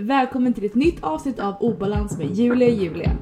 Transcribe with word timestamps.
Välkommen 0.00 0.54
till 0.54 0.64
ett 0.64 0.74
nytt 0.74 1.02
avsnitt 1.02 1.38
av 1.38 1.56
Obalans 1.62 2.18
med 2.18 2.34
Julia 2.34 2.68
Julia. 2.68 3.16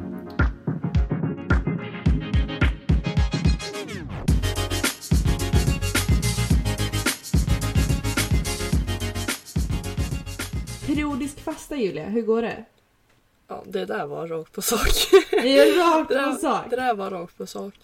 Periodisk 10.86 11.40
fasta 11.40 11.76
Julia, 11.76 12.04
hur 12.04 12.22
går 12.22 12.42
det? 12.42 12.64
Ja, 13.48 13.62
det 13.66 13.84
där 13.84 14.06
var 14.06 14.28
rakt 14.28 14.52
på 14.52 14.62
sak. 14.62 14.88
Jag 15.32 15.44
är 15.44 15.98
rakt 15.98 16.08
det, 16.08 16.14
på 16.14 16.20
där, 16.20 16.32
sak. 16.32 16.70
det 16.70 16.76
där 16.76 16.94
var 16.94 17.10
rakt 17.10 17.38
på 17.38 17.46
sak. 17.46 17.74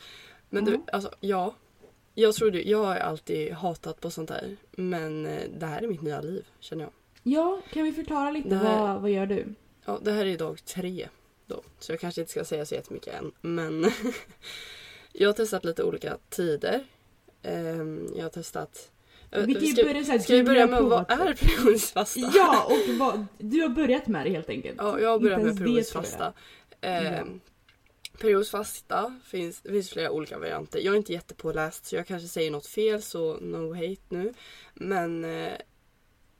Men 0.50 0.64
du, 0.64 0.80
alltså 0.92 1.10
ja. 1.20 1.54
Jag 2.14 2.34
trodde, 2.34 2.62
jag 2.62 2.84
har 2.84 2.96
alltid 2.96 3.52
hatat 3.52 4.00
på 4.00 4.10
sånt 4.10 4.28
där. 4.28 4.56
Men 4.70 5.26
eh, 5.26 5.42
det 5.58 5.66
här 5.66 5.82
är 5.82 5.88
mitt 5.88 6.02
nya 6.02 6.20
liv, 6.20 6.46
känner 6.60 6.84
jag. 6.84 6.92
Ja, 7.26 7.60
kan 7.72 7.84
vi 7.84 7.92
förklara 7.92 8.30
lite 8.30 8.54
här- 8.54 8.80
vad, 8.80 9.00
vad 9.00 9.10
gör 9.10 9.26
du? 9.26 9.46
Ja, 9.84 9.98
det 10.02 10.12
här 10.12 10.26
är 10.26 10.38
dag 10.38 10.64
tre 10.64 11.08
då. 11.46 11.62
Så 11.78 11.92
jag 11.92 12.00
kanske 12.00 12.20
inte 12.20 12.30
ska 12.30 12.44
säga 12.44 12.66
så 12.66 12.74
jättemycket 12.74 13.14
än. 13.14 13.32
Men 13.40 13.86
jag 15.12 15.28
har 15.28 15.32
testat 15.32 15.64
lite 15.64 15.82
olika 15.82 16.16
tider. 16.28 16.84
Ehm, 17.42 18.08
jag 18.16 18.22
har 18.22 18.30
testat... 18.30 18.90
Vi 19.30 19.54
kan 19.54 19.62
ju 19.64 19.72
ska, 19.72 19.84
börja 19.84 20.04
så 20.04 20.12
här, 20.12 20.18
ska 20.18 20.36
vi 20.36 20.42
börja 20.44 20.66
med 20.66 20.82
vad 20.82 21.10
är 21.10 21.34
periodisk 21.34 21.92
fasta? 21.92 22.32
Ja, 22.34 22.64
och 22.64 22.94
vad, 22.98 23.26
du 23.38 23.60
har 23.60 23.68
börjat 23.68 24.06
med 24.06 24.26
det 24.26 24.30
helt 24.30 24.48
enkelt. 24.48 24.76
Ja, 24.78 25.00
jag 25.00 25.10
har 25.10 25.18
börjat 25.18 25.42
med 25.42 25.58
periodisk 25.58 25.92
fasta. 25.92 26.32
Eh. 26.80 27.24
Periodisk 28.20 28.50
fasta 28.50 29.20
finns, 29.24 29.60
det 29.60 29.68
finns 29.70 29.90
flera 29.90 30.10
olika 30.10 30.38
varianter. 30.38 30.78
Jag 30.78 30.92
är 30.92 30.96
inte 30.96 31.12
jättepåläst 31.12 31.86
så 31.86 31.96
jag 31.96 32.06
kanske 32.06 32.28
säger 32.28 32.50
något 32.50 32.66
fel 32.66 33.02
så 33.02 33.34
no 33.40 33.74
hate 33.74 34.02
nu. 34.08 34.34
Men 34.74 35.24
eh, 35.24 35.52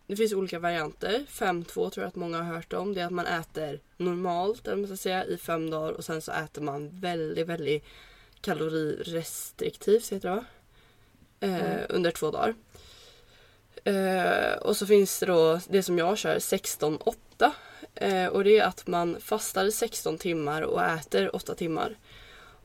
det 0.06 0.16
finns 0.16 0.32
olika 0.32 0.58
varianter. 0.58 1.24
5-2 1.28 1.64
tror 1.72 1.92
jag 1.96 2.08
att 2.08 2.14
många 2.14 2.42
har 2.42 2.54
hört 2.54 2.72
om. 2.72 2.94
Det 2.94 3.00
är 3.00 3.06
att 3.06 3.12
man 3.12 3.26
äter 3.26 3.80
normalt 3.96 4.66
eller 4.66 4.76
man 4.76 4.86
ska 4.86 4.96
säga, 4.96 5.24
i 5.24 5.36
fem 5.36 5.70
dagar 5.70 5.92
och 5.92 6.04
sen 6.04 6.22
så 6.22 6.32
äter 6.32 6.62
man 6.62 7.00
väldigt, 7.00 7.46
väldigt 7.46 7.84
kalorirestriktivt 8.40 10.12
heter 10.12 10.28
det 10.28 10.34
va? 10.34 10.44
Eh, 11.40 11.54
Mm. 11.64 11.86
Under 11.88 12.10
två 12.10 12.30
dagar. 12.30 12.54
Eh, 13.84 14.56
och 14.58 14.76
så 14.76 14.86
finns 14.86 15.20
det 15.20 15.26
då 15.26 15.60
det 15.68 15.82
som 15.82 15.98
jag 15.98 16.18
kör 16.18 16.38
16-8. 16.38 17.52
Eh, 17.94 18.26
och 18.26 18.44
det 18.44 18.58
är 18.58 18.64
att 18.64 18.86
man 18.86 19.20
fastar 19.20 19.64
i 19.64 19.72
16 19.72 20.18
timmar 20.18 20.62
och 20.62 20.82
äter 20.82 21.36
8 21.36 21.54
timmar. 21.54 21.96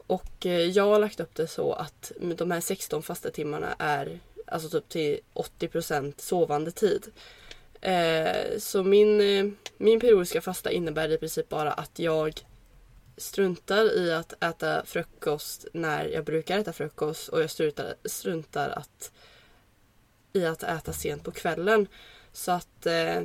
Och 0.08 0.46
eh, 0.46 0.66
jag 0.66 0.84
har 0.84 1.00
lagt 1.00 1.20
upp 1.20 1.36
det 1.36 1.48
så 1.48 1.74
att 1.74 2.12
de 2.36 2.52
här 2.52 2.62
16 2.62 3.04
fasta 3.04 3.30
timmarna 3.30 3.76
är 3.80 4.20
alltså 4.52 4.70
typ 4.70 4.90
till 4.90 5.20
80% 5.34 6.14
sovande 6.18 6.72
tid. 6.72 7.12
Eh, 7.82 8.58
så 8.58 8.84
min, 8.84 9.22
eh, 9.22 9.52
min 9.78 10.00
periodiska 10.00 10.42
fasta 10.42 10.72
innebär 10.72 11.12
i 11.12 11.18
princip 11.18 11.50
bara 11.50 11.72
att 11.72 12.00
jag 12.00 12.46
struntar 13.18 13.98
i 13.98 14.14
att 14.14 14.44
äta 14.44 14.86
frukost 14.86 15.68
när 15.74 16.06
jag 16.06 16.26
brukar 16.26 16.60
äta 16.60 16.74
frukost 16.74 17.30
och 17.30 17.42
jag 17.42 17.50
struntar, 17.50 17.96
struntar 18.06 18.70
att, 18.70 19.12
i 20.34 20.46
att 20.46 20.64
äta 20.64 20.94
sent 20.94 21.24
på 21.24 21.32
kvällen. 21.32 21.88
Så 22.34 22.52
att 22.52 22.86
eh, 22.86 23.22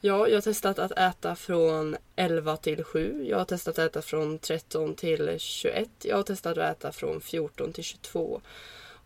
ja, 0.00 0.28
jag 0.28 0.36
har 0.36 0.40
testat 0.40 0.78
att 0.78 0.92
äta 0.92 1.36
från 1.36 1.96
11 2.16 2.56
till 2.56 2.84
7. 2.84 3.26
Jag 3.28 3.38
har 3.38 3.44
testat 3.44 3.78
att 3.78 3.90
äta 3.90 4.02
från 4.02 4.38
13 4.38 4.94
till 4.94 5.34
21. 5.38 5.88
Jag 6.02 6.16
har 6.16 6.22
testat 6.22 6.58
att 6.58 6.76
äta 6.76 6.92
från 6.92 7.20
14 7.20 7.72
till 7.72 7.84
22. 7.84 8.40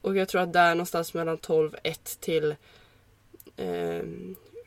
Och 0.00 0.16
jag 0.16 0.28
tror 0.28 0.41
att 0.41 0.53
där 0.53 0.75
någonstans 0.75 1.15
mellan 1.15 1.38
12, 1.38 1.77
1 1.83 2.21
till 2.21 2.55
eh, 3.56 4.03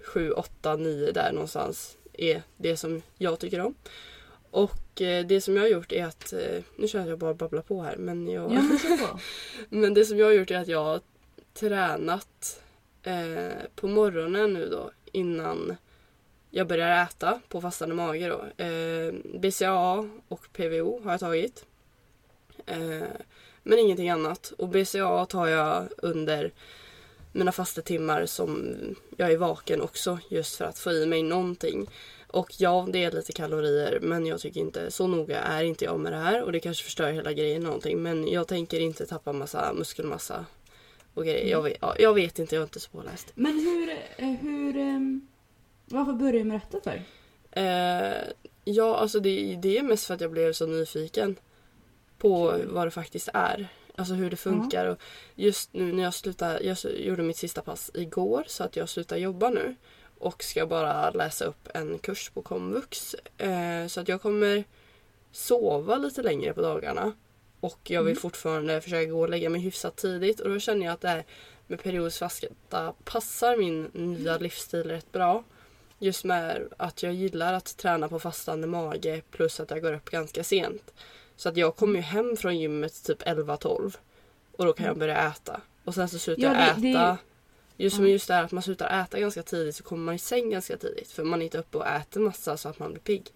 7, 0.03 0.31
8, 0.31 0.75
9 0.75 1.11
där 1.11 1.31
någonstans 1.31 1.97
är 2.13 2.43
det 2.57 2.77
som 2.77 3.01
jag 3.17 3.39
tycker 3.39 3.59
om. 3.59 3.75
Och 4.51 5.01
eh, 5.01 5.25
det 5.25 5.41
som 5.41 5.55
jag 5.55 5.63
har 5.63 5.69
gjort 5.69 5.91
är 5.91 6.05
att, 6.05 6.33
eh, 6.33 6.63
nu 6.75 6.87
känner 6.87 7.09
jag 7.09 7.19
bara 7.19 7.33
babblar 7.33 7.61
på 7.61 7.83
här 7.83 7.95
men 7.97 8.27
jag... 8.27 8.53
Ja, 8.53 8.61
på. 8.99 9.19
Men 9.75 9.93
det 9.93 10.05
som 10.05 10.17
jag 10.17 10.25
har 10.25 10.33
gjort 10.33 10.51
är 10.51 10.59
att 10.59 10.67
jag 10.67 10.83
har 10.83 11.01
tränat 11.53 12.61
eh, 13.03 13.53
på 13.75 13.87
morgonen 13.87 14.53
nu 14.53 14.69
då 14.69 14.91
innan 15.11 15.75
jag 16.49 16.67
börjar 16.67 17.03
äta 17.03 17.39
på 17.47 17.61
fastande 17.61 17.95
mage 17.95 18.27
då. 18.27 18.63
Eh, 18.63 19.13
BCAA 19.39 20.09
och 20.27 20.47
PVO 20.53 21.01
har 21.03 21.11
jag 21.11 21.19
tagit. 21.19 21.65
Eh, 22.65 23.03
men 23.63 23.79
ingenting 23.79 24.09
annat. 24.09 24.53
Och 24.57 24.69
BCAA 24.69 25.25
tar 25.25 25.47
jag 25.47 25.87
under 25.97 26.51
mina 27.31 27.51
fasta 27.51 27.81
timmar 27.81 28.25
som 28.25 28.75
jag 29.17 29.31
är 29.31 29.37
vaken 29.37 29.81
också 29.81 30.19
just 30.29 30.55
för 30.55 30.65
att 30.65 30.79
få 30.79 30.91
i 30.91 31.05
mig 31.05 31.23
någonting. 31.23 31.89
Och 32.27 32.51
ja, 32.57 32.87
det 32.93 33.03
är 33.03 33.11
lite 33.11 33.31
kalorier 33.31 33.99
men 34.01 34.25
jag 34.25 34.39
tycker 34.39 34.59
inte, 34.59 34.91
så 34.91 35.07
noga 35.07 35.39
är 35.41 35.63
inte 35.63 35.85
jag 35.85 35.99
med 35.99 36.11
det 36.11 36.17
här 36.17 36.43
och 36.43 36.51
det 36.51 36.59
kanske 36.59 36.83
förstör 36.83 37.11
hela 37.11 37.33
grejen 37.33 37.63
någonting 37.63 38.01
men 38.01 38.27
jag 38.27 38.47
tänker 38.47 38.79
inte 38.79 39.05
tappa 39.05 39.33
massa 39.33 39.73
muskelmassa 39.73 40.45
och 41.13 41.25
grejer. 41.25 41.51
Jag, 41.51 41.61
vet, 41.61 41.77
ja, 41.81 41.95
jag 41.99 42.13
vet 42.13 42.39
inte, 42.39 42.55
jag 42.55 42.61
är 42.61 42.65
inte 42.65 42.79
så 42.79 42.89
påläst. 42.89 43.31
Men 43.35 43.59
hur, 43.59 43.89
eh, 44.17 44.29
hur, 44.29 44.77
ehm, 44.77 45.27
varför 45.85 46.13
började 46.13 46.37
du 46.37 46.43
med 46.43 46.61
detta 46.71 46.91
för? 46.91 47.03
Eh, 47.51 48.33
ja, 48.63 48.95
alltså 48.95 49.19
det, 49.19 49.55
det 49.61 49.77
är 49.77 49.83
mest 49.83 50.05
för 50.05 50.13
att 50.13 50.21
jag 50.21 50.31
blev 50.31 50.53
så 50.53 50.65
nyfiken 50.65 51.35
på 52.23 52.59
vad 52.65 52.87
det 52.87 52.91
faktiskt 52.91 53.29
är. 53.33 53.67
Alltså 53.95 54.13
hur 54.13 54.29
det 54.29 54.35
funkar. 54.35 54.85
Och 54.85 54.97
just 55.35 55.73
nu 55.73 55.93
när 55.93 56.03
jag 56.03 56.13
slutar, 56.13 56.59
jag 56.61 56.77
gjorde 56.97 57.23
mitt 57.23 57.37
sista 57.37 57.61
pass 57.61 57.91
igår 57.93 58.43
så 58.47 58.63
att 58.63 58.75
jag 58.75 58.89
slutar 58.89 59.17
jobba 59.17 59.49
nu. 59.49 59.75
Och 60.19 60.43
ska 60.43 60.65
bara 60.65 61.09
läsa 61.11 61.45
upp 61.45 61.69
en 61.73 61.99
kurs 61.99 62.29
på 62.29 62.41
komvux. 62.41 63.15
Eh, 63.37 63.87
så 63.87 64.01
att 64.01 64.07
jag 64.07 64.21
kommer 64.21 64.63
sova 65.31 65.97
lite 65.97 66.21
längre 66.21 66.53
på 66.53 66.61
dagarna. 66.61 67.11
Och 67.59 67.79
jag 67.83 68.03
vill 68.03 68.11
Mm. 68.11 68.21
fortfarande 68.21 68.81
försöka 68.81 69.11
gå 69.11 69.19
och 69.21 69.29
lägga 69.29 69.49
mig 69.49 69.61
hyfsat 69.61 69.95
tidigt. 69.95 70.39
Och 70.39 70.49
då 70.49 70.59
känner 70.59 70.85
jag 70.85 70.93
att 70.93 71.01
det 71.01 71.07
här 71.09 71.25
med 71.67 71.83
periodisk 71.83 72.19
fasta 72.19 72.93
passar 73.03 73.57
min 73.57 73.83
nya 73.93 74.37
livsstil 74.37 74.83
rätt 74.83 75.11
bra. 75.11 75.43
Just 75.99 76.23
med 76.23 76.67
att 76.77 77.03
jag 77.03 77.13
gillar 77.13 77.53
att 77.53 77.77
träna 77.77 78.09
på 78.09 78.19
fastande 78.19 78.67
mage 78.67 79.21
plus 79.31 79.59
att 79.59 79.71
jag 79.71 79.81
går 79.81 79.93
upp 79.93 80.09
ganska 80.09 80.43
sent. 80.43 80.93
Så 81.35 81.49
att 81.49 81.57
jag 81.57 81.75
kommer 81.75 81.95
ju 81.95 82.01
hem 82.01 82.35
från 82.37 82.57
gymmet 82.59 83.03
typ 83.03 83.21
11-12 83.21 83.95
och 84.57 84.65
då 84.65 84.73
kan 84.73 84.85
jag 84.85 84.97
börja 84.97 85.27
äta. 85.27 85.61
Och 85.83 85.93
sen 85.95 86.09
så 86.09 86.19
slutar 86.19 86.43
Ja, 86.43 86.67
jag 86.67 86.75
det- 86.75 86.81
det- 86.81 86.89
äta. 86.89 87.17
Just 87.77 87.95
som 87.95 88.07
just 88.09 88.27
det 88.27 88.33
här 88.33 88.43
att 88.43 88.51
man 88.51 88.63
slutar 88.63 89.01
äta 89.01 89.19
ganska 89.19 89.43
tidigt 89.43 89.75
så 89.75 89.83
kommer 89.83 90.03
man 90.05 90.15
i 90.15 90.19
säng 90.19 90.49
ganska 90.49 90.77
tidigt. 90.77 91.11
För 91.11 91.23
man 91.23 91.41
är 91.41 91.45
inte 91.45 91.57
uppe 91.57 91.77
och 91.77 91.87
äter 91.87 92.19
massa 92.21 92.57
så 92.57 92.69
att 92.69 92.79
man 92.79 92.91
blir 92.91 93.01
pigg. 93.01 93.31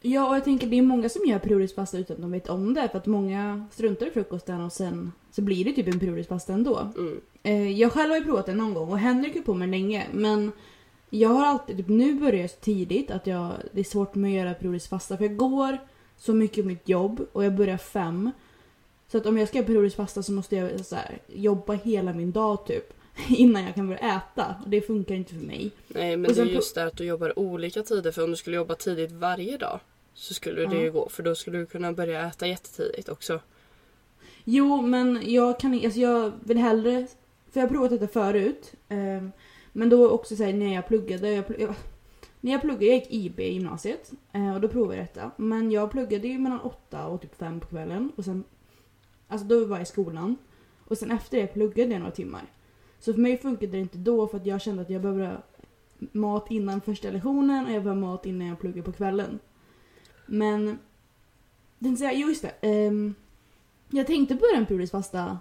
Ja, 0.00 0.28
och 0.28 0.36
jag 0.36 0.44
tänker 0.44 0.66
det 0.66 0.78
är 0.78 0.82
många 0.82 1.08
som 1.08 1.24
gör 1.26 1.38
periodisk 1.38 1.74
fasta 1.74 1.98
utan 1.98 2.16
att 2.16 2.22
de 2.22 2.30
vet 2.32 2.48
om 2.48 2.74
det. 2.74 2.88
För 2.88 2.98
att 2.98 3.06
många 3.06 3.66
struntar 3.72 4.06
i 4.06 4.10
frukosten 4.10 4.60
och 4.60 4.72
sen 4.72 5.12
så 5.32 5.42
blir 5.42 5.64
det 5.64 5.72
typ 5.72 5.86
en 5.88 6.00
periodisk 6.00 6.28
fasta 6.28 6.52
ändå. 6.52 6.92
Mm. 6.96 7.20
Eh, 7.42 7.70
jag 7.80 7.92
själv 7.92 8.10
har 8.10 8.18
ju 8.18 8.24
provat 8.24 8.46
det 8.46 8.54
någon 8.54 8.74
gång 8.74 8.88
och 8.90 8.98
Henrik 8.98 9.34
har 9.34 9.42
på 9.42 9.54
mig 9.54 9.68
länge. 9.68 10.06
Men 10.12 10.52
jag 11.10 11.28
har 11.28 11.46
alltid, 11.46 11.76
typ 11.76 11.88
nu 11.88 12.14
börjar 12.14 12.40
jag 12.40 12.50
så 12.50 12.56
tidigt 12.60 13.10
att 13.10 13.26
jag, 13.26 13.52
det 13.72 13.80
är 13.80 13.84
svårt 13.84 14.14
med 14.14 14.28
att 14.30 14.44
göra 14.44 14.54
periodisk 14.54 14.88
fasta. 14.88 15.16
För 15.16 15.24
jag 15.24 15.36
går 15.36 15.78
så 16.18 16.34
mycket 16.34 16.64
på 16.64 16.68
mitt 16.68 16.88
jobb 16.88 17.26
och 17.32 17.44
jag 17.44 17.54
börjar 17.54 17.76
fem. 17.76 18.30
Så 19.08 19.18
att 19.18 19.26
om 19.26 19.38
jag 19.38 19.48
ska 19.48 19.58
göra 19.58 19.66
periodisk 19.66 19.96
fasta 19.96 20.22
så 20.22 20.32
måste 20.32 20.56
jag 20.56 20.86
så 20.86 20.96
här, 20.96 21.18
jobba 21.26 21.72
hela 21.72 22.12
min 22.12 22.32
dag 22.32 22.66
typ. 22.66 22.92
Innan 23.28 23.64
jag 23.64 23.74
kan 23.74 23.86
börja 23.88 24.16
äta. 24.16 24.56
Och 24.64 24.70
det 24.70 24.80
funkar 24.80 25.14
inte 25.14 25.34
för 25.34 25.40
mig. 25.40 25.70
Nej 25.88 26.16
men 26.16 26.34
det 26.34 26.40
är 26.40 26.44
just 26.44 26.74
det 26.74 26.84
att 26.84 26.96
du 26.96 27.04
jobbar 27.04 27.38
olika 27.38 27.82
tider. 27.82 28.12
För 28.12 28.24
om 28.24 28.30
du 28.30 28.36
skulle 28.36 28.56
jobba 28.56 28.74
tidigt 28.74 29.12
varje 29.12 29.56
dag 29.56 29.80
så 30.14 30.34
skulle 30.34 30.66
det 30.66 30.76
ju 30.76 30.92
gå. 30.92 31.08
För 31.08 31.22
då 31.22 31.34
skulle 31.34 31.58
du 31.58 31.66
kunna 31.66 31.92
börja 31.92 32.26
äta 32.26 32.46
jättetidigt 32.46 33.08
också. 33.08 33.40
Jo, 34.44 34.82
men 34.82 35.22
jag 35.24 35.60
kan 35.60 35.74
alltså 35.84 36.00
jag 36.00 36.32
vill 36.44 36.58
hellre... 36.58 37.06
För 37.52 37.60
jag 37.60 37.66
har 37.66 37.70
provat 37.70 37.90
detta 37.90 38.08
förut. 38.08 38.72
ehm, 38.88 39.32
men 39.72 39.88
då 39.88 40.10
också 40.10 40.36
säga 40.36 40.56
när 40.56 40.74
jag 40.74 40.88
pluggade. 40.88 41.30
Jag, 41.30 41.44
jag, 41.58 41.74
när 42.46 42.52
jag 42.52 42.60
pluggade, 42.60 42.86
jag 42.86 42.94
gick 42.94 43.10
IB 43.10 43.40
i 43.40 43.52
gymnasiet. 43.52 44.12
Eh, 44.32 44.54
och 44.54 44.60
då 44.60 44.68
provade 44.68 44.96
jag 44.96 45.06
detta. 45.06 45.30
Men 45.36 45.70
jag 45.70 45.90
pluggade 45.90 46.28
ju 46.28 46.38
mellan 46.38 46.60
8 46.60 47.06
och 47.06 47.20
typ 47.20 47.34
5 47.34 47.60
på 47.60 47.66
kvällen. 47.66 48.12
Och 48.16 48.24
sen... 48.24 48.44
Alltså 49.28 49.46
då 49.46 49.64
var 49.64 49.76
jag 49.76 49.82
i 49.82 49.86
skolan. 49.86 50.36
Och 50.84 50.98
sen 50.98 51.10
efter 51.10 51.40
det 51.40 51.46
pluggade 51.46 51.90
jag 51.90 51.98
några 51.98 52.12
timmar. 52.12 52.42
Så 52.98 53.12
för 53.12 53.20
mig 53.20 53.38
funkade 53.38 53.72
det 53.72 53.78
inte 53.78 53.98
då 53.98 54.26
för 54.26 54.36
att 54.36 54.46
jag 54.46 54.60
kände 54.60 54.82
att 54.82 54.90
jag 54.90 55.02
behövde 55.02 55.36
mat 55.98 56.50
innan 56.50 56.80
första 56.80 57.10
lektionen 57.10 57.66
och 57.66 57.72
jag 57.72 57.82
behövde 57.82 58.00
mat 58.00 58.26
innan 58.26 58.48
jag 58.48 58.60
pluggade 58.60 58.82
på 58.82 58.92
kvällen. 58.92 59.38
Men... 60.26 60.78
Den 61.78 61.96
säger, 61.96 62.12
jo 62.12 62.28
just 62.28 62.44
det. 62.60 62.86
Um, 62.88 63.14
jag 63.90 64.06
tänkte 64.06 64.34
börja 64.34 64.56
en 64.56 64.66
periodisk 64.66 64.92
fasta 64.92 65.38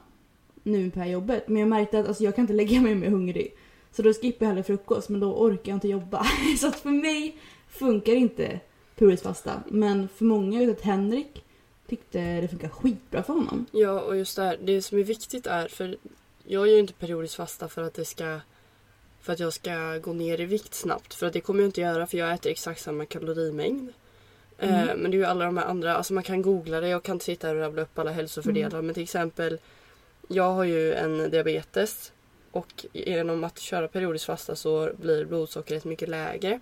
nu 0.64 0.92
på 0.92 1.00
det 1.00 1.06
här 1.06 1.12
jobbet 1.12 1.48
men 1.48 1.60
jag 1.60 1.70
märkte 1.70 2.00
att 2.00 2.08
alltså, 2.08 2.24
jag 2.24 2.36
kan 2.36 2.44
inte 2.44 2.54
lägga 2.54 2.82
mig 2.82 2.96
mer 2.96 3.10
hungrig. 3.10 3.56
Så 3.96 4.02
då 4.02 4.14
skippar 4.14 4.46
jag 4.46 4.50
hellre 4.50 4.64
frukost 4.64 5.10
men 5.10 5.20
då 5.20 5.36
orkar 5.36 5.72
jag 5.72 5.76
inte 5.76 5.88
jobba. 5.88 6.26
Så 6.60 6.68
att 6.68 6.76
för 6.76 6.90
mig 6.90 7.38
funkar 7.70 8.14
inte 8.14 8.60
periodisk 8.96 9.24
fasta. 9.24 9.64
Men 9.68 10.08
för 10.08 10.26
många, 10.26 10.60
jag 10.60 10.68
vet 10.68 10.78
att 10.78 10.86
Henrik 10.86 11.44
tyckte 11.88 12.42
det 12.42 12.48
funkar 12.48 12.70
skitbra 12.70 13.24
för 13.24 13.34
honom. 13.34 13.66
Ja, 13.72 14.02
och 14.02 14.18
just 14.18 14.36
det 14.36 14.44
här, 14.44 14.58
det 14.64 14.82
som 14.82 15.00
är 15.00 15.04
viktigt 15.04 15.48
är, 15.48 15.68
för 15.68 15.98
jag 16.44 16.68
gör 16.68 16.74
ju 16.74 16.80
inte 16.80 16.94
periodiskt 16.94 17.36
fasta 17.36 17.68
för 17.68 17.82
att 17.82 17.94
det 17.94 18.06
ska 18.06 18.40
för 19.22 19.34
att 19.34 19.40
jag 19.40 19.54
ska 19.54 19.98
gå 19.98 20.14
ner 20.14 20.42
i 20.42 20.46
vikt 20.46 20.74
snabbt. 20.74 21.14
För 21.14 21.28
att 21.28 21.34
det 21.34 21.42
kommer 21.42 21.60
jag 21.60 21.68
inte 21.68 21.82
göra 21.82 22.08
för 22.08 22.18
jag 22.18 22.34
äter 22.34 22.52
exakt 22.52 22.82
samma 22.82 23.06
kalorimängd. 23.06 23.94
Mm. 24.60 24.90
Eh, 24.90 24.96
men 24.96 25.12
det 25.12 25.18
är 25.18 25.20
ju 25.20 25.26
alla 25.26 25.46
de 25.46 25.58
här 25.58 25.66
andra, 25.66 25.96
alltså 25.96 26.14
man 26.14 26.24
kan 26.24 26.42
googla 26.42 26.82
det, 26.82 26.88
jag 26.88 27.04
kan 27.04 27.16
inte 27.16 27.26
sitta 27.26 27.48
här 27.48 27.56
och 27.56 27.62
rabbla 27.62 27.82
upp 27.82 28.00
alla 28.00 28.12
hälsofördelar. 28.12 28.82
Men 28.82 28.94
till 28.94 29.04
exempel, 29.04 29.60
jag 30.28 30.52
har 30.52 30.64
ju 30.64 30.94
en 30.94 31.30
diabetes. 31.32 32.12
Och 32.56 32.86
genom 32.94 33.44
att 33.44 33.60
köra 33.60 33.88
periodiskt 33.88 34.26
fasta 34.26 34.56
så 34.56 34.92
blir 34.98 35.26
blodsockret 35.26 35.86
mycket 35.86 36.10
lägre. 36.10 36.60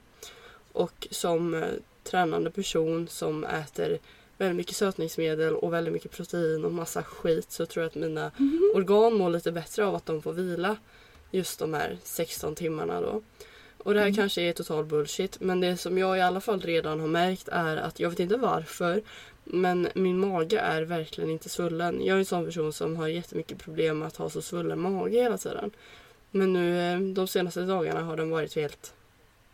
Och 0.72 1.08
som 1.12 1.54
eh, 1.54 1.64
tränande 2.04 2.52
person 2.52 3.08
som 3.08 3.44
äter 3.44 4.00
väldigt 4.38 4.56
mycket 4.56 4.76
sötningsmedel 4.76 5.56
och 5.56 5.74
väldigt 5.74 5.94
mycket 5.94 6.12
protein 6.12 6.66
och 6.66 6.72
massa 6.72 7.04
skit 7.04 7.52
så 7.52 7.66
tror 7.66 7.84
jag 7.84 7.90
att 7.90 7.96
mina 7.96 8.32
organ 8.76 9.14
mår 9.14 9.30
lite 9.30 9.52
bättre 9.52 9.86
av 9.86 9.96
att 9.96 10.06
de 10.06 10.22
får 10.22 10.34
vila 10.34 10.78
just 11.32 11.60
de 11.60 11.74
här 11.74 11.98
16 12.04 12.56
timmarna 12.56 13.02
då. 13.02 13.22
Och 13.78 13.94
det 13.94 14.00
här 14.00 14.14
kanske 14.14 14.42
är 14.42 14.54
total 14.54 14.86
bullshit 14.86 15.38
men 15.40 15.60
det 15.60 15.78
som 15.78 15.98
jag 15.98 16.18
i 16.18 16.22
alla 16.22 16.42
fall 16.42 16.62
redan 16.62 17.00
har 17.00 17.08
märkt 17.08 17.48
är 17.48 17.78
att 17.78 18.00
jag 18.00 18.10
vet 18.10 18.20
inte 18.20 18.38
varför 18.38 19.02
men 19.44 19.88
min 19.96 20.20
mage 20.20 20.60
är 20.60 20.82
verkligen 20.82 21.30
inte 21.30 21.50
svullen. 21.50 22.06
Jag 22.06 22.16
är 22.16 22.20
en 22.20 22.26
sån 22.26 22.46
person 22.46 22.74
som 22.74 22.96
har 22.96 23.08
jättemycket 23.08 23.58
problem 23.58 24.00
med 24.00 24.08
att 24.08 24.18
ha 24.18 24.30
så 24.30 24.42
svullen 24.42 24.80
mage 24.80 25.22
hela 25.22 25.38
tiden. 25.38 25.72
Men 26.32 26.54
nu 26.54 26.94
eh, 26.94 27.00
de 27.00 27.28
senaste 27.28 27.62
dagarna 27.62 28.02
har 28.02 28.18
den 28.18 28.30
varit 28.30 28.56
helt 28.56 28.94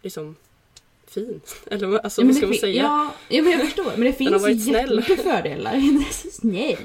liksom 0.02 0.36
fin. 1.08 1.42
Eller 1.72 1.98
alltså, 1.98 2.22
Ja, 2.22 2.28
vad 2.28 2.36
ska 2.36 2.46
man 2.46 2.56
säga? 2.56 2.84
Ja, 2.84 3.14
ja, 3.30 3.42
men 3.42 3.52
jag 3.52 3.62
förstår. 3.62 3.92
Men 3.96 4.02
det 4.02 4.14
finns 4.18 4.64
snäll. 4.64 4.76
jättemycket 4.76 5.24
fördelar. 5.24 6.02
Snäll. 6.32 6.78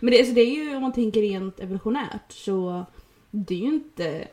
Men 0.00 0.10
det, 0.12 0.18
alltså, 0.18 0.34
det 0.34 0.40
är 0.40 0.54
ju, 0.54 0.76
om 0.76 0.82
man 0.82 0.92
tänker 0.92 1.20
rent 1.20 1.60
evolutionärt, 1.60 2.32
så 2.32 2.84
det 3.30 3.54
är 3.54 3.58
ju 3.58 3.66
inte 3.66 4.28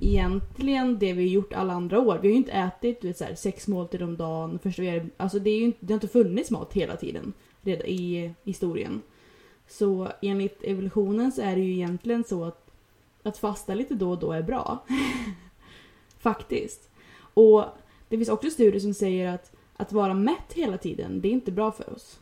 egentligen 0.00 0.98
det 0.98 1.12
vi 1.12 1.22
har 1.22 1.30
gjort 1.30 1.52
alla 1.52 1.72
andra 1.72 2.00
år. 2.00 2.18
Vi 2.22 2.28
har 2.28 2.32
ju 2.32 2.36
inte 2.36 2.52
ätit 2.52 3.04
vet, 3.04 3.18
så 3.18 3.24
här, 3.24 3.34
sex 3.34 3.68
måltider 3.68 4.04
om 4.04 4.16
dagen. 4.16 4.58
Först 4.62 4.78
vi 4.78 4.88
är, 4.88 5.06
alltså 5.16 5.38
det, 5.38 5.50
är 5.50 5.58
ju 5.58 5.64
inte, 5.64 5.78
det 5.80 5.92
har 5.92 5.96
inte 5.96 6.08
funnits 6.08 6.50
mat 6.50 6.72
hela 6.72 6.96
tiden 6.96 7.32
redan 7.62 7.86
i 7.86 8.34
historien. 8.44 9.02
Så 9.68 10.08
enligt 10.22 10.62
evolutionen 10.62 11.32
så 11.32 11.42
är 11.42 11.56
det 11.56 11.62
ju 11.62 11.72
egentligen 11.72 12.24
så 12.24 12.44
att, 12.44 12.70
att 13.22 13.38
fasta 13.38 13.74
lite 13.74 13.94
då 13.94 14.10
och 14.10 14.18
då 14.18 14.32
är 14.32 14.42
bra. 14.42 14.84
Faktiskt. 16.18 16.90
Och 17.34 17.64
det 18.08 18.16
finns 18.16 18.28
också 18.28 18.50
studier 18.50 18.80
som 18.80 18.94
säger 18.94 19.28
att 19.34 19.54
att 19.76 19.92
vara 19.92 20.14
mätt 20.14 20.52
hela 20.54 20.78
tiden, 20.78 21.20
det 21.20 21.28
är 21.28 21.32
inte 21.32 21.52
bra 21.52 21.72
för 21.72 21.94
oss. 21.94 22.18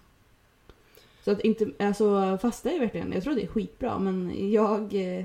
Så 1.24 1.30
att 1.30 1.40
inte, 1.40 1.70
alltså 1.78 2.38
fasta 2.42 2.70
är 2.70 2.78
verkligen, 2.78 3.12
jag 3.12 3.22
tror 3.22 3.34
det 3.34 3.42
är 3.42 3.46
skitbra 3.46 3.98
men 3.98 4.50
jag... 4.52 4.94
Eh, 4.94 5.24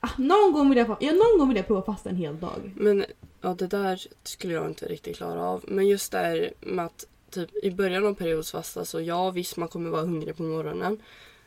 Ah, 0.00 0.10
någon, 0.18 0.52
gång 0.52 0.68
vill 0.68 0.78
jag, 0.78 0.96
ja, 1.00 1.12
någon 1.12 1.38
gång 1.38 1.48
vill 1.48 1.56
jag 1.56 1.66
prova 1.66 1.82
fasta 1.82 2.10
en 2.10 2.16
hel 2.16 2.40
dag. 2.40 2.72
Men 2.74 3.04
ja, 3.40 3.54
det 3.54 3.66
där 3.66 4.06
skulle 4.22 4.54
jag 4.54 4.66
inte 4.66 4.86
riktigt 4.86 5.16
klara 5.16 5.44
av. 5.44 5.64
Men 5.68 5.88
just 5.88 6.12
det 6.12 6.18
här 6.18 6.52
med 6.60 6.84
att 6.84 7.06
typ 7.30 7.64
i 7.64 7.70
början 7.70 8.06
av 8.06 8.14
periodsfasta 8.14 8.84
så 8.84 9.00
ja 9.00 9.30
visst 9.30 9.56
man 9.56 9.68
kommer 9.68 9.90
vara 9.90 10.02
hungrig 10.02 10.36
på 10.36 10.42
morgonen. 10.42 11.02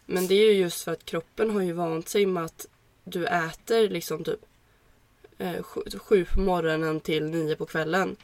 Men 0.06 0.28
det 0.28 0.36
är 0.36 0.54
ju 0.54 0.60
just 0.60 0.84
för 0.84 0.92
att 0.92 1.06
kroppen 1.06 1.50
har 1.50 1.62
ju 1.62 1.74
vant 1.74 2.10
sig 2.10 2.26
med 2.26 2.46
att 2.46 2.68
du 3.04 3.26
äter 3.26 3.90
liksom 3.90 4.24
typ 4.24 4.40
eh, 5.38 5.64
sju, 5.64 5.82
sju 5.98 6.26
på 6.26 6.40
morgonen 6.40 7.00
till 7.00 7.24
nio 7.24 7.56
på 7.56 7.66
kvällen. 7.66 8.16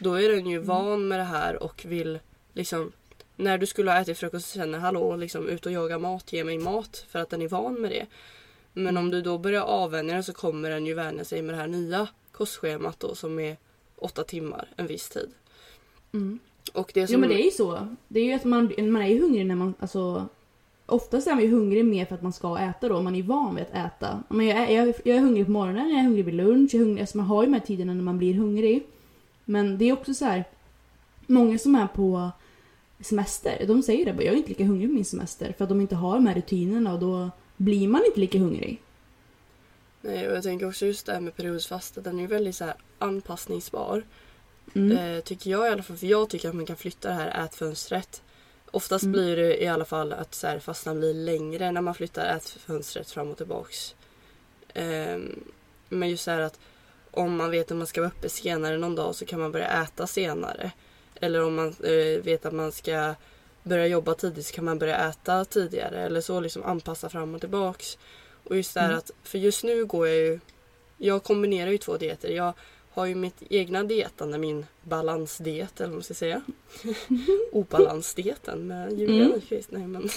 Då 0.00 0.14
är 0.14 0.28
den 0.28 0.46
ju 0.46 0.58
van 0.58 1.08
med 1.08 1.18
det 1.18 1.24
här 1.24 1.62
och 1.62 1.84
vill 1.88 2.18
liksom 2.52 2.92
när 3.36 3.58
du 3.58 3.66
skulle 3.66 3.90
ha 3.90 4.00
ätit 4.00 4.18
frukost 4.18 4.50
så 4.50 4.58
känner 4.58 4.78
hallå 4.78 5.16
liksom 5.16 5.48
ut 5.48 5.66
och 5.66 5.72
jaga 5.72 5.98
mat, 5.98 6.32
ge 6.32 6.44
mig 6.44 6.58
mat 6.58 7.06
för 7.08 7.18
att 7.18 7.30
den 7.30 7.42
är 7.42 7.48
van 7.48 7.80
med 7.80 7.90
det. 7.90 8.06
Men 8.72 8.96
om 8.96 9.10
du 9.10 9.22
då 9.22 9.38
börjar 9.38 9.62
avvänja 9.62 10.14
den 10.14 10.24
så 10.24 10.32
kommer 10.32 10.70
den 10.70 10.86
ju 10.86 10.94
vänja 10.94 11.24
sig 11.24 11.42
med 11.42 11.54
det 11.54 11.58
här 11.58 11.66
nya 11.66 12.08
kostschemat 12.32 13.00
då 13.00 13.14
som 13.14 13.38
är 13.38 13.56
åtta 13.96 14.24
timmar 14.24 14.68
en 14.76 14.86
viss 14.86 15.08
tid. 15.08 15.30
Och 16.72 16.90
det 16.94 17.06
som... 17.06 17.14
Jo 17.14 17.20
men 17.20 17.28
det 17.28 17.42
är 17.42 17.44
ju 17.44 17.50
så. 17.50 17.96
Det 18.08 18.20
är 18.20 18.24
ju 18.24 18.32
att 18.32 18.44
man, 18.44 18.72
man 18.78 19.02
är 19.02 19.08
ju 19.08 19.20
hungrig 19.20 19.46
när 19.46 19.54
man, 19.54 19.74
alltså 19.78 20.28
Oftast 20.90 21.26
är 21.26 21.34
man 21.34 21.44
ju 21.44 21.50
hungrig 21.50 21.84
mer 21.84 22.04
för 22.04 22.14
att 22.14 22.22
man 22.22 22.32
ska 22.32 22.58
äta 22.58 22.88
då, 22.88 23.02
man 23.02 23.14
är 23.14 23.22
van 23.22 23.54
vid 23.54 23.64
att 23.64 23.86
äta. 23.86 24.22
Men 24.28 24.46
jag, 24.46 24.58
är, 24.58 24.76
jag, 24.76 24.94
jag 25.04 25.16
är 25.16 25.20
hungrig 25.20 25.46
på 25.46 25.52
morgonen, 25.52 25.90
jag 25.90 25.98
är 25.98 26.02
hungrig 26.02 26.24
vid 26.24 26.34
lunch, 26.34 26.74
jag 26.74 26.80
är 26.80 26.84
hungrig, 26.84 27.00
alltså 27.00 27.16
man 27.16 27.26
har 27.26 27.42
ju 27.42 27.46
de 27.46 27.54
här 27.54 27.60
tiderna 27.60 27.94
när 27.94 28.02
man 28.02 28.18
blir 28.18 28.34
hungrig. 28.34 28.86
Men 29.44 29.78
det 29.78 29.84
är 29.84 29.92
också 29.92 30.14
så 30.14 30.24
här. 30.24 30.44
Många 31.26 31.58
som 31.58 31.74
är 31.74 31.86
på 31.86 32.30
semester, 33.00 33.64
de 33.66 33.82
säger 33.82 34.06
det 34.06 34.12
bara, 34.12 34.22
jag 34.22 34.34
är 34.34 34.38
inte 34.38 34.48
lika 34.48 34.64
hungrig 34.64 34.88
på 34.88 34.94
min 34.94 35.04
semester 35.04 35.54
för 35.58 35.64
att 35.64 35.68
de 35.68 35.80
inte 35.80 35.96
har 35.96 36.14
de 36.14 36.26
här 36.26 36.34
rutinerna 36.34 36.92
och 36.92 37.00
då 37.00 37.30
blir 37.60 37.88
man 37.88 38.04
inte 38.04 38.20
lika 38.20 38.38
hungrig. 38.38 38.82
Nej, 40.00 40.28
och 40.28 40.36
jag 40.36 40.42
tänker 40.42 40.68
också 40.68 40.86
just 40.86 41.06
det 41.06 41.12
här 41.12 41.20
med 41.20 41.36
periodisfasta, 41.36 42.00
den 42.00 42.16
är 42.16 42.20
ju 42.20 42.26
väldigt 42.26 42.56
så 42.56 42.72
anpassningsbar. 42.98 44.02
Mm. 44.74 44.96
Eh, 44.96 45.20
tycker 45.20 45.50
jag 45.50 45.66
i 45.66 45.70
alla 45.70 45.82
fall, 45.82 45.96
för 45.96 46.06
jag 46.06 46.28
tycker 46.30 46.48
att 46.48 46.54
man 46.54 46.66
kan 46.66 46.76
flytta 46.76 47.08
det 47.08 47.14
här 47.14 47.44
ätfönstret. 47.44 48.22
Oftast 48.70 49.02
Mm. 49.04 49.12
blir 49.12 49.36
det 49.36 49.62
i 49.62 49.66
alla 49.66 49.84
fall 49.84 50.12
att 50.12 50.34
så 50.34 50.46
här, 50.46 50.58
fastan 50.58 50.98
blir 50.98 51.14
längre 51.14 51.72
när 51.72 51.80
man 51.80 51.94
flyttar 51.94 52.36
ätfönstret 52.36 53.10
fram 53.10 53.30
och 53.30 53.36
tillbaks. 53.36 53.94
Ehm, 54.74 55.44
men 55.88 56.10
just 56.10 56.24
så 56.24 56.30
här 56.30 56.40
att 56.40 56.58
om 57.10 57.36
man 57.36 57.50
vet 57.50 57.70
att 57.70 57.76
man 57.76 57.86
ska 57.86 58.00
vara 58.00 58.10
uppe 58.16 58.28
senare 58.28 58.78
någon 58.78 58.94
dag 58.94 59.14
så 59.14 59.26
kan 59.26 59.40
man 59.40 59.52
börja 59.52 59.82
äta 59.82 60.06
senare. 60.06 60.70
Eller 61.14 61.44
om 61.44 61.54
man 61.54 61.68
eh, 61.68 62.22
vet 62.22 62.46
att 62.46 62.52
man 62.54 62.72
ska 62.72 63.14
börja 63.70 63.86
jobba 63.86 64.14
tidigt 64.14 64.46
så 64.46 64.54
kan 64.54 64.64
man 64.64 64.78
börja 64.78 65.08
äta 65.08 65.44
tidigare. 65.44 66.00
Eller 66.02 66.20
så 66.20 66.40
liksom 66.40 66.62
anpassa 66.64 67.08
fram 67.08 67.34
och 67.34 67.40
tillbaks. 67.40 67.98
Och 68.44 68.56
just 68.56 68.74
det 68.74 68.80
här 68.80 68.86
Mm. 68.88 68.98
att, 68.98 69.10
för 69.22 69.38
just 69.38 69.64
nu 69.64 69.84
går 69.84 70.08
jag 70.08 70.16
ju, 70.16 70.40
jag 70.96 71.22
kombinerar 71.22 71.70
ju 71.70 71.78
två 71.78 71.96
dieter. 71.96 72.28
Jag 72.28 72.52
har 72.92 73.06
ju 73.06 73.14
mitt 73.14 73.42
egna 73.50 73.82
dietande, 73.84 74.38
min 74.38 74.66
balansdiet 74.82 75.80
eller 75.80 75.88
vad 75.88 75.94
man 75.96 76.02
ska 76.02 76.14
säga. 76.14 76.42
Obalansdieten 77.52 78.66
med 78.66 78.98
Julia 78.98 79.24
Mm. 79.24 79.40
Nej, 79.68 79.86
men. 79.86 80.08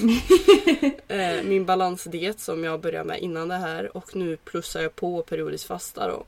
eh, 1.08 1.44
min 1.44 1.66
balansdiet 1.66 2.40
som 2.40 2.64
jag 2.64 2.80
började 2.82 3.06
med 3.08 3.20
innan 3.22 3.48
det 3.48 3.56
här 3.56 3.98
och 3.98 4.16
nu 4.16 4.38
plussar 4.38 4.82
jag 4.82 4.96
på 4.96 5.24
periodiskt 5.24 5.66
fasta 5.68 6.08
då. 6.08 6.24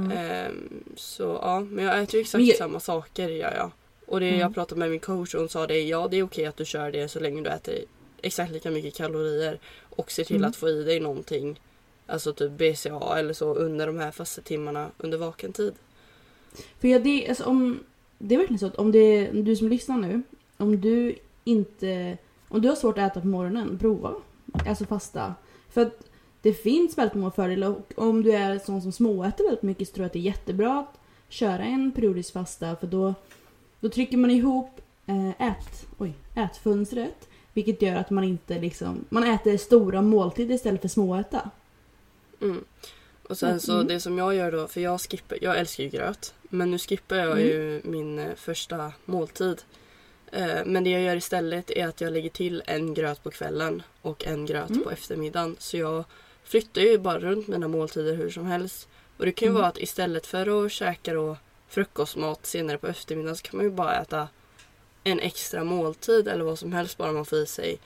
Mm. 0.00 0.10
Ehm, 0.18 0.84
så 0.96 1.22
ja, 1.42 1.60
men 1.60 1.84
jag 1.84 2.02
äter 2.02 2.14
ju 2.14 2.20
exakt 2.20 2.44
jag- 2.44 2.56
samma 2.56 2.80
saker 2.80 3.28
gör 3.28 3.54
jag. 3.54 3.70
Och 4.06 4.20
det 4.20 4.28
Mm. 4.28 4.40
jag 4.40 4.54
pratade 4.54 4.78
med 4.78 4.90
min 4.90 5.00
coach 5.00 5.34
och 5.34 5.40
hon 5.40 5.48
sa 5.48 5.66
det, 5.66 5.82
ja 5.82 6.08
det 6.08 6.16
är 6.16 6.22
okej 6.22 6.46
att 6.46 6.56
du 6.56 6.64
kör 6.64 6.92
det 6.92 7.08
så 7.08 7.20
länge 7.20 7.42
du 7.42 7.50
äter 7.50 7.74
exakt 8.22 8.52
lika 8.52 8.70
mycket 8.70 8.94
kalorier 8.94 9.58
och 9.90 10.10
ser 10.10 10.24
till 10.24 10.36
Mm. 10.36 10.48
att 10.50 10.56
få 10.56 10.68
i 10.68 10.82
dig 10.84 11.00
någonting. 11.00 11.60
Alltså 12.06 12.32
typ 12.32 12.52
BCA 12.52 13.18
eller 13.18 13.32
så 13.34 13.54
under 13.54 13.86
de 13.86 13.98
här 13.98 14.10
fastetimmarna 14.10 14.90
under 14.98 15.18
vaken 15.18 15.52
tid. 15.52 15.74
För 16.80 16.88
jag, 16.88 17.02
det, 17.04 17.28
alltså, 17.28 17.44
om, 17.44 17.78
det 18.18 18.34
är 18.34 18.38
verkligen 18.38 18.58
så 18.58 18.66
att 18.66 18.76
om 18.76 18.92
det, 18.92 19.30
du 19.32 19.56
som 19.56 19.68
lyssnar 19.68 19.96
nu, 19.96 20.22
om 20.56 20.80
du 20.80 21.14
inte, 21.44 22.18
om 22.48 22.60
du 22.62 22.68
har 22.68 22.76
svårt 22.76 22.98
att 22.98 23.10
äta 23.10 23.20
på 23.20 23.26
morgonen, 23.26 23.78
prova. 23.78 24.14
Alltså 24.68 24.84
fasta. 24.84 25.34
För 25.70 25.82
att 25.82 25.98
det 26.42 26.52
finns 26.52 26.98
väldigt 26.98 27.14
många 27.14 27.30
fördelar 27.30 27.68
och 27.68 27.92
om 27.94 28.22
du 28.22 28.32
är 28.32 28.58
sån 28.58 28.82
som 28.82 28.92
småäter 28.92 29.44
väldigt 29.44 29.62
mycket 29.62 29.88
så 29.88 29.94
tror 29.94 30.02
jag 30.04 30.06
att 30.06 30.12
det 30.12 30.18
är 30.18 30.20
jättebra 30.20 30.78
att 30.78 30.98
köra 31.28 31.62
en 31.64 31.92
periodisk 31.92 32.32
fasta 32.32 32.76
för 32.76 32.86
då, 32.86 33.14
då 33.84 33.90
trycker 33.90 34.16
man 34.16 34.30
ihop 34.30 34.80
eh, 35.06 35.28
ät, 35.48 35.86
oj, 35.98 36.12
ätfönstret. 36.34 37.28
Vilket 37.52 37.82
gör 37.82 37.96
att 37.96 38.10
man 38.10 38.24
inte 38.24 38.58
liksom, 38.60 39.04
man 39.08 39.24
äter 39.24 39.56
stora 39.56 40.02
måltider 40.02 40.54
istället 40.54 40.80
för 40.80 40.88
småäta. 40.88 41.50
Mm. 42.42 42.64
Och 43.28 43.38
sen 43.38 43.60
så 43.60 43.72
Mm. 43.74 43.86
det 43.86 44.00
som 44.00 44.18
jag 44.18 44.34
gör 44.34 44.52
då, 44.52 44.68
för 44.68 44.80
jag 44.80 45.00
skippar, 45.00 45.38
jag 45.42 45.58
älskar 45.58 45.84
ju 45.84 45.90
gröt. 45.90 46.34
Men 46.42 46.70
nu 46.70 46.78
skippar 46.78 47.16
jag 47.16 47.30
Mm. 47.32 47.44
ju 47.44 47.80
min 47.84 48.18
eh, 48.18 48.34
första 48.36 48.92
måltid. 49.04 49.62
Eh, 50.32 50.64
men 50.66 50.84
det 50.84 50.90
jag 50.90 51.02
gör 51.02 51.16
istället 51.16 51.70
är 51.70 51.86
att 51.86 52.00
jag 52.00 52.12
lägger 52.12 52.30
till 52.30 52.62
en 52.66 52.94
gröt 52.94 53.22
på 53.22 53.30
kvällen 53.30 53.82
och 54.02 54.26
en 54.26 54.46
gröt 54.46 54.70
Mm. 54.70 54.82
på 54.82 54.90
eftermiddagen. 54.90 55.56
Så 55.58 55.76
jag 55.76 56.04
flyttar 56.44 56.80
ju 56.82 56.98
bara 56.98 57.18
runt 57.18 57.48
mina 57.48 57.68
måltider 57.68 58.14
hur 58.14 58.30
som 58.30 58.46
helst. 58.46 58.88
Och 59.16 59.24
det 59.26 59.32
kan 59.32 59.46
ju 59.46 59.50
Mm. 59.50 59.60
vara 59.60 59.68
att 59.68 59.78
istället 59.78 60.26
för 60.26 60.64
att 60.66 60.72
käka 60.72 61.14
då 61.14 61.36
frukostmat 61.74 62.46
senare 62.46 62.78
på 62.78 62.86
eftermiddagen 62.86 63.36
så 63.36 63.42
kan 63.42 63.56
man 63.56 63.64
ju 63.66 63.70
bara 63.72 64.00
äta 64.00 64.28
en 65.04 65.20
extra 65.20 65.64
måltid 65.64 66.28
eller 66.28 66.44
vad 66.44 66.58
som 66.58 66.72
helst 66.72 66.96
bara 66.98 67.12
man 67.12 67.24
får 67.24 67.38
i 67.38 67.46
sig 67.46 67.78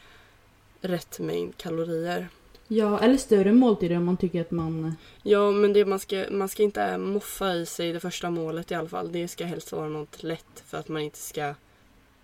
rätt 0.80 1.18
mängd 1.18 1.56
kalorier. 1.56 2.28
Ja, 2.68 3.00
eller 3.00 3.16
större 3.16 3.52
måltider 3.52 3.96
om 3.96 4.04
man 4.04 4.16
tycker 4.16 4.40
att 4.40 4.50
man... 4.50 4.96
Ja, 5.22 5.50
men 5.50 5.72
det, 5.72 5.84
man, 5.84 5.98
ska, 5.98 6.24
man 6.30 6.48
ska 6.48 6.62
inte 6.62 6.98
moffa 6.98 7.54
i 7.54 7.66
sig 7.66 7.92
det 7.92 8.00
första 8.00 8.30
målet 8.30 8.70
i 8.70 8.74
alla 8.74 8.88
fall. 8.88 9.12
Det 9.12 9.28
ska 9.28 9.44
helst 9.44 9.72
vara 9.72 9.88
något 9.88 10.22
lätt 10.22 10.62
för 10.66 10.78
att 10.78 10.88
man 10.88 11.02
inte 11.02 11.18
ska 11.18 11.54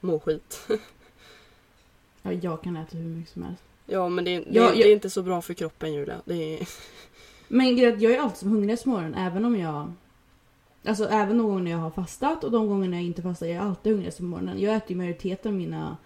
må 0.00 0.20
skit. 0.20 0.66
Ja, 2.22 2.32
jag 2.32 2.62
kan 2.62 2.76
äta 2.76 2.96
hur 2.96 3.04
mycket 3.04 3.32
som 3.32 3.42
helst. 3.42 3.62
ja, 3.86 4.08
men 4.08 4.24
det, 4.24 4.38
det, 4.38 4.44
Ja, 4.50 4.70
det 4.70 4.78
jag- 4.78 4.88
är 4.88 4.92
inte 4.92 5.10
så 5.10 5.22
bra 5.22 5.42
för 5.42 5.54
kroppen 5.54 5.94
Julia. 5.94 6.20
Det 6.24 6.58
är, 6.60 6.68
Men 7.48 7.76
jag 7.78 8.02
är 8.04 8.18
alltid 8.20 8.38
som 8.38 8.48
hungrigast 8.48 8.84
på 8.84 8.90
morgonen 8.90 9.14
även 9.14 9.44
om 9.44 9.56
jag... 9.60 9.92
Alltså 10.86 11.04
även 11.08 11.38
de 11.38 11.46
gånger 11.46 11.70
jag 11.72 11.78
har 11.78 11.90
fastat 11.90 12.44
och 12.44 12.50
de 12.50 12.68
gånger 12.68 12.92
jag 12.92 13.02
inte 13.02 13.22
fastar. 13.22 13.46
Jag 13.46 13.56
är 13.56 13.60
alltid 13.60 13.92
hungrigast 13.92 14.18
på 14.18 14.24
morgonen. 14.24 14.60
Jag 14.60 14.74
äter 14.74 14.90
ju 14.90 14.96
majoriteten 14.96 15.52
av 15.52 15.58
mina, 15.58 15.96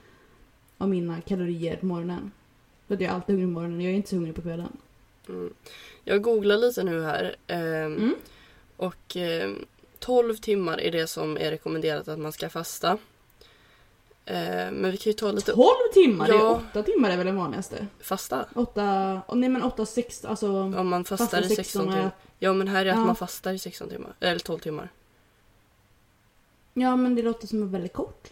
av 0.78 0.88
mina 0.88 1.20
kalorier 1.20 1.76
på 1.76 1.86
morgonen. 1.86 2.30
För 2.86 2.94
att 2.94 3.00
jag 3.00 3.10
är 3.10 3.14
alltid 3.14 3.34
hungrig 3.34 3.48
på 3.54 3.60
morgonen. 3.60 3.80
Jag 3.80 3.92
är 3.92 3.96
inte 3.96 4.08
så 4.08 4.16
hungrig 4.16 4.34
på 4.34 4.42
kvällen. 4.42 4.76
mm. 5.28 5.54
Jag 6.04 6.22
googlar 6.22 6.56
lite 6.56 6.82
nu 6.84 7.02
här. 7.02 7.36
ehm, 7.46 7.96
Mm. 7.96 8.14
Och 8.76 9.16
eh, 9.16 9.50
12 9.98 10.36
timmar 10.36 10.80
är 10.80 10.92
det 10.92 11.06
som 11.06 11.36
är 11.36 11.50
rekommenderat 11.50 12.08
att 12.08 12.18
man 12.18 12.32
ska 12.32 12.48
fasta. 12.48 12.98
Eh, 14.24 14.70
men 14.72 14.90
vi 14.90 14.96
kan 14.96 15.10
ju 15.10 15.16
ta 15.16 15.32
lite 15.32 15.52
12 15.52 15.66
timmar? 15.94 16.26
Det 16.26 16.34
Ja. 16.34 16.50
är 16.50 16.54
8 16.70 16.82
timmar 16.82 17.10
är 17.10 17.16
väl 17.16 17.26
den 17.26 17.36
vanligaste? 17.36 17.86
fasta. 18.00 18.44
8... 18.54 19.20
oh, 19.28 19.36
Nej 19.36 19.48
men 19.48 19.62
8, 19.62 19.86
6 19.86 20.24
alltså... 20.24 20.48
Om 20.50 20.88
man 20.88 21.04
fastar 21.04 21.26
Fasta 21.26 21.52
i 21.52 21.56
16 21.56 21.88
och 21.88 21.94
timmar. 21.94 22.10
Ja 22.38 22.52
men 22.52 22.68
här 22.68 22.86
är 22.86 22.90
att 22.90 22.96
Ja. 22.96 23.04
man 23.04 23.16
fastar 23.16 23.52
i 23.52 23.58
16 23.58 23.88
timmar. 23.88 24.14
Eller 24.20 24.38
12 24.38 24.58
timmar. 24.58 24.88
Ja 26.74 26.96
men 26.96 27.14
det 27.14 27.22
låter 27.22 27.46
som 27.46 27.70
väldigt 27.72 27.92
kort. 27.92 28.28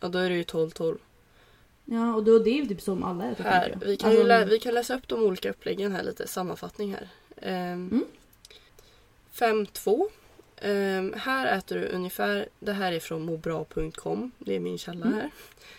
Ja 0.00 0.08
då 0.08 0.18
är 0.18 0.30
det 0.30 0.36
ju 0.36 0.42
12-12. 0.42 0.98
Ja 1.84 2.14
och 2.14 2.24
då 2.24 2.38
det 2.38 2.50
är 2.50 2.54
ju 2.54 2.66
typ 2.66 2.80
som 2.82 3.04
alla 3.04 3.24
äter 3.30 3.44
Här, 3.44 3.78
vi, 3.86 3.96
kan 3.96 4.10
Alltså, 4.10 4.24
lä- 4.26 4.44
vi 4.44 4.58
kan 4.58 4.74
läsa 4.74 4.94
upp 4.96 5.08
de 5.08 5.22
olika 5.22 5.50
uppläggen 5.50 5.92
här 5.92 6.02
lite, 6.02 6.28
sammanfattning 6.28 6.92
här. 6.94 7.08
Ehm, 7.36 7.88
Mm. 7.92 8.04
5-2. 9.32 10.08
Ehm, 10.56 11.14
här 11.16 11.58
äter 11.58 11.76
du 11.80 11.86
ungefär, 11.86 12.48
det 12.60 12.72
här 12.72 12.92
är 12.92 13.00
från 13.00 13.22
mobra.com, 13.22 14.30
det 14.38 14.54
är 14.56 14.60
min 14.60 14.78
källa 14.78 15.06
Mm. 15.06 15.18
här. 15.18 15.30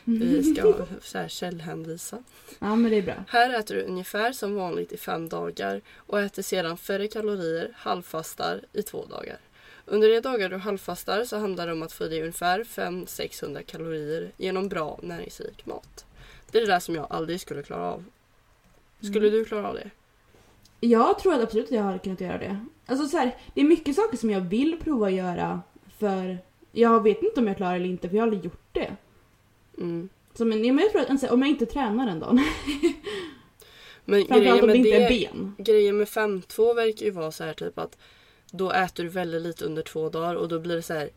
Vi 0.03 0.43
ska 0.55 0.85
så 1.01 1.17
här 1.17 1.27
källhänvisa. 1.27 2.23
Ja 2.59 2.75
men 2.75 2.91
det 2.91 2.97
är 2.97 3.01
bra. 3.01 3.23
Här 3.27 3.59
äter 3.59 3.75
du 3.75 3.81
ungefär 3.81 4.31
som 4.31 4.55
vanligt 4.55 4.91
i 4.91 4.97
fem 4.97 5.29
dagar 5.29 5.81
och 5.95 6.21
äter 6.21 6.41
sedan 6.41 6.77
färre 6.77 7.07
kalorier, 7.07 7.71
halvfastar 7.75 8.61
i 8.73 8.81
två 8.81 9.05
dagar. 9.05 9.37
Under 9.85 10.09
de 10.09 10.19
dagar 10.19 10.49
du 10.49 10.57
halvfastar 10.57 11.23
så 11.23 11.37
handlar 11.37 11.67
det 11.67 11.73
om 11.73 11.83
att 11.83 11.93
få 11.93 12.05
i 12.05 12.09
dig 12.09 12.21
ungefär 12.21 12.63
500-600 12.63 13.61
kalorier 13.63 14.31
genom 14.37 14.69
bra 14.69 14.99
näringsrik 15.03 15.65
mat. 15.65 16.05
Det 16.51 16.57
är 16.57 16.61
det 16.61 16.71
där 16.71 16.79
som 16.79 16.95
jag 16.95 17.07
aldrig 17.09 17.41
skulle 17.41 17.63
klara 17.63 17.81
av. 17.91 18.03
Skulle 19.01 19.27
Mm. 19.27 19.31
du 19.39 19.45
klara 19.45 19.67
av 19.67 19.73
det? 19.75 19.89
Jag 20.85 21.19
tror 21.19 21.33
absolut 21.33 21.65
att 21.65 21.71
jag 21.71 21.83
hade 21.83 21.99
kunnat 21.99 22.21
göra 22.21 22.37
det. 22.37 22.65
Alltså 22.85 23.07
så 23.07 23.17
här, 23.17 23.35
det 23.53 23.61
är 23.61 23.65
mycket 23.65 23.95
saker 23.95 24.17
som 24.17 24.29
jag 24.29 24.41
vill 24.41 24.79
prova 24.83 25.07
att 25.07 25.13
göra 25.13 25.61
för 25.97 26.37
jag 26.71 27.03
vet 27.03 27.23
inte 27.23 27.39
om 27.39 27.47
jag 27.47 27.57
klarar 27.57 27.75
eller 27.75 27.85
inte 27.85 28.09
för 28.09 28.15
jag 28.15 28.21
har 28.21 28.27
aldrig 28.27 28.45
gjort 28.45 28.67
det. 28.71 28.95
Mm. 29.77 30.09
Så 30.33 30.45
men, 30.45 30.65
ja, 30.65 30.73
men 30.73 30.83
jag 30.83 30.91
tror 30.91 31.15
att 31.15 31.31
om 31.31 31.41
jag 31.41 31.49
inte 31.49 31.65
tränar 31.65 32.07
en 32.07 32.19
dag, 32.19 32.39
Men 34.05 34.25
grejen 34.25 34.59
om 34.59 34.67
det 34.67 34.77
inte 34.77 34.89
är 34.89 35.09
ben. 35.09 35.55
grejen 35.57 35.97
med 35.97 36.07
5-2 36.07 36.75
verkar 36.75 37.05
ju 37.05 37.11
vara 37.11 37.31
så 37.31 37.43
här 37.43 37.53
typ 37.53 37.79
att 37.79 37.97
då 38.51 38.71
äter 38.71 39.03
du 39.03 39.09
väldigt 39.09 39.41
lite 39.41 39.65
under 39.65 39.81
två 39.81 40.09
dagar 40.09 40.35
och 40.35 40.47
då 40.47 40.59
blir 40.59 40.75
det 40.75 40.81
så 40.81 40.93
här 40.93 41.09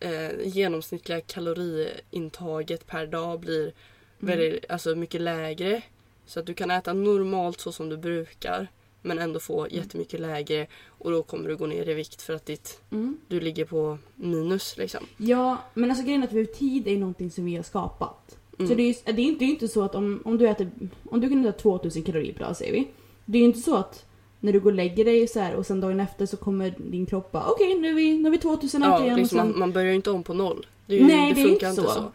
eh, 0.00 0.48
genomsnittliga 0.48 1.20
kaloriintaget 1.20 2.86
per 2.86 3.06
dag 3.06 3.40
blir 3.40 3.72
väldigt, 4.18 4.70
alltså 4.70 4.94
mycket 4.94 5.20
lägre. 5.20 5.82
Så 6.26 6.40
att 6.40 6.46
du 6.46 6.54
kan 6.54 6.70
äta 6.70 6.92
normalt 6.92 7.60
så 7.60 7.72
som 7.72 7.88
du 7.88 7.96
brukar 7.96 8.68
men 9.02 9.18
ändå 9.18 9.40
få 9.40 9.66
jättemycket 9.70 10.20
lägre 10.20 10.66
och 10.88 11.10
då 11.10 11.22
kommer 11.22 11.48
du 11.48 11.56
gå 11.56 11.66
ner 11.66 11.88
i 11.88 11.94
vikt 11.94 12.22
för 12.22 12.34
att 12.34 12.46
ditt, 12.46 12.80
Mm. 12.92 13.16
du 13.28 13.40
ligger 13.40 13.64
på 13.64 13.98
minus 14.14 14.76
liksom. 14.76 15.06
Ja, 15.16 15.56
men 15.74 15.90
alltså 15.90 16.04
grejen 16.04 16.22
är 16.22 16.26
att 16.26 16.32
vi- 16.32 16.46
tid 16.46 16.88
är 16.88 16.96
någonting 16.96 17.30
som 17.30 17.44
vi 17.44 17.56
har 17.56 17.62
skapat. 17.62 18.36
Mm. 18.58 18.68
Så 18.68 18.74
det 18.74 18.82
är, 18.82 19.12
det 19.12 19.22
är 19.22 19.24
inte, 19.26 19.38
det 19.38 19.44
är 19.44 19.50
inte 19.50 19.68
så 19.68 19.82
att 19.82 19.94
om, 19.94 20.22
om 20.24 20.38
du 20.38 20.48
äter, 20.48 20.70
om 21.10 21.20
du 21.20 21.28
kan 21.28 21.44
äta 21.46 21.58
2000 21.58 22.02
kalorier 22.02 22.32
per 22.34 22.44
dag 22.44 22.56
säger 22.56 22.72
vi. 22.72 22.88
Det 23.24 23.38
är 23.38 23.40
ju 23.40 23.46
inte 23.46 23.60
så 23.60 23.76
att 23.76 24.06
när 24.40 24.52
du 24.52 24.60
går 24.60 24.70
och 24.70 24.76
lägger 24.76 25.04
dig 25.04 25.28
så 25.28 25.40
här 25.40 25.54
och 25.54 25.66
sen 25.66 25.80
dagen 25.80 26.00
efter 26.00 26.26
så 26.26 26.36
kommer 26.36 26.74
din 26.78 27.06
kropp 27.06 27.32
bara 27.32 27.44
okej 27.50 27.74
nu 27.78 27.88
är 27.90 27.94
vi, 27.94 28.18
nu 28.18 28.26
är 28.28 28.30
vi 28.30 28.38
2000 28.38 28.82
äter 28.82 28.92
Ja, 28.94 29.04
igen 29.04 29.16
liksom, 29.18 29.38
sen, 29.38 29.58
man, 29.58 29.72
börjar 29.72 29.88
ju 29.88 29.94
inte 29.94 30.10
om 30.10 30.22
på 30.22 30.34
noll. 30.34 30.66
Det, 30.86 30.94
ju, 30.96 31.04
Nej, 31.04 31.28
det 31.28 31.34
det 31.34 31.40
är 31.46 31.48
funkar 31.48 31.70
inte 31.70 31.82
så. 31.82 31.88
så. 31.88 32.12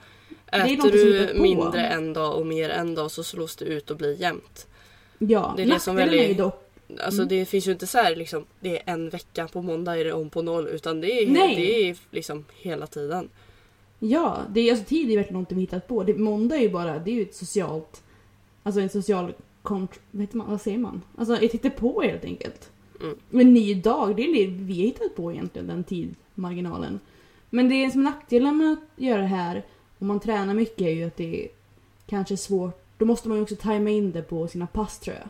Äter 0.48 0.92
du 0.92 1.40
mindre 1.42 1.86
en 1.88 2.14
dag 2.14 2.36
och 2.40 2.46
mer 2.48 2.70
en 2.70 2.96
dag 2.96 3.12
så 3.12 3.24
slås 3.24 3.56
det 3.56 3.66
ut 3.66 3.92
och 3.92 3.98
blir 3.98 4.22
jämnt. 4.22 4.68
Ja, 5.20 5.54
det 5.58 5.64
är 5.64 5.68
det 5.68 5.80
som 5.80 5.96
nackdelen 5.96 6.20
är 6.20 6.22
väldigt- 6.24 6.38
dock 6.38 6.65
Alltså 6.90 7.22
Mm. 7.22 7.28
det 7.28 7.46
finns 7.46 7.68
ju 7.68 7.72
inte 7.72 7.88
så 7.88 7.98
här 7.98 8.16
liksom, 8.16 8.46
det 8.60 8.78
är 8.78 8.94
en 8.94 9.10
vecka 9.10 9.48
på 9.48 9.62
måndag 9.62 9.98
är 9.98 10.06
det 10.06 10.14
om 10.14 10.30
på 10.30 10.42
noll 10.42 10.68
utan 10.68 11.02
det 11.02 11.24
är, 11.24 11.28
Nej. 11.28 11.56
det 11.56 11.90
är 11.90 11.98
liksom 12.12 12.46
hela 12.56 12.88
tiden. 12.88 13.30
Ja, 14.00 14.38
det 14.50 14.60
är, 14.62 14.72
alltså, 14.72 14.86
tid 14.86 15.12
är 15.12 15.16
verkligen 15.16 15.34
någonting 15.34 15.58
vi 15.58 15.62
hittat 15.62 15.88
på. 15.88 16.04
Det, 16.04 16.18
måndag 16.18 16.56
är 16.56 16.62
ju 16.62 16.70
bara, 16.70 17.00
det 17.00 17.12
är 17.12 17.16
ju 17.16 17.22
ett 17.22 17.36
socialt, 17.36 18.04
alltså 18.64 18.82
en 18.82 18.90
social 18.90 19.34
kont... 19.62 20.00
Vet 20.12 20.34
man, 20.34 20.50
vad 20.50 20.62
säger 20.62 20.78
man? 20.78 21.02
Alltså 21.18 21.38
ett 21.38 21.52
hittepå 21.54 22.02
helt 22.02 22.26
enkelt. 22.26 22.70
Mm. 23.02 23.18
En 23.32 23.54
ny 23.54 23.74
dag, 23.76 24.16
det 24.16 24.24
är 24.24 24.34
det 24.34 24.52
vi 24.52 24.74
har 24.74 24.86
hittat 24.86 25.16
på 25.16 25.32
egentligen, 25.32 25.68
den 25.68 25.84
tidmarginalen. 25.84 27.00
Men 27.50 27.70
det 27.70 27.92
som 27.92 28.00
är 28.02 28.04
nackdelen 28.04 28.58
med 28.58 28.72
att 28.74 29.02
göra 29.04 29.22
det 29.22 29.28
här, 29.28 29.64
om 30.00 30.08
man 30.08 30.20
tränar 30.20 30.54
mycket, 30.54 30.82
är 30.82 30.92
ju 30.92 31.04
att 31.04 31.18
det 31.18 31.44
är 31.46 31.48
kanske 32.08 32.38
svårt. 32.38 32.82
Då 32.98 33.06
måste 33.06 33.28
man 33.28 33.38
ju 33.38 33.44
också 33.44 33.56
tajma 33.56 33.90
in 33.90 34.12
det 34.12 34.22
på 34.22 34.48
sina 34.48 34.68
pass 34.68 35.00
tror 35.00 35.16
jag. 35.16 35.28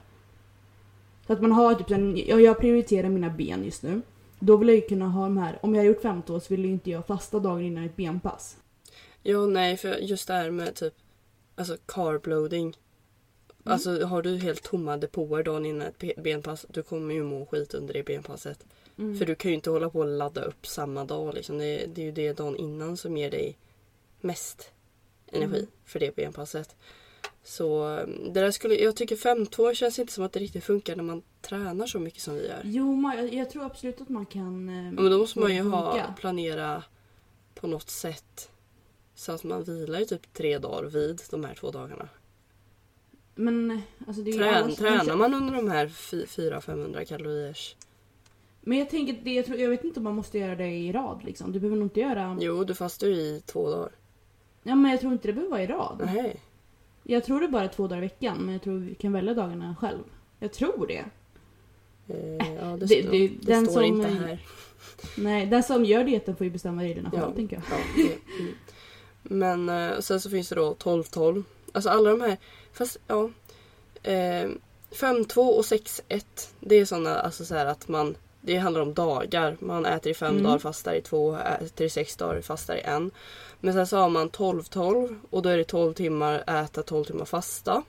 Så 1.28 1.34
att 1.34 1.42
man 1.42 1.52
har 1.52 1.76
typ 1.76 1.92
en, 1.92 2.18
ja, 2.28 2.40
jag 2.40 2.60
prioriterar 2.60 3.10
mina 3.10 3.30
ben 3.30 3.64
just 3.66 3.84
nu. 3.84 4.02
Då 4.40 4.58
vill 4.58 4.68
jag 4.68 4.76
ju 4.76 4.82
kunna 4.82 5.08
ha 5.08 5.24
de 5.24 5.38
här, 5.38 5.60
om 5.62 5.76
jag 5.76 5.82
har 5.82 5.88
gjort 5.88 6.02
15 6.02 6.42
så 6.42 6.48
vill 6.50 6.66
ju 6.66 6.72
inte 6.72 6.90
jag 6.92 7.08
fasta 7.08 7.40
dagen 7.40 7.62
innan 7.62 7.84
ett 7.86 7.96
benpass. 7.96 8.58
Ja 9.24 9.46
nej 9.46 9.78
för 9.78 9.96
just 9.98 10.28
det 10.28 10.34
här 10.34 10.52
med 10.52 10.76
typ 10.76 10.94
alltså 11.56 11.78
carbloading. 11.86 12.78
Alltså 13.64 14.06
har 14.06 14.22
du 14.22 14.38
helt 14.38 14.64
tomma 14.64 14.98
depåer 14.98 15.44
dagen 15.44 15.66
innan 15.66 15.88
ett 15.88 15.98
be- 15.98 16.14
benpass 16.18 16.66
du 16.70 16.84
kommer 16.84 17.14
ju 17.16 17.24
må 17.24 17.46
skit 17.46 17.74
under 17.74 17.94
det 17.94 18.04
benpasset. 18.04 18.66
Mm. 18.98 19.18
För 19.18 19.26
du 19.26 19.36
kan 19.36 19.52
ju 19.52 19.56
inte 19.56 19.70
hålla 19.70 19.90
på 19.90 20.00
och 20.00 20.06
ladda 20.18 20.42
upp 20.44 20.68
samma 20.68 21.06
dag 21.06 21.34
liksom. 21.34 21.58
Det, 21.58 21.86
det 21.96 22.02
är 22.02 22.06
ju 22.06 22.12
det 22.12 22.34
dagen 22.34 22.56
innan 22.56 22.98
som 22.98 23.18
ger 23.18 23.32
dig 23.32 23.58
mest 24.22 24.72
energi 25.32 25.56
Mm. 25.58 25.68
för 25.86 26.00
det 26.00 26.16
benpasset. 26.16 26.76
Så 27.48 27.88
um, 27.88 28.34
det 28.34 28.42
där 28.42 28.52
skulle, 28.52 28.76
jag 28.76 28.96
tycker 28.96 29.16
5-2 29.16 29.74
känns 29.74 30.00
inte 30.00 30.14
som 30.14 30.24
att 30.24 30.34
det 30.34 30.40
riktigt 30.40 30.64
funkar 30.64 30.96
när 30.96 31.04
man 31.04 31.22
tränar 31.42 31.88
så 31.88 32.00
mycket 32.00 32.22
som 32.22 32.34
vi 32.36 32.48
gör. 32.48 32.62
Jo, 32.64 32.96
ma- 32.96 33.16
jag, 33.18 33.34
jag 33.34 33.50
tror 33.50 33.66
absolut 33.66 34.02
att 34.02 34.10
man 34.10 34.26
kan... 34.26 34.70
eh, 34.70 34.76
Ja, 34.86 34.92
men 34.92 35.12
då 35.12 35.18
måste 35.18 35.40
man 35.40 35.56
ju 35.56 35.62
ha, 35.62 36.14
planera 36.20 36.84
på 37.56 37.68
något 37.68 37.90
sätt. 37.90 38.50
Så 39.16 39.32
att 39.32 39.44
man 39.44 39.64
vilar 39.64 40.00
i 40.00 40.06
typ 40.06 40.34
tre 40.34 40.58
dagar 40.58 40.84
vid 40.90 41.22
de 41.32 41.44
här 41.46 41.56
två 41.56 41.72
dagarna. 41.72 42.10
Men 43.36 43.82
alltså 44.08 44.22
det 44.24 44.30
är 44.30 44.34
ju 44.34 44.40
Trän, 44.40 44.64
alla- 44.64 44.74
tränar 44.76 45.16
man 45.16 45.34
under 45.34 45.56
de 45.56 45.70
här 45.70 45.88
400-500 45.88 47.06
kaloriers? 47.06 47.76
Men 48.62 48.78
jag 48.78 48.90
tänker, 48.90 49.14
det, 49.24 49.34
jag, 49.34 49.46
tror, 49.46 49.58
jag 49.60 49.70
vet 49.70 49.84
inte 49.84 50.00
om 50.00 50.04
man 50.04 50.16
måste 50.16 50.38
göra 50.40 50.56
det 50.56 50.68
i 50.68 50.92
rad 50.92 51.22
liksom. 51.24 51.52
Du 51.52 51.60
behöver 51.60 51.78
nog 51.78 51.86
inte 51.86 52.00
göra... 52.00 52.38
Jo, 52.42 52.64
du 52.64 52.76
fastar 52.76 53.08
ju 53.08 53.14
i 53.14 53.44
två 53.46 53.70
dagar. 53.70 53.92
Ja, 54.64 54.76
men 54.76 54.92
jag 54.92 55.00
tror 55.00 55.14
inte 55.14 55.28
det 55.28 55.34
behöver 55.34 55.52
vara 55.52 55.64
i 55.64 55.68
rad. 55.68 56.02
Nej. 56.16 56.42
Jag 57.08 57.24
tror 57.24 57.40
det 57.40 57.46
är 57.46 57.50
bara 57.52 57.68
två 57.68 57.88
dagar 57.88 57.98
i 57.98 58.06
veckan, 58.06 58.38
men 58.38 58.54
jag 58.54 58.62
tror 58.62 58.78
vi 58.80 58.96
kan 58.96 59.14
välja 59.14 59.34
dagarna 59.34 59.76
själv. 59.80 60.00
Jag 60.40 60.54
tror 60.54 60.88
det. 60.88 61.06
Eh, 62.08 62.54
ja, 62.62 62.78
det, 62.78 62.86
det- 62.86 63.02
det- 63.02 63.28
det 63.62 63.66
står 63.66 63.84
inte 63.84 64.08
här. 64.08 64.40
Nej, 65.18 65.46
den 65.46 65.64
som 65.64 65.86
gör 65.86 66.04
dieten 66.04 66.36
får 66.36 66.46
ju 66.46 66.52
bestämma 66.52 66.84
reglerna 66.84 67.12
själv, 67.12 67.24
Ja. 67.24 67.32
tänker 67.36 67.56
jag. 67.56 67.64
Ja, 67.98 68.04
mm. 68.40 68.54
Men 69.24 69.70
eh, 69.70 70.00
sen 70.00 70.22
så 70.22 70.30
finns 70.30 70.50
det 70.50 70.56
då 70.56 70.74
12-12. 70.74 71.44
Alltså 71.72 71.90
alla 71.90 72.10
de 72.10 72.22
här. 72.22 72.38
Fast 72.74 72.98
ja. 73.08 73.30
Eh, 74.04 74.50
5-2 74.92 75.36
och 75.38 75.64
6-1. 75.66 76.26
Det 76.60 76.76
är 76.76 76.86
sådana 76.86 77.16
alltså 77.20 77.46
så 77.46 77.56
här 77.56 77.66
att 77.66 77.88
man. 77.88 78.16
Det 78.42 78.58
handlar 78.58 78.82
om 78.82 78.94
dagar. 78.94 79.58
Man 79.60 79.86
äter 79.86 80.12
i 80.12 80.16
fem 80.16 80.32
Mm. 80.32 80.44
dagar, 80.44 80.58
fastar 80.60 80.94
i 80.94 81.02
två, 81.02 81.36
äter 81.62 81.88
i 81.88 81.90
sex 81.90 82.16
dagar, 82.16 82.42
fastar 82.42 82.76
i 82.76 82.82
en. 82.82 83.12
Men 83.66 83.74
sen 83.74 83.88
så 83.88 83.98
har 83.98 84.10
man 84.10 84.30
12-12 84.30 85.16
och 85.30 85.42
då 85.42 85.50
är 85.50 85.58
det 85.58 85.64
12 85.64 85.94
timmar 85.94 86.44
äta, 86.64 86.84
12 86.84 87.06
timmar 87.06 87.26
fasta. 87.26 87.84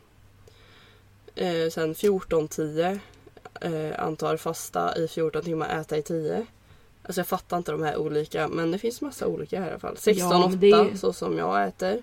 Eh, 1.34 1.70
sen 1.72 1.94
14-10 1.94 2.98
eh, 3.60 4.04
antar 4.04 4.36
fasta 4.36 4.98
i 4.98 5.08
14 5.08 5.42
timmar, 5.42 5.80
äta 5.80 5.96
i 5.96 6.02
10. 6.02 6.46
Alltså 7.02 7.20
jag 7.20 7.26
fattar 7.26 7.56
inte 7.56 7.72
de 7.72 7.82
här 7.82 7.96
olika 7.96 8.48
men 8.48 8.70
det 8.70 8.78
finns 8.78 9.00
massa 9.00 9.26
olika 9.26 9.60
här 9.60 9.66
i 9.66 9.70
alla 9.70 9.78
fall. 9.78 9.94
16-8 9.94 10.14
Ja, 10.18 10.52
det 10.56 10.70
är- 10.70 10.96
så 10.96 11.12
som 11.12 11.38
jag 11.38 11.66
äter. 11.68 12.02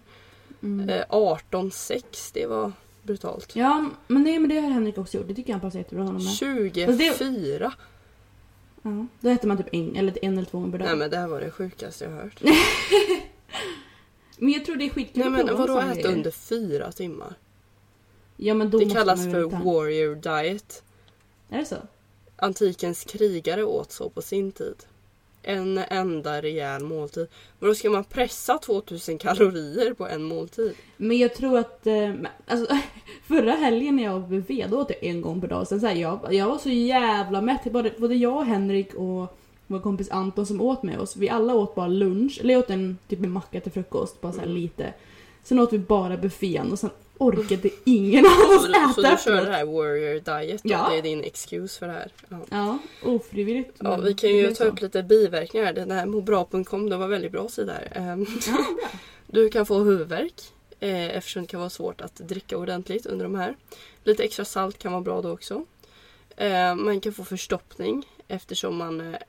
Mm. 0.64 0.90
Eh, 0.90 1.06
18-6 1.10 2.32
det 2.34 2.46
var 2.46 2.72
brutalt. 3.04 3.56
Ja, 3.56 3.90
men 4.08 4.24
det, 4.24 4.40
men 4.40 4.50
det 4.50 4.60
har 4.60 4.70
Henrik 4.70 4.98
också 4.98 5.18
gjort. 5.18 5.28
Det 5.28 5.36
tycker 5.36 5.50
jag 5.50 5.60
han 5.60 5.62
passar 5.62 5.80
jättebra 5.80 6.04
honom 6.06 6.24
med. 6.24 6.34
24! 6.34 7.74
Ja, 8.82 9.06
då 9.20 9.30
äter 9.30 9.48
man 9.48 9.58
typ 9.58 9.68
en 9.72 9.96
eller 9.96 10.26
en 10.26 10.38
eller 10.38 10.46
två 10.50 10.58
gånger 10.60 10.72
per 10.72 10.78
dag. 10.80 10.88
Nej 10.88 10.96
men 10.96 11.10
det 11.10 11.18
här 11.18 11.28
var 11.28 11.42
det 11.42 11.52
sjukaste 11.52 12.04
jag 12.04 12.12
har 12.12 12.22
hört. 12.22 12.42
Men 14.38 14.52
jag 14.52 14.66
tror 14.66 14.76
det 14.76 14.86
är 14.86 14.90
skitkul 14.90 15.24
Nej 15.24 15.44
men 15.44 15.58
vadå 15.58 15.80
äta 15.80 16.08
under 16.08 16.32
fyra 16.32 16.92
timmar? 16.92 17.34
Ja 18.38 18.54
men 18.54 18.70
då 18.70 18.80
Det 18.80 18.86
måste 18.86 19.00
kallas 19.00 19.20
man 19.20 19.32
för 19.32 19.44
warrior 19.44 20.16
diet. 20.16 20.84
Är 21.50 21.58
det 21.58 21.66
så? 21.66 21.76
Antikens 22.36 23.04
krigare 23.04 23.64
åt 23.64 23.92
så 23.92 24.10
på 24.10 24.22
sin 24.22 24.52
tid. 24.52 24.76
En 25.42 25.78
enda 25.78 26.42
rejäl 26.42 26.84
måltid. 26.84 27.28
Men 27.60 27.70
då 27.70 27.76
ska 27.76 27.90
man 27.90 28.04
pressa 28.04 28.58
2000 28.58 29.18
kalorier 29.18 29.94
på 29.94 30.08
en 30.08 30.24
måltid. 30.24 30.76
Men 30.98 31.18
jag 31.18 31.36
tror 31.36 31.58
att, 31.58 31.88
eh, 31.88 32.14
alltså, 32.48 32.78
förra 33.28 33.52
helgen 33.52 33.96
när 33.96 34.04
jag 34.04 34.14
var 34.14 34.22
på 34.22 34.28
buffé 34.28 34.68
då 34.70 34.82
åt 34.82 34.90
jag 34.90 35.04
en 35.04 35.22
gång 35.22 35.42
per 35.42 35.48
dag. 35.48 35.68
Sen 35.68 35.82
så 35.82 35.88
här, 35.88 35.96
jag, 35.96 36.34
jag 36.34 36.48
var 36.48 36.58
så 36.58 36.70
jävla 36.70 37.42
mätt. 37.42 37.64
Både, 37.64 37.94
både 37.98 38.16
jag 38.16 38.36
och 38.36 38.46
Henrik 38.46 38.94
och 38.94 39.38
vår 39.74 39.80
kompis 39.80 40.10
Anton 40.12 40.46
som 40.46 40.62
åt 40.62 40.84
med 40.84 41.00
oss, 41.00 41.16
vi 41.16 41.30
alla 41.30 41.54
åt 41.56 41.76
bara 41.76 41.88
lunch. 41.88 42.38
Eller 42.42 42.54
jag 42.54 42.60
åt 42.60 42.70
en, 42.70 42.98
typ 43.08 43.20
en 43.24 43.32
macka 43.32 43.60
till 43.62 43.72
frukost, 43.72 44.22
bara 44.22 44.34
så 44.34 44.40
här 44.40 44.48
lite. 44.48 44.94
Sen 45.44 45.60
åt 45.60 45.74
vi 45.74 45.80
bara 45.80 46.18
buffén 46.18 46.72
och 46.72 46.80
sen 46.80 46.90
orkade 47.18 47.70
ingen 47.84 48.26
av 48.26 48.32
oss 48.56 48.62
Så, 48.62 48.68
du- 48.68 48.74
äta 48.76 48.94
så 48.94 49.02
du 49.02 49.18
kör 49.38 49.46
det 49.46 49.52
här 49.52 49.66
warrior 49.66 50.40
diet 50.42 50.64
då? 50.64 50.70
Ja. 50.70 50.88
Det 50.92 50.98
är 50.98 51.02
din 51.02 51.24
excuse 51.24 51.80
för 51.80 51.88
det 51.88 51.94
här? 51.94 52.12
Ja. 52.30 52.38
Ja, 52.50 52.78
ofrivilligt. 53.10 53.78
Ja, 53.80 53.98
vi 53.98 54.14
kan 54.14 54.30
ju 54.30 54.54
ta 54.54 54.64
upp 54.64 54.82
lite 54.82 55.04
biverkningar. 55.04 55.74
Den 55.74 55.92
här 55.92 56.06
mobra.com, 56.06 56.90
det 56.90 56.98
var 56.98 57.08
väldigt 57.08 57.32
bra 57.32 57.50
sida 57.50 57.74
här. 57.74 57.92
Ehm, 58.12 58.26
Du 59.28 59.50
kan 59.50 59.66
få 59.66 59.80
huvudvärk 59.80 60.34
eh, 60.80 61.18
eftersom 61.18 61.42
det 61.42 61.48
kan 61.48 61.60
vara 61.60 61.70
svårt 61.70 62.02
att 62.02 62.16
dricka 62.16 62.58
ordentligt 62.58 63.06
under 63.06 63.26
de 63.26 63.36
här. 63.36 63.56
Lite 64.04 64.24
extra 64.24 64.46
salt 64.46 64.78
kan 64.78 64.92
vara 64.92 65.02
bra 65.02 65.22
då 65.22 65.32
också. 65.32 65.66
Eh, 66.38 66.76
Man 66.76 67.02
kan 67.02 67.14
få 67.14 67.24
förstoppning 67.24 68.06
eftersom 68.28 68.76
man 68.78 69.02
eh, 69.14 69.20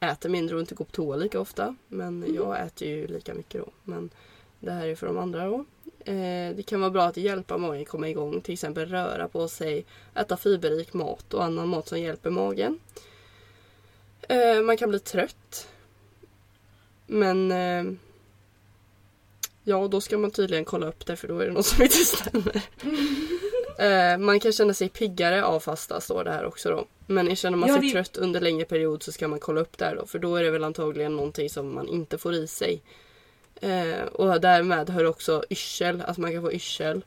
äter 0.00 0.28
mindre 0.28 0.54
och 0.54 0.60
inte 0.60 0.74
går 0.74 0.84
på 0.84 0.90
toa 0.90 1.16
lika 1.16 1.40
ofta. 1.40 1.76
Men 1.88 2.34
jag 2.34 2.60
äter 2.66 2.88
ju 2.88 3.06
lika 3.06 3.34
mycket 3.34 3.60
då. 3.60 3.68
Men 3.84 4.10
det 4.60 4.70
här 4.72 4.86
är 4.88 4.94
för 4.94 5.06
de 5.06 5.18
andra 5.18 5.46
då. 5.46 5.64
Eh, 6.04 6.54
Det 6.56 6.64
kan 6.66 6.80
vara 6.80 6.90
bra 6.90 7.02
att 7.04 7.16
hjälpa 7.16 7.58
magen 7.58 7.84
komma 7.84 8.08
igång. 8.08 8.40
Till 8.40 8.52
exempel 8.54 8.88
röra 8.88 9.28
på 9.28 9.48
sig, 9.48 9.84
äta 10.14 10.36
fiberrik 10.36 10.92
mat 10.92 11.34
och 11.34 11.44
annan 11.44 11.68
mat 11.68 11.88
som 11.88 12.00
hjälper 12.00 12.30
magen. 12.30 12.78
Eh, 14.28 14.62
Man 14.62 14.76
kan 14.76 14.88
bli 14.90 14.98
trött. 14.98 15.68
Men 17.06 17.52
eh, 17.52 17.84
Ja, 19.64 19.88
då 19.88 20.00
ska 20.00 20.18
man 20.18 20.30
tydligen 20.30 20.64
kolla 20.64 20.86
upp 20.86 21.06
det 21.06 21.16
för 21.16 21.28
då 21.28 21.38
är 21.38 21.46
det 21.46 21.52
något 21.52 21.66
som 21.66 21.82
inte 21.82 21.96
stämmer. 21.96 22.62
Eh, 23.78 24.18
man 24.18 24.40
kan 24.40 24.52
känna 24.52 24.74
sig 24.74 24.88
piggare 24.88 25.44
av 25.44 25.60
fasta 25.60 26.00
står 26.00 26.24
det 26.24 26.30
här 26.32 26.44
också 26.44 26.70
då. 26.70 26.86
Men 27.10 27.36
känner 27.36 27.56
man 27.58 27.68
Ja, 27.68 27.74
sig 27.78 27.86
det- 27.86 27.92
trött 27.92 28.16
under 28.16 28.40
längre 28.40 28.64
period 28.64 29.02
så 29.02 29.12
ska 29.12 29.28
man 29.28 29.38
kolla 29.38 29.60
upp 29.60 29.78
det 29.78 29.84
här 29.84 29.96
då. 29.96 30.06
För 30.06 30.18
då 30.18 30.36
är 30.36 30.42
det 30.42 30.50
väl 30.50 30.64
antagligen 30.64 31.16
någonting 31.16 31.50
som 31.50 31.74
man 31.74 31.88
inte 31.88 32.18
får 32.18 32.34
i 32.34 32.46
sig. 32.46 32.82
Eh, 33.60 34.02
och 34.12 34.40
därmed 34.40 34.90
hör 34.90 35.04
också 35.04 35.44
yrsel, 35.50 36.02
att 36.06 36.18
man 36.18 36.32
kan 36.32 36.42
få 36.42 36.52
yrsel. 36.52 37.02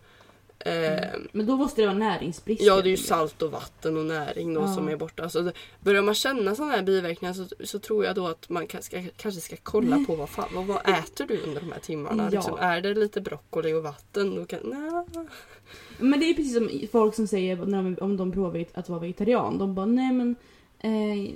Eh, 0.65 1.09
Men 1.31 1.45
då 1.45 1.55
måste 1.57 1.81
det 1.81 1.87
vara 1.87 1.97
näringsbrist. 1.97 2.61
Ja, 2.63 2.81
det 2.81 2.87
är 2.87 2.91
ju 2.91 2.97
salt 2.97 3.41
och 3.41 3.51
vatten 3.51 3.97
och 3.97 4.05
näring 4.05 4.53
då 4.53 4.61
Ja. 4.61 4.73
som 4.75 4.87
är 4.87 4.95
borta. 4.95 5.29
Så 5.29 5.41
det- 5.41 5.53
börjar 5.79 6.01
man 6.01 6.13
känna 6.15 6.55
sådana 6.55 6.73
här 6.75 6.83
biverkningar 6.83 7.33
så, 7.33 7.45
så 7.63 7.79
tror 7.79 8.05
jag 8.05 8.15
då 8.15 8.27
att 8.27 8.49
man 8.49 8.67
ka- 8.67 8.81
ska, 8.81 9.03
kanske 9.17 9.41
ska 9.41 9.55
kolla 9.63 10.03
på 10.07 10.15
vad, 10.15 10.29
fan, 10.29 10.49
vad, 10.55 10.65
vad 10.65 10.89
äter 10.89 11.25
du 11.27 11.37
under 11.41 11.61
de 11.61 11.71
här 11.71 11.79
timmarna. 11.79 12.23
Ja. 12.23 12.29
Liksom, 12.29 12.57
är 12.59 12.81
det 12.81 12.93
lite 12.93 13.21
broccoli 13.21 13.73
och 13.73 13.83
vatten? 13.83 14.35
Då 14.35 14.45
kan, 14.45 14.59
nej. 14.63 15.25
Men 15.97 16.19
det 16.19 16.25
är 16.25 16.33
precis 16.33 16.53
som 16.53 16.69
folk 16.91 17.15
som 17.15 17.27
säger 17.27 17.55
när 17.55 17.83
de, 17.83 17.95
om 18.01 18.17
de 18.17 18.31
provar 18.31 18.65
att 18.73 18.89
vara 18.89 18.99
vegetarian. 18.99 19.57
De 19.57 19.75
bara 19.75 19.85
nej 19.85 20.11
men 20.13 20.35
eh, 20.79 21.33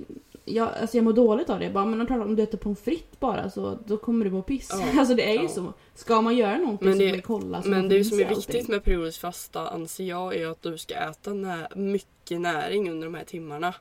jag, 0.54 0.68
alltså 0.80 0.96
jag 0.96 1.04
mår 1.04 1.12
dåligt 1.12 1.50
av 1.50 1.58
det. 1.58 1.64
Jag 1.64 1.74
bara, 1.74 1.84
men 1.84 2.06
klart, 2.06 2.20
om 2.20 2.36
du 2.36 2.42
äter 2.42 2.58
pommes 2.58 2.80
frites 2.80 3.20
bara 3.20 3.50
så 3.50 3.78
då 3.86 3.96
kommer 3.96 4.24
du 4.24 4.30
må 4.30 4.42
piss. 4.42 4.68
Ja. 4.72 4.84
Alltså 5.00 5.14
det 5.14 5.28
är 5.30 5.34
ju 5.34 5.42
Ja. 5.42 5.48
så. 5.48 5.72
Ska 5.94 6.20
man 6.20 6.36
göra 6.36 6.58
någonting 6.58 6.88
Men 6.88 6.98
så 6.98 7.04
det- 7.04 7.10
man 7.12 7.22
kolla. 7.22 7.62
så 7.62 7.68
Men 7.68 7.88
det 7.88 8.04
som 8.04 8.20
är 8.20 8.28
viktigt 8.28 8.54
allting. 8.56 8.64
med 8.74 8.84
periodisk 8.84 9.20
fasta 9.20 9.68
anser 9.68 10.04
jag 10.04 10.36
är 10.36 10.46
att 10.46 10.62
du 10.62 10.78
ska 10.78 10.94
äta 10.94 11.32
nä- 11.34 11.68
mycket 11.74 12.40
näring 12.40 12.90
under 12.90 13.06
de 13.06 13.14
här 13.14 13.24
timmarna. 13.24 13.74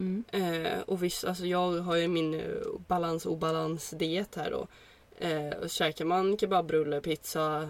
Mm. 0.00 0.24
Eh, 0.30 0.80
och 0.86 1.02
visst, 1.02 1.24
alltså 1.24 1.46
jag 1.46 1.72
har 1.72 1.96
ju 1.96 2.08
min 2.08 2.34
eh, 2.34 2.40
balans 2.88 3.26
obalans 3.26 3.90
diet 3.90 4.34
här 4.36 4.50
då. 4.50 4.66
Eh, 5.26 5.58
och 5.62 5.70
käkar 5.70 6.04
man 6.04 6.38
kebabrulle, 6.38 7.00
pizza, 7.00 7.68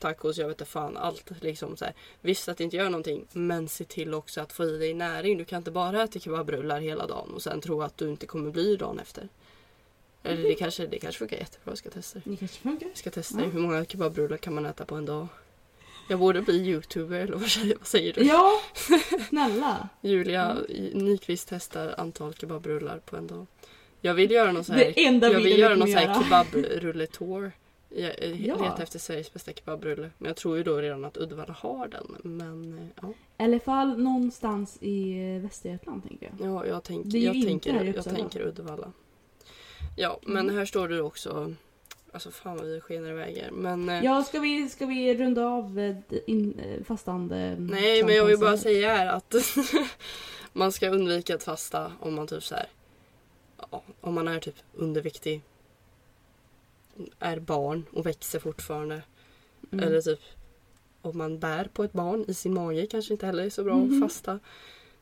tacos, 0.00 0.38
jag 0.38 0.48
vet 0.48 0.54
inte 0.60 0.70
fan 0.70 0.96
allt 0.96 1.30
liksom 1.40 1.76
så 1.76 1.84
här. 1.84 1.94
Visst 2.20 2.48
att 2.48 2.56
det 2.58 2.64
inte 2.64 2.76
gör 2.76 2.84
någonting 2.90 3.26
men 3.32 3.68
se 3.68 3.84
till 3.84 4.14
också 4.14 4.40
att 4.40 4.52
få 4.52 4.64
i 4.64 4.78
dig 4.78 4.94
näring. 4.94 5.38
Du 5.38 5.44
kan 5.44 5.56
inte 5.58 5.70
bara 5.70 6.02
äta 6.02 6.18
kebabrullar 6.18 6.80
hela 6.80 7.06
dagen 7.06 7.30
och 7.34 7.42
sen 7.42 7.60
tro 7.60 7.82
att 7.82 7.96
du 7.98 8.08
inte 8.08 8.26
kommer 8.26 8.50
bli 8.50 8.76
dagen 8.76 8.98
efter. 8.98 9.28
Eller 10.22 10.42
det 10.42 10.54
kanske, 10.54 10.86
det 10.86 10.98
kanske 10.98 11.18
funkar 11.18 11.36
jättebra, 11.36 11.70
jag 11.70 11.78
ska 11.78 11.90
testa 11.90 12.20
det. 12.24 12.36
Kanske 12.36 12.60
funkar. 12.60 12.86
Jag 12.88 12.96
ska 12.96 13.10
testa 13.10 13.36
det. 13.38 13.44
Hur 13.46 13.60
många 13.60 13.84
kebabrullar 13.84 14.36
kan 14.36 14.54
man 14.54 14.66
äta 14.66 14.84
på 14.84 14.94
en 14.94 15.06
dag? 15.06 15.26
Jag 16.08 16.18
borde 16.18 16.42
bli 16.42 16.54
youtuber 16.68 17.20
eller 17.20 17.36
vad 17.36 17.48
säger, 17.50 17.76
vad 17.76 17.86
säger 17.86 18.12
du? 18.12 18.22
Ja, 18.24 18.52
snälla. 19.28 19.88
Julia 20.00 20.56
i- 20.68 20.92
Nyqvist 20.94 21.48
testar 21.48 21.94
antal 21.98 22.34
kebabrullar 22.34 22.98
på 22.98 23.16
en 23.16 23.26
dag. 23.26 23.46
Jag 24.00 24.14
vill 24.14 24.30
göra 24.30 24.52
någon 24.52 24.64
så 24.64 24.72
här, 24.72 24.92
jag 25.32 25.40
vill 25.44 25.58
göra 25.58 25.74
någon 25.74 25.88
här 25.98 26.06
göra. 26.06 26.14
Jag 27.90 28.12
Ja. 28.36 28.54
letar 28.56 28.82
efter 28.82 28.98
Sveriges 28.98 29.32
bästa 29.32 29.52
kebabrulle. 29.52 30.10
Men 30.18 30.28
jag 30.28 30.36
tror 30.36 30.56
ju 30.56 30.62
då 30.62 30.76
redan 30.76 31.04
att 31.04 31.16
Uddevalla 31.16 31.52
har 31.52 31.88
den. 31.88 32.16
Men 32.22 32.78
eh, 32.78 32.84
ja, 33.02 33.08
I 33.38 33.42
alla 33.44 33.60
fall 33.60 33.98
någonstans 34.02 34.78
i 34.80 35.12
eh, 35.36 35.42
Västergötland 35.42 36.02
tänker 36.08 36.32
jag. 36.38 36.48
ja 36.50 36.66
jag, 36.66 36.82
tänk, 36.84 37.06
jag, 37.06 37.32
tänker, 37.46 37.84
jag 37.94 38.04
tänker 38.04 38.40
Uddevalla. 38.42 38.92
Ja, 39.96 40.18
men 40.22 40.44
Mm. 40.44 40.56
här 40.56 40.64
står 40.64 40.88
det 40.88 41.02
också 41.02 41.54
Alltså 42.12 42.30
fan 42.30 42.56
vad 42.56 42.66
vi 42.66 42.80
skenar 42.80 43.10
iväg 43.10 43.36
här. 43.36 43.50
Men, 43.50 43.88
eh, 43.88 44.04
Ja, 44.04 44.22
ska 44.24 44.40
vi, 44.40 44.68
ska 44.68 44.86
vi 44.86 45.14
runda 45.14 45.46
av 45.46 45.94
in, 46.26 46.60
fastande... 46.84 47.56
Nej, 47.58 48.02
men 48.04 48.14
jag 48.14 48.24
vill 48.24 48.38
bara 48.38 48.56
säga 48.58 48.94
här 48.96 49.06
att 49.06 49.34
man 50.52 50.72
ska 50.72 50.88
undvika 50.90 51.34
att 51.34 51.42
fasta 51.42 51.92
om 52.00 52.14
man 52.14 52.26
typ 52.26 52.42
så 52.44 52.54
här, 52.54 52.66
om 54.00 54.14
man 54.14 54.28
är 54.28 54.40
typ 54.40 54.54
underviktig, 54.74 55.42
är 57.18 57.38
barn 57.40 57.84
och 57.92 58.06
växer 58.06 58.38
fortfarande. 58.38 59.02
Mm. 59.72 59.84
Eller 59.84 60.00
typ 60.00 60.20
om 61.02 61.18
man 61.18 61.38
bär 61.38 61.64
på 61.72 61.84
ett 61.84 61.92
barn 61.92 62.24
i 62.28 62.34
sin 62.34 62.54
mage 62.54 62.86
kanske 62.86 63.12
inte 63.14 63.26
heller 63.26 63.44
är 63.44 63.50
så 63.50 63.64
bra 63.64 63.74
Mhm. 63.76 64.02
att 64.02 64.10
fasta. 64.10 64.38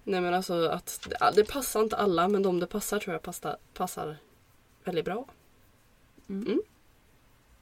Nej 0.04 0.20
men 0.20 0.34
alltså 0.34 0.68
att 0.68 1.08
det, 1.34 1.44
passar 1.44 1.82
inte 1.82 1.96
alla 1.96 2.28
men 2.28 2.42
de 2.42 2.60
det 2.60 2.66
passar 2.66 2.98
tror 2.98 3.14
jag 3.14 3.22
passar, 3.22 3.56
passar 3.74 4.16
väldigt 4.84 5.04
bra. 5.04 5.26
Mm. 6.28 6.62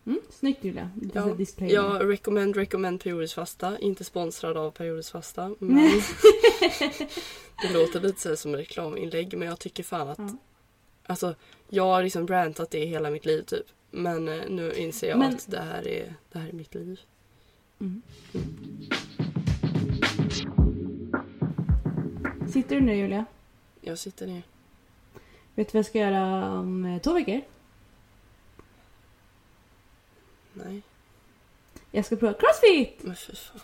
Mm, 0.06 0.20
snyggt 0.30 0.64
Julia. 0.64 0.90
Ja. 1.14 1.36
Jag 1.58 2.10
recommend, 2.10 2.56
recommend 2.56 3.02
periodisk 3.02 3.34
fasta. 3.34 3.78
Inte 3.78 4.04
sponsrad 4.04 4.56
av 4.56 4.70
periodisk 4.70 5.12
fasta. 5.12 5.48
Men 5.58 6.00
det 7.62 7.72
låter 7.72 8.00
lite 8.00 8.20
så 8.20 8.36
som 8.36 8.56
reklaminlägg 8.56 9.38
men 9.38 9.48
jag 9.48 9.58
tycker 9.58 9.82
fan 9.82 10.08
att 10.08 10.18
Ja. 10.18 10.36
Alltså 11.06 11.34
jag 11.68 11.84
har 11.84 12.02
liksom 12.02 12.26
rantat 12.28 12.70
det 12.70 12.84
hela 12.84 13.10
mitt 13.10 13.24
liv 13.26 13.42
typ. 13.42 13.66
Men 13.96 14.28
eh, 14.28 14.48
nu 14.48 14.72
inser 14.72 15.08
jag 15.08 15.18
Men- 15.18 15.34
att 15.34 15.50
det 15.50 15.60
här, 15.60 15.88
är, 15.88 16.14
det 16.32 16.38
här 16.38 16.48
är 16.48 16.52
mitt 16.52 16.74
liv. 16.74 17.00
Mm. 17.80 18.02
Sitter 22.52 22.76
du 22.76 22.80
nu 22.80 22.96
Julia? 22.96 23.24
Jag 23.80 23.98
sitter 23.98 24.26
ner. 24.26 24.42
Vet 25.54 25.68
du 25.68 25.72
vad 25.72 25.78
jag 25.78 25.86
ska 25.86 25.98
göra 25.98 26.50
om 26.52 26.84
eh, 26.84 27.00
två 27.00 27.12
veckor? 27.12 27.40
Nej. 30.52 30.82
Jag 31.90 32.04
ska 32.04 32.16
prova 32.16 32.34
crossfit! 32.34 33.02
Men 33.02 33.16
fy 33.16 33.36
fan. 33.36 33.60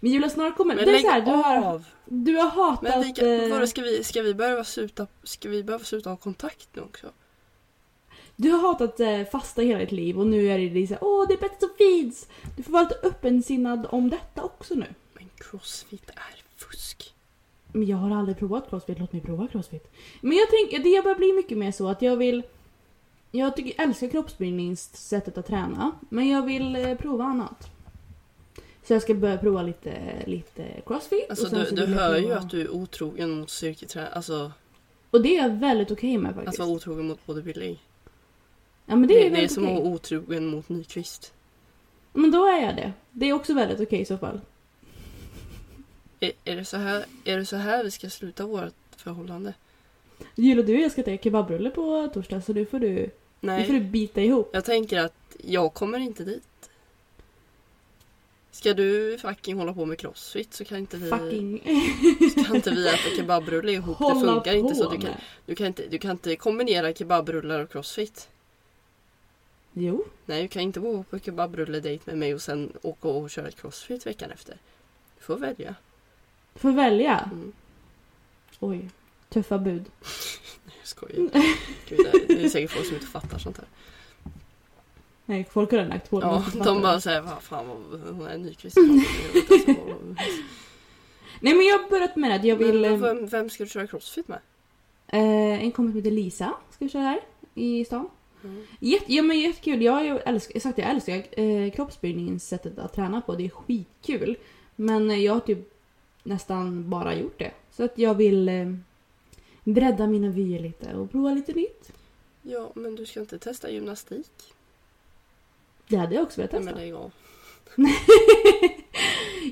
Men 0.00 0.12
Julia 0.12 0.30
snart 0.30 0.56
kommer... 0.56 0.74
Men 0.74 0.84
det 0.84 0.96
är 0.96 0.98
så 0.98 1.08
här, 1.10 1.20
du 1.20 1.30
har, 1.30 1.82
du 2.04 2.36
har 2.36 2.50
hatat... 2.50 2.82
Men 2.82 3.02
vi 3.02 3.12
kan, 3.12 3.28
eh, 3.52 3.66
ska, 3.66 3.82
vi, 3.82 4.04
ska, 4.04 4.22
vi 4.22 4.64
sluta, 4.64 5.06
ska 5.22 5.48
vi 5.48 5.64
behöva 5.64 5.84
sluta 5.84 6.10
ha 6.10 6.16
kontakt 6.16 6.68
nu 6.72 6.82
också? 6.82 7.12
Du 8.36 8.50
har 8.50 8.58
hatat 8.60 9.00
eh, 9.00 9.24
fasta 9.24 9.62
hela 9.62 9.78
ditt 9.78 9.92
liv 9.92 10.18
och 10.20 10.26
nu 10.26 10.46
är 10.48 10.58
det 10.58 10.86
här, 10.86 10.98
åh 11.00 11.26
det 11.28 11.34
är 11.34 11.38
bättre 11.38 11.56
som 11.60 11.70
finns! 11.78 12.28
Du 12.56 12.62
får 12.62 12.72
vara 12.72 12.82
lite 12.82 12.98
öppensinnad 13.02 13.86
om 13.90 14.10
detta 14.10 14.42
också 14.42 14.74
nu. 14.74 14.86
Men 15.14 15.28
crossfit 15.36 16.10
är 16.10 16.42
fusk. 16.56 17.14
Men 17.72 17.86
jag 17.86 17.96
har 17.96 18.16
aldrig 18.16 18.38
provat 18.38 18.70
crossfit, 18.70 18.98
låt 18.98 19.12
mig 19.12 19.22
prova 19.22 19.46
crossfit. 19.48 19.92
Men 20.20 20.36
jag 20.36 20.48
tänker, 20.50 20.78
det 20.78 21.02
börjar 21.02 21.16
bli 21.16 21.32
mycket 21.32 21.58
mer 21.58 21.72
så 21.72 21.88
att 21.88 22.02
jag 22.02 22.16
vill... 22.16 22.42
Jag 23.30 23.56
tycker, 23.56 23.82
älskar 23.82 24.08
kroppsbildningssättet 24.08 25.38
att 25.38 25.46
träna, 25.46 25.92
men 26.08 26.28
jag 26.28 26.42
vill 26.42 26.76
eh, 26.76 26.94
prova 26.94 27.24
annat. 27.24 27.70
Så 28.84 28.92
jag 28.92 29.02
ska 29.02 29.14
börja 29.14 29.38
prova 29.38 29.62
lite, 29.62 29.94
lite 30.26 30.64
crossfit. 30.86 31.30
Alltså 31.30 31.48
du, 31.48 31.70
du 31.70 31.86
hör 31.86 32.16
ju 32.16 32.22
prova- 32.22 32.36
att 32.38 32.50
du 32.50 32.60
är 32.60 32.70
otrogen 32.70 33.30
mot 33.30 33.50
styrketräning. 33.50 34.10
Alltså 34.12 34.52
Och 35.10 35.22
det 35.22 35.36
är 35.36 35.42
jag 35.42 35.50
väldigt 35.54 35.90
okej 35.90 36.18
med 36.18 36.34
faktiskt. 36.34 36.60
att 36.60 36.66
vara 36.66 36.76
otrogen 36.76 37.06
mot 37.08 37.26
bodybuilding. 37.26 37.78
Ja 38.86 38.96
men 38.96 39.08
det 39.08 39.14
Det, 39.14 39.26
är 39.26 39.30
det, 39.30 39.44
är 39.44 39.48
som 39.48 39.66
att 39.66 39.72
vara 39.72 39.84
otrogen 39.84 40.46
mot 40.46 40.68
Nyqvist. 40.68 41.32
Men 42.12 42.30
då 42.30 42.46
är 42.46 42.62
jag 42.62 42.76
det. 42.76 42.92
Det 43.10 43.26
är 43.26 43.32
också 43.32 43.54
väldigt 43.54 43.80
okej 43.80 44.00
i 44.00 44.04
så 44.04 44.18
fall. 44.18 44.40
Är, 46.20 46.32
är, 46.44 46.56
det 46.56 46.64
så 46.64 46.76
här, 46.76 47.04
är 47.24 47.38
det 47.38 47.46
så 47.46 47.56
här 47.56 47.84
vi 47.84 47.90
ska 47.90 48.10
sluta 48.10 48.46
vårt 48.46 48.74
förhållande? 48.96 49.54
Gillar 50.34 50.62
du 50.62 50.80
jag 50.80 50.92
ska 50.92 51.02
ta 51.02 51.16
kebabrulle 51.16 51.70
på 51.70 52.10
torsdag 52.14 52.40
så 52.40 52.52
nu 52.52 52.66
får 52.66 52.78
du, 52.78 53.10
nu 53.40 53.64
får 53.64 53.72
du 53.72 53.80
Nej. 53.80 53.90
bita 53.90 54.20
ihop. 54.20 54.50
Jag 54.52 54.64
tänker 54.64 55.00
att 55.00 55.36
jag 55.44 55.74
kommer 55.74 55.98
inte 55.98 56.24
dit. 56.24 56.42
Ska 58.50 58.74
du 58.74 59.18
fucking 59.18 59.56
hålla 59.58 59.74
på 59.74 59.86
med 59.86 59.98
crossfit 59.98 60.54
så 60.54 60.64
kan 60.64 60.78
inte 60.78 60.96
vi, 60.96 61.10
Fucking... 61.10 61.58
kan 62.46 62.56
inte 62.56 62.70
vi 62.70 62.88
äta 62.88 63.16
kebabrulle 63.16 63.72
ihop. 63.72 63.98
Det 63.98 64.04
Hålla 64.04 64.32
funkar 64.32 64.54
inte 64.54 64.74
så. 64.74 64.90
Du 64.90 64.98
kan, 64.98 65.10
du, 65.46 65.54
kan 65.54 65.66
inte, 65.66 65.82
du 65.90 65.98
kan 65.98 66.10
inte 66.10 66.36
kombinera 66.36 66.94
kebabrullar 66.94 67.60
och 67.60 67.72
crossfit. 67.72 68.28
Jo. 69.76 70.04
Nej, 70.26 70.42
du 70.42 70.48
kan 70.48 70.62
inte 70.62 70.80
gå 70.80 71.02
på 71.02 71.18
kebabrulle-dejt 71.18 72.02
med 72.06 72.18
mig 72.18 72.34
och 72.34 72.42
sen 72.42 72.72
åka 72.82 73.08
och 73.08 73.30
köra 73.30 73.48
ett 73.48 73.56
crossfit 73.60 74.06
veckan 74.06 74.30
efter. 74.30 74.56
Du 75.18 75.24
får 75.24 75.36
välja. 75.36 75.74
Får 76.54 76.72
välja. 76.72 77.30
Mm. 77.32 77.52
Oj. 78.60 78.90
Tuffa 79.28 79.58
bud. 79.58 79.84
Jag 80.78 80.86
skojar. 80.88 81.16
Gud, 81.88 81.98
det 82.12 82.32
är- 82.34 82.42
det 82.42 82.50
säkert 82.50 82.70
folk 82.70 82.86
som 82.86 82.94
inte 82.94 83.06
fattar 83.06 83.38
sånt 83.38 83.56
här. 83.58 83.66
Nej, 85.26 85.46
folk 85.50 85.70
har 85.70 85.78
redan 85.78 85.90
lagt 85.90 86.10
på 86.10 86.20
det. 86.20 86.26
Ja, 86.26 86.44
de 86.64 86.82
bara 86.82 86.94
det. 86.94 87.00
säger 87.00 87.20
vad 87.20 87.42
fan 87.42 87.66
vad 87.66 88.00
hon 88.14 88.26
är 88.26 88.38
Nyqvist. 88.38 88.76
Nej 91.40 91.54
men 91.54 91.66
jag 91.66 91.78
har 91.78 91.90
börjat 91.90 92.16
med 92.16 92.36
att 92.36 92.44
jag 92.44 92.56
vill... 92.56 92.80
Men 92.80 92.92
eh, 92.94 93.00
vem, 93.00 93.26
vem 93.26 93.50
ska 93.50 93.64
du 93.64 93.70
köra 93.70 93.86
crossfit 93.86 94.28
med? 94.28 94.38
Eh, 95.06 95.62
en 95.64 95.72
kompis 95.72 95.92
som 95.92 95.96
heter 95.96 96.10
Lisa 96.10 96.54
ska 96.70 96.84
vi 96.84 96.88
köra 96.90 97.02
här 97.02 97.20
i 97.54 97.84
stan. 97.84 98.08
Mm. 98.44 98.66
Jätte, 98.80 99.14
ja 99.14 99.22
men 99.22 99.40
jättekul. 99.40 99.82
Jag, 99.82 99.92
har 99.92 100.02
ju 100.04 100.18
älskar, 100.18 100.60
sagt, 100.60 100.78
jag 100.78 100.90
älskar 100.90 101.40
eh, 101.40 101.70
kroppsbyggningens 101.70 102.48
sättet 102.48 102.78
att 102.78 102.92
träna 102.92 103.20
på. 103.20 103.34
Det 103.34 103.44
är 103.44 103.48
skitkul. 103.48 104.36
Men 104.76 105.10
eh, 105.10 105.18
jag 105.24 105.32
har 105.32 105.40
typ 105.40 105.58
nästan 106.22 106.90
bara 106.90 107.14
gjort 107.14 107.38
det. 107.38 107.50
Så 107.70 107.84
att 107.84 107.98
jag 107.98 108.14
vill 108.14 108.48
eh, 108.48 108.74
bredda 109.64 110.06
mina 110.06 110.28
vyer 110.28 110.60
lite 110.60 110.94
och 110.94 111.10
prova 111.10 111.30
lite 111.34 111.52
nytt. 111.52 111.92
Ja, 112.42 112.70
men 112.74 112.96
du 112.96 113.06
ska 113.06 113.20
inte 113.20 113.38
testa 113.38 113.70
gymnastik? 113.70 114.30
Det 115.88 115.96
hade 115.96 116.14
jag 116.14 116.22
också 116.24 116.40
velat 116.40 116.52
Nej 116.52 116.60
testa. 116.62 116.74
men 116.74 116.84
lägg 116.84 116.94
av. 116.94 117.12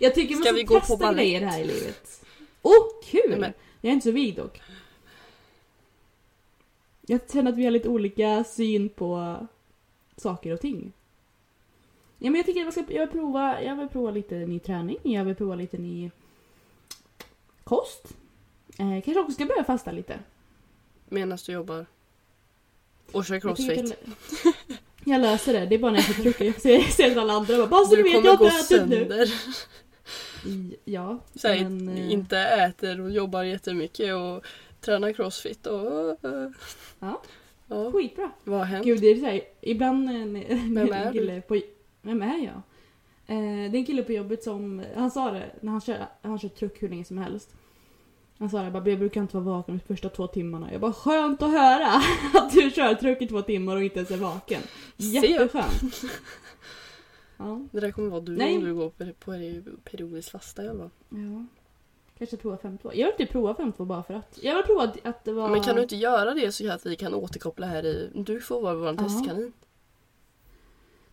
jag 0.01 0.15
tycker 0.15 0.35
man 0.35 0.43
Ska 0.45 0.53
vi 0.53 0.63
gå 0.63 0.75
på 0.75 0.81
testa 0.81 0.97
balett? 0.97 1.17
grejer 1.17 1.41
här 1.41 1.61
i 1.61 1.65
livet. 1.65 2.25
Åh, 2.63 2.85
kul! 3.05 3.37
Nej, 3.41 3.53
Jag 3.81 3.89
är 3.91 3.95
inte 3.95 4.05
så 4.05 4.11
vig 4.11 4.37
dock. 4.37 4.61
Jag 7.13 7.21
känner 7.33 7.51
att 7.53 7.59
vi 7.59 7.65
har 7.65 7.71
lite 7.71 7.89
olika 7.89 8.45
syn 8.45 8.89
på 8.89 9.37
saker 10.17 10.53
och 10.53 10.61
ting. 10.61 10.93
Ja, 12.19 12.31
men 12.31 12.35
jag 12.35 12.47
tycker 12.47 12.61
att 12.61 12.77
jag, 12.77 12.85
ska, 12.85 12.95
jag, 12.95 13.01
vill 13.07 13.09
prova, 13.21 13.63
jag 13.63 13.77
vill 13.77 13.89
prova 13.89 14.11
lite 14.11 14.35
ny 14.35 14.59
träning, 14.59 14.97
jag 15.03 15.25
vill 15.25 15.35
prova 15.35 15.55
lite 15.55 15.79
ny 15.79 16.11
kost. 17.65 18.09
Eh, 18.79 19.03
kanske 19.05 19.21
också 19.21 19.33
ska 19.33 19.47
börja 19.47 19.65
fasta 19.65 19.93
lite. 19.93 20.19
Medan 21.09 21.39
du 21.47 21.53
jobbar? 21.53 21.87
Och 23.13 23.25
kör 23.25 23.41
crossfit? 23.41 23.97
jag, 24.45 24.55
jag 25.15 25.21
löser 25.21 25.53
det, 25.53 25.67
det 25.67 25.75
är 25.75 25.79
bara 25.79 25.93
när 25.93 25.99
jag 25.99 26.07
får 26.17 26.23
trycka. 26.23 26.45
Jag 26.45 26.61
ser, 26.61 26.81
ser 26.81 27.17
alla 27.19 27.33
andra 27.33 27.57
bara, 27.57 27.67
bara 27.67 27.85
så 27.85 27.97
du 27.97 28.03
Du 28.03 28.13
vet, 28.13 28.25
jag 28.25 28.37
har 28.37 28.61
inte 28.61 28.77
ätit 28.77 28.89
nu. 28.89 29.27
Ja, 30.85 31.19
Så 31.35 31.49
men... 31.49 31.89
eh, 31.89 32.13
Inte 32.13 32.39
äter 32.39 33.01
och 33.01 33.11
jobbar 33.11 33.43
jättemycket 33.43 34.15
och 34.15 34.45
tränar 34.83 35.13
crossfit 35.13 35.67
och... 35.67 36.17
Ja. 37.01 37.23
ja. 37.69 37.93
Skitbra. 37.93 38.31
Vad 38.45 38.59
har 38.59 38.67
hänt? 38.67 38.85
Gud, 38.85 39.01
det 39.01 39.07
är 39.07 39.17
så 39.17 39.27
här, 39.27 39.41
ibland 39.61 40.11
eh, 40.11 40.15
Vem 40.75 40.93
är 40.93 41.13
kille 41.13 41.41
på... 41.41 41.61
Vem 42.03 42.23
är 42.23 42.39
jag? 42.39 42.63
Eh, 43.27 43.71
det 43.71 43.77
är 43.77 43.81
en 43.81 43.87
kille 43.87 44.03
på 44.03 44.13
jobbet 44.13 44.43
som, 44.43 44.83
han 44.97 45.11
sa 45.11 45.31
det 45.31 45.51
när 45.61 45.73
han 45.73 45.81
kör, 45.81 46.07
han 46.23 46.39
kör 46.39 46.49
truck 46.49 46.83
hur 46.83 46.89
länge 46.89 47.05
som 47.05 47.19
helst. 47.19 47.55
Han 48.39 48.51
sa 48.51 48.63
det, 48.63 48.71
bara, 48.71 48.89
jag 48.89 48.99
brukar 48.99 49.21
inte 49.21 49.37
vara 49.37 49.57
vaken 49.57 49.79
de 49.79 49.95
första 49.95 50.09
två 50.09 50.27
timmarna. 50.27 50.73
Jag 50.73 50.81
bara, 50.81 50.93
skönt 50.93 51.43
att 51.43 51.51
höra 51.51 52.03
att 52.35 52.53
du 52.53 52.71
kör 52.71 52.95
truck 52.95 53.23
i 53.23 53.27
två 53.27 53.43
timmar 53.43 53.77
och 53.77 53.83
inte 53.83 53.99
ens 53.99 54.11
är 54.11 54.17
vaken. 54.17 54.63
Jätteskönt. 54.97 56.01
Ja, 57.37 57.67
Det 57.73 57.81
där 57.81 57.91
kommer 57.91 58.09
vara 58.09 58.21
du 58.21 58.37
Nej. 58.37 58.57
om 58.57 58.65
du 58.65 58.75
går 58.75 58.91
på, 58.91 59.33
periodiskt 59.91 60.31
fasta 60.31 60.65
jävlar. 60.65 60.91
ja. 61.09 61.47
Kanske 62.23 62.37
prova 62.37 62.57
5-2. 62.57 62.91
Jag 62.95 63.07
vill 63.07 63.17
typ 63.17 63.31
prova 63.31 63.53
5-2 63.55 63.85
bara 63.85 64.03
för 64.03 64.15
att. 64.15 64.39
Jag 64.43 64.55
vill 64.57 64.65
prova 64.65 64.93
att, 65.03 65.25
det 65.25 65.33
var... 65.33 65.49
Men 65.49 65.63
kan 65.63 65.77
du 65.77 65.83
inte 65.83 65.97
göra 65.97 66.35
det 66.35 66.53
så 66.53 66.73
att 66.73 66.87
vi 66.87 66.97
kan 66.97 67.15
återkoppla 67.15 67.67
här 67.67 67.87
i... 67.87 68.11
Du 68.15 68.41
får 68.41 68.61
vara 68.63 68.75
vår 68.75 68.87
Ja. 68.87 68.97
testkanin. 68.97 69.53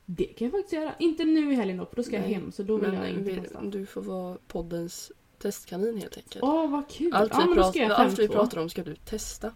Det 0.06 0.24
kan 0.26 0.46
jag 0.46 0.52
faktiskt 0.52 0.74
göra. 0.74 0.94
Inte 1.00 1.26
nu 1.26 1.52
i 1.52 1.56
helgen 1.56 1.78
dock, 1.78 1.90
för 1.90 1.96
då 1.96 2.04
ska 2.04 2.16
jag 2.16 2.22
Nej, 2.22 2.34
hem. 2.34 2.52
Så 2.52 2.64
då 2.64 2.78
vill 2.78 2.94
jag 2.94 3.02
Men 3.02 3.10
inte 3.10 3.32
vi, 3.32 3.42
testa. 3.42 3.62
du 3.62 3.86
får 3.86 4.02
vara 4.02 4.38
poddens 4.48 5.12
testkanin 5.40 5.98
helt 5.98 6.18
enkelt. 6.18 6.44
Åh, 6.44 6.70
vad 6.72 6.90
kul! 6.90 7.14
allt, 7.14 7.32
ja, 7.34 7.40
vi 7.40 7.48
då 7.48 7.54
pratar, 7.54 7.80
jag 7.80 7.92
allt 7.92 8.20
vi 8.20 8.28
5-2. 8.28 8.32
pratar 8.32 8.62
om 8.62 8.70
ska 8.70 8.84
du 8.84 8.96
testa. 8.96 9.54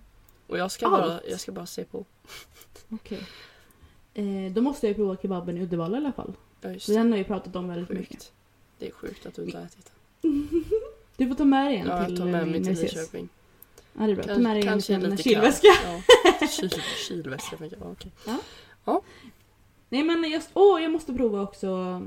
Och 0.47 0.57
jag 0.57 0.71
ska, 0.71 0.87
Allt? 0.87 1.03
bara, 1.03 1.19
jag 1.29 1.39
ska 1.39 1.51
bara 1.51 1.65
se 1.65 1.83
på. 1.83 2.05
Okej. 2.89 3.21
Eh, 4.13 4.51
då 4.53 4.61
måste 4.61 4.87
jag 4.87 4.89
ju 4.91 4.95
prova 4.95 5.17
kebaben 5.17 5.57
i 5.57 5.61
Uddevalla 5.61 5.97
i 5.97 5.99
alla 5.99 6.11
fall. 6.11 6.33
Ja, 6.61 6.71
just 6.71 6.87
den 6.87 7.11
har 7.11 7.17
jag 7.17 7.27
pratat 7.27 7.55
om 7.55 7.67
väldigt 7.67 7.89
mycket. 7.89 8.09
Sjukt. 8.09 8.33
Det 8.79 8.87
är 8.87 8.91
sjukt 8.91 9.25
att 9.25 9.35
du 9.35 9.43
inte 9.43 9.57
har 9.57 9.65
ätit 9.65 9.91
den. 10.21 10.59
Du 11.23 11.27
får 11.29 11.35
ta 11.35 11.45
med 11.45 11.65
dig 11.65 11.77
en 11.77 11.87
Ja, 11.87 11.97
jag 11.97 12.07
till 12.07 12.17
tar 12.17 12.25
med 12.25 12.41
eh, 12.41 12.47
mig 12.47 12.63
till. 12.63 12.73
Nyköping. 12.83 13.29
Ja, 13.97 14.05
det 14.05 14.11
är 14.11 14.15
bra. 14.15 14.23
Ta 14.23 14.33
Kan- 14.33 14.43
med 14.43 14.55
dig 14.55 14.61
en 14.61 14.67
kanske 14.67 14.93
en 14.93 15.17
kylväska. 15.17 15.67
Ja, 16.41 16.47
kyl, 16.47 16.69
kylväska. 17.07 17.57
tänker 17.57 17.77
jag. 17.77 17.91
Okej. 17.91 18.11
Nej 19.89 20.03
men 20.03 20.31
just, 20.31 20.49
åh, 20.53 20.81
jag 20.81 20.91
måste 20.91 21.13
prova 21.13 21.41
också 21.41 22.01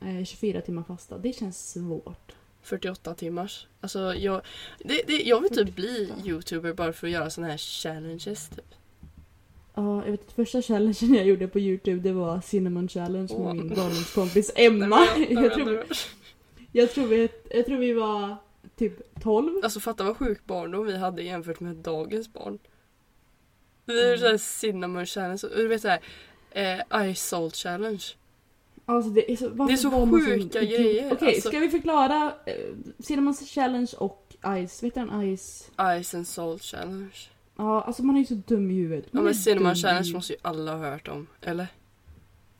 eh, 0.00 0.24
24 0.24 0.60
timmar 0.60 0.82
fasta. 0.82 1.18
Det 1.18 1.32
känns 1.32 1.72
svårt. 1.72 2.32
48 2.62 3.14
timmars. 3.14 3.66
Alltså 3.80 4.14
jag, 4.14 4.40
det, 4.78 5.02
det, 5.06 5.22
jag 5.22 5.40
vill 5.40 5.50
typ 5.50 5.76
bli 5.76 6.12
youtuber 6.24 6.72
bara 6.72 6.92
för 6.92 7.06
att 7.06 7.12
göra 7.12 7.30
såna 7.30 7.46
här 7.46 7.58
challenges. 7.58 8.48
Typ. 8.48 8.74
Ja, 9.74 10.04
jag 10.04 10.10
vet 10.10 10.26
att 10.28 10.32
första 10.32 10.62
challengen 10.62 11.14
jag 11.14 11.26
gjorde 11.26 11.48
på 11.48 11.58
Youtube 11.58 12.00
det 12.00 12.12
var 12.12 12.40
Cinnamon 12.40 12.88
Challenge 12.88 13.34
med 13.38 13.46
Åh. 13.46 13.54
min 13.54 13.68
barndomskompis 13.68 14.52
Emma. 14.56 14.86
Nej, 15.16 15.26
jag, 15.32 15.44
jag- 15.44 15.54
tror, 15.54 15.84
jag, 16.72 16.90
tror 16.94 17.06
vi, 17.06 17.28
jag 17.50 17.66
tror 17.66 17.76
vi 17.78 17.92
var 17.92 18.36
typ 18.76 19.20
12. 19.22 19.60
Alltså 19.64 19.80
fatta 19.80 20.04
vad 20.04 20.16
sjuk 20.16 20.46
barndom 20.46 20.86
vi 20.86 20.96
hade 20.96 21.22
jämfört 21.22 21.60
med 21.60 21.76
dagens 21.76 22.32
barn. 22.32 22.58
Vi 23.84 24.12
är 24.12 24.16
såhär 24.16 24.36
cinnamon 24.38 25.06
challenge 25.06 25.42
du 25.56 25.68
vet 25.68 25.82
såhär 25.82 26.00
eh, 26.50 27.12
ice 27.14 27.28
salt 27.28 27.56
challenge. 27.56 28.04
Alltså 28.86 29.10
det 29.10 29.32
är 29.32 29.36
så, 29.36 29.48
Det 29.48 29.72
är 29.72 29.76
så 29.76 30.06
sjuka 30.06 30.34
idiot? 30.34 30.52
grejer, 30.52 31.12
Okej, 31.12 31.28
alltså. 31.28 31.48
ska 31.48 31.58
vi 31.58 31.68
förklara 31.68 32.34
eh, 32.46 32.54
Cinnamon 32.98 33.34
Challenge 33.34 33.90
och 33.98 34.34
Ice? 34.68 34.82
Vet 34.82 34.94
du 34.94 35.00
en 35.00 35.36
Ice? 35.36 35.70
Ice 36.02 36.14
and 36.14 36.26
salt 36.28 36.62
challenge. 36.62 37.14
Ja, 37.56 37.82
alltså 37.82 38.02
man 38.02 38.16
är 38.16 38.20
ju 38.20 38.26
så 38.26 38.34
dum 38.34 38.70
i 38.70 38.74
huvudet. 38.74 39.04
Ja 39.04 39.10
Man 39.12 39.20
är 39.20 39.24
men 39.24 39.34
cinnamon 39.34 39.74
challenge 39.74 40.12
måste 40.14 40.32
ju 40.32 40.38
alla 40.42 40.76
ha 40.76 40.90
hört 40.90 41.08
om. 41.08 41.26
Eller? 41.40 41.66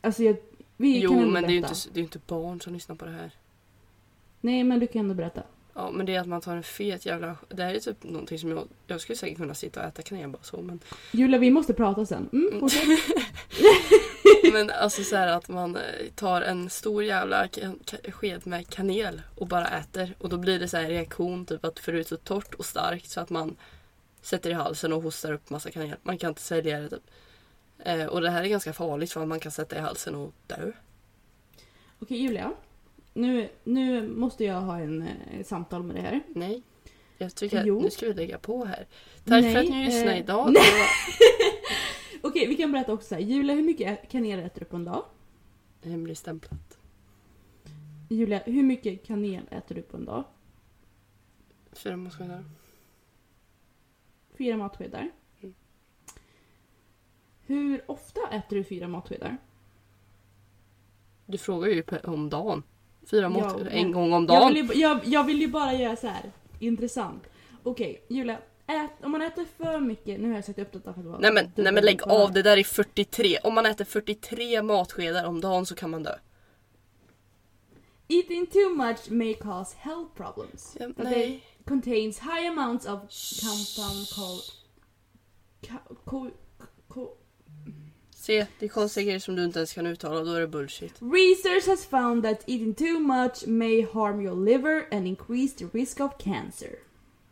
Alltså 0.00 0.22
jag, 0.22 0.36
vi 0.76 1.00
jo 1.00 1.10
kan 1.10 1.18
ändå 1.18 1.30
men 1.30 1.42
det 1.42 1.48
är 1.48 1.50
ju 1.50 1.56
inte, 1.58 1.74
det 1.92 1.98
är 1.98 2.00
ju 2.00 2.04
inte 2.04 2.20
barn 2.26 2.60
som 2.60 2.72
lyssnar 2.72 2.96
på 2.96 3.04
det 3.04 3.10
här. 3.10 3.30
Nej 4.40 4.64
men 4.64 4.80
du 4.80 4.86
kan 4.86 5.00
ändå 5.00 5.14
berätta. 5.14 5.42
Ja 5.74 5.90
men 5.90 6.06
det 6.06 6.14
är 6.14 6.20
att 6.20 6.26
man 6.26 6.40
tar 6.40 6.56
en 6.56 6.62
fet 6.62 7.06
jävla... 7.06 7.37
Det 7.48 7.62
här 7.62 7.74
är 7.74 7.80
typ 7.80 8.04
någonting 8.04 8.38
som 8.38 8.50
jag... 8.50 8.68
Jag 8.87 9.00
skulle 9.00 9.16
säkert 9.16 9.38
kunna 9.38 9.54
sitta 9.54 9.80
och 9.80 9.87
äta 9.87 10.02
kanel 10.02 10.28
bara 10.28 10.42
så 10.42 10.62
men... 10.62 10.80
Julia 11.12 11.38
vi 11.38 11.50
måste 11.50 11.74
prata 11.74 12.06
sen. 12.06 12.28
Mm, 12.32 12.60
fortsätt. 12.60 12.82
Men 14.52 14.70
alltså 14.70 15.02
så 15.02 15.16
här 15.16 15.28
att 15.28 15.48
man 15.48 15.76
eh, 15.76 15.82
tar 16.14 16.42
en 16.42 16.70
stor 16.70 17.04
jävla 17.04 17.48
sked 18.08 18.46
med 18.46 18.68
kanel 18.68 19.22
och 19.34 19.46
bara 19.46 19.68
äter. 19.68 20.14
Och 20.18 20.28
då 20.28 20.38
blir 20.38 20.58
det 20.58 20.68
så 20.68 20.76
här 20.76 20.88
reaktion 20.88 21.46
typ 21.46 21.64
att 21.64 21.78
för 21.78 21.92
det 21.92 21.98
är 21.98 22.04
så 22.04 22.16
torrt 22.16 22.54
och 22.54 22.64
starkt 22.64 23.10
så 23.10 23.20
att 23.20 23.30
man 23.30 23.56
sätter 24.22 24.50
i 24.50 24.52
halsen 24.52 24.92
och 24.92 25.02
hostar 25.02 25.32
upp 25.32 25.50
massa 25.50 25.70
kanel. 25.70 25.96
Man 26.02 26.18
kan 26.18 26.28
inte 26.28 26.42
sälja 26.42 26.80
det 26.80 26.88
typ. 26.88 27.10
Eh, 27.78 28.06
och 28.06 28.20
det 28.20 28.30
här 28.30 28.42
är 28.44 28.48
ganska 28.48 28.72
farligt 28.72 29.12
för 29.12 29.22
att 29.22 29.28
man 29.28 29.40
kan 29.40 29.52
sätta 29.52 29.76
i 29.76 29.80
halsen 29.80 30.14
och 30.14 30.32
dö. 30.46 30.72
Okej 31.98 32.18
Julia. 32.18 32.52
Nu, 33.14 33.48
nu 33.64 34.09
måste 34.09 34.44
jag 34.44 34.61
ha 34.61 34.79
en 34.79 35.03
eh, 35.03 35.44
samtal 35.44 35.83
med 35.83 35.96
dig 35.96 36.03
här. 36.03 36.22
Nej. 36.29 36.62
Jag 37.18 37.35
tycker 37.35 37.61
att 37.61 37.66
Jo. 37.66 37.81
nu 37.83 37.90
ska 37.90 38.07
vi 38.07 38.14
lägga 38.14 38.38
på 38.38 38.64
här. 38.64 38.87
Tack 39.24 39.24
för 39.24 39.40
Nej, 39.40 39.57
att 39.57 39.70
ni 39.70 39.85
lyssnade 39.85 40.12
eh, 40.12 40.18
idag. 40.20 40.46
nej. 40.53 40.62
Det 40.62 40.79
var 42.22 42.31
Okej 42.31 42.46
vi 42.48 42.57
kan 42.57 42.72
berätta 42.72 42.92
också 42.92 43.09
så 43.09 43.14
här. 43.14 43.22
Julia 43.22 43.55
hur 43.55 43.62
mycket 43.62 44.09
kanel 44.09 44.38
äter 44.38 44.61
du 44.61 44.64
på 44.66 44.77
en 44.77 44.85
dag? 44.85 45.05
hemligstämplat. 45.83 46.79
Julia 48.09 48.42
hur 48.46 48.62
mycket 48.62 49.07
kanel 49.07 49.48
äter 49.50 49.74
du 49.74 49.83
på 49.83 49.96
en 49.96 50.05
dag? 50.05 50.24
Fyra 51.72 51.96
matskedar. 51.96 52.44
Fyra 54.38 54.57
matskedar. 54.57 55.11
Mm. 55.40 55.55
Hur 57.46 57.90
ofta 57.90 58.20
äter 58.31 58.57
du 58.57 58.64
fyra 58.64 58.88
matskedar? 58.88 59.37
Du 61.27 61.38
frågar 61.38 61.68
ju 61.68 61.85
om 62.05 62.31
dagen. 62.31 62.62
Fyra 63.10 63.28
men- 63.28 63.68
En 63.68 63.92
gång 63.92 64.12
om 64.12 64.26
Jag 64.28 64.40
dagen. 64.40 64.54
vill, 64.54 64.66
ju, 64.66 64.80
jag, 64.80 65.00
jag 65.04 65.24
vill 65.24 65.40
ju 65.40 65.48
bara 65.48 65.72
göra 65.74 65.96
så 65.96 66.06
här 66.06 66.32
intressant. 66.58 67.22
Okej, 67.62 68.04
Julia. 68.08 68.38
Ät, 68.66 69.04
om 69.04 69.10
man 69.12 69.22
äter 69.22 69.44
för 69.56 69.80
mycket, 69.80 70.20
nu 70.20 70.28
har 70.28 70.34
jag 70.34 70.44
sagt 70.44 70.58
upp 70.58 70.72
detta 70.72 70.92
för 70.94 71.00
att 71.00 71.06
vara 71.06 71.18
Nej 71.18 71.32
men, 71.32 71.52
nej 71.54 71.72
men 71.72 71.84
lägg 71.84 72.02
av, 72.02 72.32
det 72.32 72.42
där 72.42 72.56
är 72.56 72.64
43. 72.64 73.38
Om 73.44 73.54
man 73.54 73.66
äter 73.66 73.84
43 73.84 74.62
matskedar 74.62 75.24
om 75.24 75.40
dagen 75.40 75.66
så 75.66 75.74
kan 75.74 75.90
man 75.90 76.02
dö. 76.02 76.14
Eating 78.08 78.46
too 78.46 78.68
much 78.74 79.10
may 79.10 79.34
cause 79.34 79.76
health 79.78 80.10
problems. 80.16 80.76
Ja, 80.80 80.88
nej. 80.96 81.34
It 81.58 81.66
contains 81.68 82.18
high 82.20 82.48
amounts 82.50 82.86
of 82.86 83.00
compound 83.40 84.06
called... 84.14 84.42
Ka, 85.68 85.94
ko, 86.04 86.30
ko, 86.88 87.16
Se, 88.26 88.46
det 88.58 88.64
är 88.64 88.68
konstiga 88.68 89.04
grejer 89.04 89.18
som 89.18 89.37
du 89.37 89.44
inte 89.44 89.58
ens 89.58 89.72
kan 89.72 89.87
uttala, 89.87 90.24
då 90.24 90.32
är 90.32 90.40
det 90.40 90.46
bullshit. 90.46 90.94
Research 91.00 91.66
has 91.66 91.87
found 91.87 92.22
that 92.22 92.40
eating 92.46 92.74
too 92.74 92.98
much 92.98 93.46
may 93.46 93.87
harm 93.92 94.20
your 94.20 94.44
liver 94.44 94.87
and 94.96 95.06
increase 95.06 95.58
the 95.58 95.78
risk 95.78 96.00
of 96.00 96.12
cancer. 96.18 96.68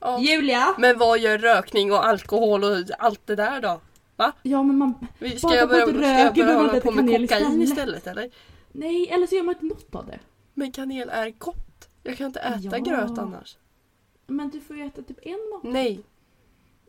Ja. 0.00 0.20
Julia! 0.20 0.74
Men 0.78 0.98
vad 0.98 1.18
gör 1.18 1.38
rökning 1.38 1.92
och 1.92 2.07
alkohol 2.07 2.64
och 2.64 2.76
allt 2.98 3.26
det 3.26 3.37
där 3.37 3.61
då? 3.61 3.81
Va? 4.16 4.33
Ja 4.42 4.62
men 4.62 4.78
man... 4.78 4.94
Ska 5.37 5.55
jag 5.55 5.68
börja, 5.68 5.87
ska 5.87 6.02
jag 6.02 6.35
börja 6.35 6.57
hålla 6.57 6.81
på 6.81 6.90
med 6.90 7.07
kokain 7.07 7.22
istället. 7.22 7.62
istället 7.62 8.07
eller? 8.07 8.31
Nej, 8.72 9.09
eller 9.09 9.26
så 9.26 9.35
gör 9.35 9.42
man 9.42 9.55
ett 9.55 9.62
mått 9.62 9.94
av 9.94 10.07
det. 10.07 10.18
Men 10.55 10.72
kanel 10.72 11.09
är 11.09 11.31
gott. 11.31 11.88
Jag 12.02 12.16
kan 12.16 12.26
inte 12.26 12.40
äta 12.40 12.61
Ja. 12.62 12.78
gröt 12.78 13.18
annars. 13.18 13.57
Men 14.26 14.50
du 14.50 14.61
får 14.61 14.76
ju 14.76 14.87
äta 14.87 15.02
typ 15.02 15.18
en 15.22 15.50
mat. 15.52 15.62
Nej. 15.62 16.00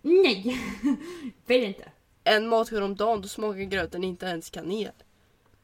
Nej! 0.01 0.57
Vill 1.45 1.63
inte. 1.63 1.83
En 2.23 2.47
matsked 2.47 2.83
om 2.83 2.95
dagen, 2.95 3.21
då 3.21 3.27
smakar 3.27 3.59
gröten 3.63 4.03
inte 4.03 4.25
ens 4.25 4.49
kanel. 4.49 4.91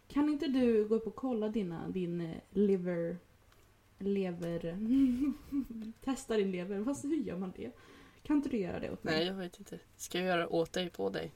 Kan 0.08 0.30
inte 0.30 0.48
du 0.48 0.88
gå 0.88 0.96
upp 0.96 1.08
och 1.08 1.16
kolla 1.16 1.50
dina, 1.50 1.90
din 1.90 2.22
eh, 2.22 2.36
liver... 2.50 3.18
Lever... 4.00 4.78
Testa 6.04 6.38
din 6.38 6.52
lever. 6.52 6.84
Fast 6.84 7.06
hur 7.06 7.16
gör 7.16 7.38
man 7.38 7.54
det? 7.56 7.72
Kan 8.24 8.36
inte 8.36 8.50
du 8.50 8.58
göra 8.58 8.80
det 8.80 8.92
åt 8.92 9.04
mig? 9.04 9.16
Nej, 9.16 9.28
jag 9.28 9.34
vet 9.34 9.60
inte. 9.60 9.80
Ska 9.98 10.18
jag 10.18 10.28
göra 10.28 10.40
det 10.40 10.48
åt 10.48 10.74
dig, 10.74 10.90
på 10.90 11.10
dig? 11.10 11.32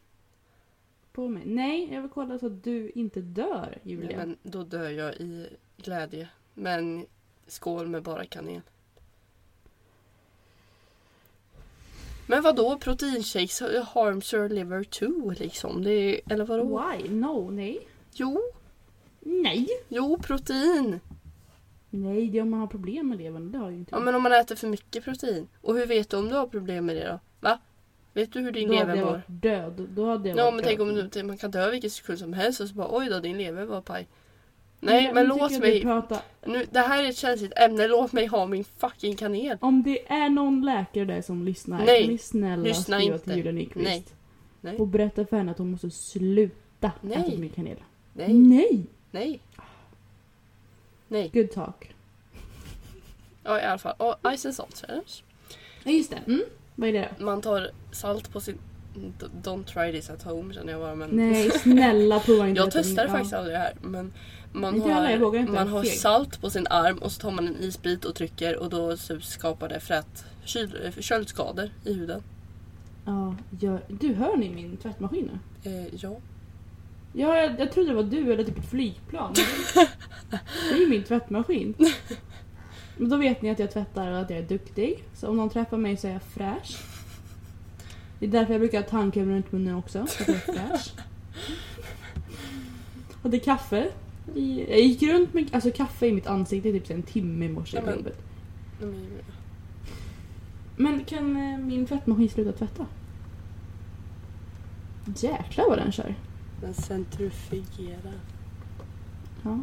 På 1.11 1.27
mig? 1.27 1.43
Nej, 1.45 1.93
jag 1.93 2.01
vill 2.01 2.11
kolla 2.11 2.39
så 2.39 2.45
att 2.45 2.63
du 2.63 2.89
inte 2.89 3.21
dör, 3.21 3.79
Nej, 3.83 3.93
Julia. 3.93 4.17
men 4.17 4.37
då 4.43 4.63
dör 4.63 4.89
jag 4.89 5.15
i 5.15 5.47
glädje. 5.77 6.29
Men 6.53 7.05
skål 7.47 7.87
med 7.87 8.03
bara 8.03 8.25
kanel. 8.25 8.61
Men 12.27 12.43
vad 12.43 12.55
då 12.55 12.77
proteinshakes 12.77 13.61
harms 13.93 14.33
your 14.33 14.49
liver 14.49 14.83
too 14.83 15.29
liksom? 15.39 15.83
Det 15.83 15.91
är, 15.91 16.21
eller 16.33 16.45
vadå? 16.45 16.63
Why? 16.91 17.09
No, 17.09 17.49
nej. 17.51 17.87
Jo, 18.13 18.41
Nej! 19.19 19.67
jo 19.87 20.17
protein. 20.17 20.99
Nej, 21.89 22.27
det 22.27 22.37
är 22.37 22.41
om 22.41 22.49
man 22.49 22.59
har 22.59 22.67
problem 22.67 23.09
med 23.09 23.17
levern. 23.17 23.51
Det 23.51 23.57
har 23.57 23.69
ju 23.69 23.77
inte 23.77 23.95
Ja 23.95 23.99
men 23.99 24.15
om 24.15 24.23
man 24.23 24.33
äter 24.33 24.55
för 24.55 24.67
mycket 24.67 25.03
protein. 25.03 25.47
Och 25.61 25.75
hur 25.75 25.85
vet 25.85 26.09
du 26.09 26.17
om 26.17 26.27
du 26.29 26.35
har 26.35 26.47
problem 26.47 26.85
med 26.85 26.95
det 26.95 27.07
då? 27.07 27.19
Va? 27.39 27.59
Vet 28.13 28.33
du 28.33 28.39
hur 28.39 28.51
din 28.51 28.67
Då 28.69 28.75
hade 28.75 28.85
lever 28.85 28.97
jag 28.99 29.05
mår? 29.05 29.11
varit 29.11 29.23
död. 29.27 29.87
Då 29.89 30.05
hade 30.05 30.29
jag 30.29 30.37
Ja 30.37 30.43
varit 30.43 30.53
men 30.55 30.63
tänk 30.63 30.79
död. 30.79 30.89
om 30.89 31.09
du, 31.13 31.23
man 31.23 31.37
kan 31.37 31.51
dö 31.51 31.71
vilken 31.71 31.89
sekund 31.89 32.19
som 32.19 32.33
helst 32.33 32.61
och 32.61 32.67
så 32.67 32.75
bara 32.75 32.97
oj 32.97 33.07
då 33.09 33.19
din 33.19 33.37
lever 33.37 33.65
var 33.65 33.81
paj. 33.81 34.07
Nej 34.85 35.13
men 35.13 35.25
tycker 35.25 35.39
låt 35.39 35.59
mig. 35.59 35.81
Prata. 35.81 36.21
Nu, 36.45 36.65
det 36.71 36.79
här 36.79 37.03
är 37.03 37.09
ett 37.09 37.17
känsligt 37.17 37.53
ämne, 37.57 37.87
låt 37.87 38.11
mig 38.11 38.25
ha 38.25 38.45
min 38.45 38.63
fucking 38.63 39.15
kanel. 39.15 39.57
Om 39.61 39.83
det 39.83 40.11
är 40.11 40.29
någon 40.29 40.65
läkare 40.65 41.05
där 41.05 41.21
som 41.21 41.43
lyssnar, 41.45 41.85
Nej, 41.85 42.01
kan 42.01 42.11
ni 42.11 42.17
snälla 42.17 42.63
lyssna 42.63 42.97
skriva 42.97 43.13
inte. 43.15 43.25
till 43.25 43.37
Julia 43.37 43.51
Nyqvist? 43.51 43.87
Nej. 43.87 44.05
Nej. 44.61 44.77
Och 44.77 44.87
berätta 44.87 45.25
för 45.25 45.37
henne 45.37 45.51
att 45.51 45.57
hon 45.57 45.71
måste 45.71 45.91
sluta 45.91 46.91
Nej. 47.01 47.17
äta 47.17 47.37
mycket 47.37 47.55
kanel. 47.55 47.77
Nej, 48.13 48.33
Nej! 48.33 48.85
nej. 49.11 49.39
Nej. 51.07 51.29
Good 51.33 51.51
talk. 51.51 51.95
Ja 53.43 53.59
i 53.59 53.63
alla 53.63 53.77
fall. 53.77 53.95
Och 53.97 54.37
Ice 54.37 54.45
and 54.45 54.55
Salt 54.55 54.77
Challenge. 54.77 55.11
Ja 55.83 55.91
just 55.91 56.11
det. 56.11 56.19
Mm. 56.27 56.43
Vad 56.75 56.89
är 56.89 56.93
det 56.93 57.09
då? 57.17 57.25
Man 57.25 57.41
tar 57.41 57.71
salt 57.91 58.33
på 58.33 58.39
sin... 58.41 58.57
Don't 59.43 59.63
try 59.63 59.91
this 59.91 60.09
at 60.09 60.23
home 60.23 60.53
känner 60.53 60.71
jag 60.73 60.81
bara 60.81 60.95
men... 60.95 61.09
Nej 61.09 61.51
snälla 61.51 62.19
prova 62.19 62.47
inte 62.47 62.61
Jag 62.61 62.71
testade 62.71 63.07
Ja. 63.07 63.11
faktiskt 63.11 63.33
aldrig 63.33 63.55
det 63.55 63.59
här 63.59 63.73
men 63.81 64.13
man 64.51 64.75
Inte 64.75 64.89
jag 64.89 64.95
har, 64.95 65.01
man 65.01 65.55
jag 65.55 65.55
är 65.55 65.65
har 65.65 65.83
salt 65.83 66.41
på 66.41 66.49
sin 66.49 66.67
arm 66.69 66.97
och 66.97 67.11
så 67.11 67.21
tar 67.21 67.31
man 67.31 67.47
en 67.47 67.55
isbit 67.55 68.05
och 68.05 68.15
trycker 68.15 68.57
och 68.57 68.69
då 68.69 68.97
skapar 69.21 69.69
det 69.69 69.79
frät, 69.79 70.25
kyl, 70.45 70.79
eh, 70.85 71.01
köldskador 71.01 71.69
i 71.85 71.93
huden. 71.93 72.23
Ja, 73.05 73.35
gör... 73.59 73.81
Du 73.87 74.13
hör 74.13 74.37
ni 74.37 74.49
min 74.49 74.77
tvättmaskin 74.77 75.29
nu? 75.63 75.71
Eh, 75.71 75.87
ja. 75.95 76.17
Ja, 77.13 77.37
jag, 77.37 77.59
jag 77.59 77.71
trodde 77.71 77.89
det 77.89 77.95
var 77.95 78.03
du 78.03 78.33
eller 78.33 78.43
typ 78.43 78.59
ett 78.59 78.69
flygplan. 78.69 79.33
Det 80.69 80.75
är 80.75 80.79
ju 80.79 80.89
min 80.89 81.03
tvättmaskin. 81.03 81.75
Men 82.97 83.09
då 83.09 83.17
vet 83.17 83.41
ni 83.41 83.49
att 83.49 83.59
jag 83.59 83.71
tvättar 83.71 84.11
och 84.11 84.19
att 84.19 84.29
jag 84.29 84.39
är 84.39 84.47
duktig. 84.47 85.03
Så 85.13 85.27
om 85.29 85.37
någon 85.37 85.49
träffar 85.49 85.77
mig 85.77 85.97
så 85.97 86.07
är 86.07 86.11
jag 86.11 86.23
fräsch. 86.23 86.77
Det 88.23 88.27
är 88.27 88.31
därför 88.31 88.53
jag 88.53 88.61
brukar 88.61 88.81
ha 88.81 88.89
tandkräm 88.89 89.29
runt 89.29 89.51
munnen 89.51 89.75
också. 89.75 90.05
Så 90.07 90.21
att 90.23 90.27
jag 90.27 90.35
är 90.37 90.39
fräsch. 90.67 90.93
Är 93.33 93.39
kaffe. 93.39 93.89
I- 94.35 94.65
Jag 94.69 94.81
gick 94.81 95.01
runt 95.03 95.33
med 95.33 95.49
alltså, 95.53 95.71
kaffe 95.71 96.07
i 96.07 96.11
mitt 96.11 96.27
ansikte 96.27 96.69
i 96.69 96.79
typ 96.79 96.89
en 96.89 97.03
timme 97.03 97.45
i 97.45 97.49
morse 97.49 97.77
Ja, 97.77 97.81
på 97.81 97.87
men- 97.89 97.97
jobbet. 97.97 98.21
De 98.79 98.85
är- 98.89 99.23
Men 100.75 101.03
kan 101.05 101.35
eh, 101.37 101.57
min 101.59 101.85
tvättmaskin 101.85 102.29
sluta 102.29 102.51
tvätta? 102.51 102.85
Jäklar 105.15 105.69
vad 105.69 105.77
den 105.77 105.91
kör. 105.91 106.15
Den 106.61 106.73
centrifugerar. 106.73 108.13
Ja. 109.43 109.59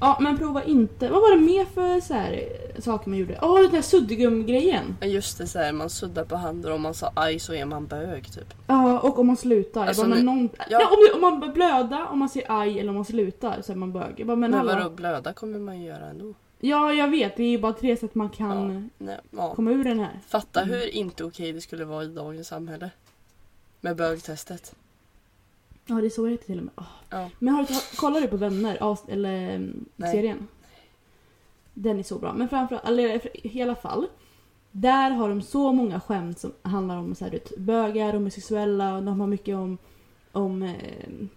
Ja, 0.00 0.18
men 0.20 0.38
prova 0.38 0.64
inte. 0.64 1.08
Vad 1.08 1.20
var 1.22 1.30
det 1.36 1.42
mer 1.42 1.64
för 1.64 2.00
så 2.00 2.14
här, 2.14 2.32
eh, 2.74 2.80
saker 2.82 3.10
man 3.10 3.18
gjorde? 3.18 3.38
Åh, 3.42 3.60
den 3.62 3.70
där 3.70 3.82
suddgum-grejen. 3.82 4.96
Ja, 5.00 5.06
Just 5.06 5.38
det, 5.38 5.46
så 5.46 5.58
här, 5.58 5.72
man 5.72 5.90
suddar 5.90 6.24
på 6.24 6.36
handen 6.36 6.70
och 6.70 6.76
om 6.76 6.82
man 6.82 6.94
sa 6.94 7.12
aj 7.14 7.38
så 7.38 7.54
är 7.54 7.64
man 7.64 7.86
bög 7.86 8.32
typ. 8.32 8.54
Ja, 8.66 8.98
och 9.00 9.18
om 9.18 9.26
man 9.26 9.36
slutar. 9.36 9.86
Alltså, 9.86 10.02
bara, 10.02 10.08
men 10.08 10.18
nu- 10.18 10.24
någon... 10.24 10.48
ja. 10.58 10.64
ja. 10.68 10.88
om, 10.90 11.14
om 11.14 11.20
man 11.20 11.40
börjar 11.40 11.54
blöda, 11.54 12.06
om 12.06 12.18
man 12.18 12.28
säger 12.28 12.46
aj 12.60 12.78
eller 12.80 12.88
om 12.88 12.94
man 12.94 13.04
slutar 13.04 13.62
så 13.62 13.72
är 13.72 13.76
man 13.76 13.92
bög. 13.92 14.14
Jag 14.16 14.26
bara, 14.26 14.36
men, 14.36 14.50
Men 14.50 14.58
hallå. 14.60 14.72
vadå 14.74 14.90
blöda 14.90 15.32
kommer 15.32 15.58
man 15.58 15.82
göra 15.82 16.06
ändå. 16.06 16.34
Ja, 16.60 16.92
jag 16.92 17.08
vet. 17.08 17.36
Det 17.36 17.42
är 17.42 17.50
ju 17.50 17.58
bara 17.58 17.72
tre 17.72 17.96
sätt 17.96 18.14
man 18.14 18.28
kan 18.30 18.72
Ja, 18.72 18.82
nej, 18.98 19.18
ja. 19.30 19.54
komma 19.54 19.70
ur 19.70 19.84
den 19.84 19.98
här. 20.00 20.20
Fatta 20.28 20.60
hur 20.60 20.94
inte 20.94 21.24
okej 21.24 21.52
det 21.52 21.60
skulle 21.60 21.84
vara 21.84 22.04
i 22.04 22.06
dagens 22.06 22.48
samhälle. 22.48 22.90
Med 23.80 23.96
bögtestet. 23.96 24.74
Ja, 25.88 25.94
det 25.94 26.06
är 26.06 26.10
så 26.10 26.24
det 26.24 26.30
heter 26.30 26.46
till 26.46 26.58
och 26.58 26.64
med. 26.64 26.74
Åh. 26.76 26.84
Ja. 27.10 27.30
Men 27.38 27.54
har 27.54 27.62
du, 27.62 27.96
kollar 27.96 28.20
du 28.20 28.28
på 28.28 28.36
Vänner? 28.36 28.76
avs- 28.80 29.10
Eller 29.10 29.54
mm, 29.54 29.84
Nej. 29.96 30.12
serien? 30.12 30.48
Den 31.74 31.98
är 31.98 32.02
så 32.02 32.18
bra. 32.18 32.32
Men 32.32 32.48
framförallt, 32.48 32.88
eller 32.88 33.46
i 33.46 33.62
alla 33.62 33.74
fall. 33.76 34.06
Där 34.72 35.10
har 35.10 35.28
de 35.28 35.42
så 35.42 35.72
många 35.72 36.00
skämt 36.00 36.38
som 36.38 36.52
handlar 36.62 36.96
om 36.96 37.14
så 37.14 37.24
här, 37.24 37.30
du 37.30 37.38
vet, 37.38 37.56
bögar, 37.58 38.12
homosexuella. 38.12 38.96
och 38.96 39.02
De 39.02 39.20
har 39.20 39.26
mycket 39.26 39.56
om, 39.56 39.78
om 40.32 40.62
eh, 40.62 40.72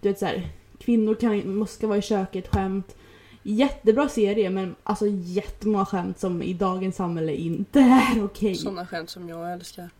du 0.00 0.08
vet 0.08 0.18
så 0.18 0.26
här, 0.26 0.48
kvinnor 0.78 1.14
kan, 1.14 1.56
måste 1.56 1.86
vara 1.86 1.98
i 1.98 2.02
köket, 2.02 2.48
skämt. 2.54 2.96
Jättebra 3.42 4.08
serie 4.08 4.50
men 4.50 4.74
alltså 4.82 5.06
jättemånga 5.08 5.84
skämt 5.86 6.18
som 6.18 6.42
i 6.42 6.54
dagens 6.54 6.96
samhälle 6.96 7.34
inte 7.34 7.80
är 7.80 8.24
okej. 8.24 8.54
Sådana 8.54 8.86
skämt 8.86 9.10
som 9.10 9.28
jag 9.28 9.52
älskar. 9.52 9.90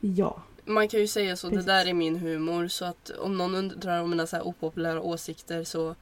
Ja. 0.00 0.42
Man 0.68 0.88
kan 0.88 1.00
ju 1.00 1.06
säga 1.06 1.36
så, 1.36 1.48
Precis. 1.48 1.66
det 1.66 1.72
där 1.72 1.86
är 1.86 1.94
min 1.94 2.16
humor. 2.18 2.68
Så 2.68 2.84
att 2.84 3.10
om 3.10 3.38
någon 3.38 3.54
undrar 3.54 4.02
om 4.02 4.10
mina 4.10 4.26
så 4.26 4.36
här 4.36 4.46
opopulära 4.46 5.00
åsikter 5.02 5.64
så 5.64 5.94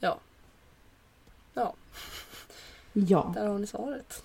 ja. 0.00 0.18
Ja, 1.54 1.74
Ja. 2.92 3.32
där 3.34 3.46
har 3.46 3.58
ni 3.58 3.66
svaret. 3.66 4.22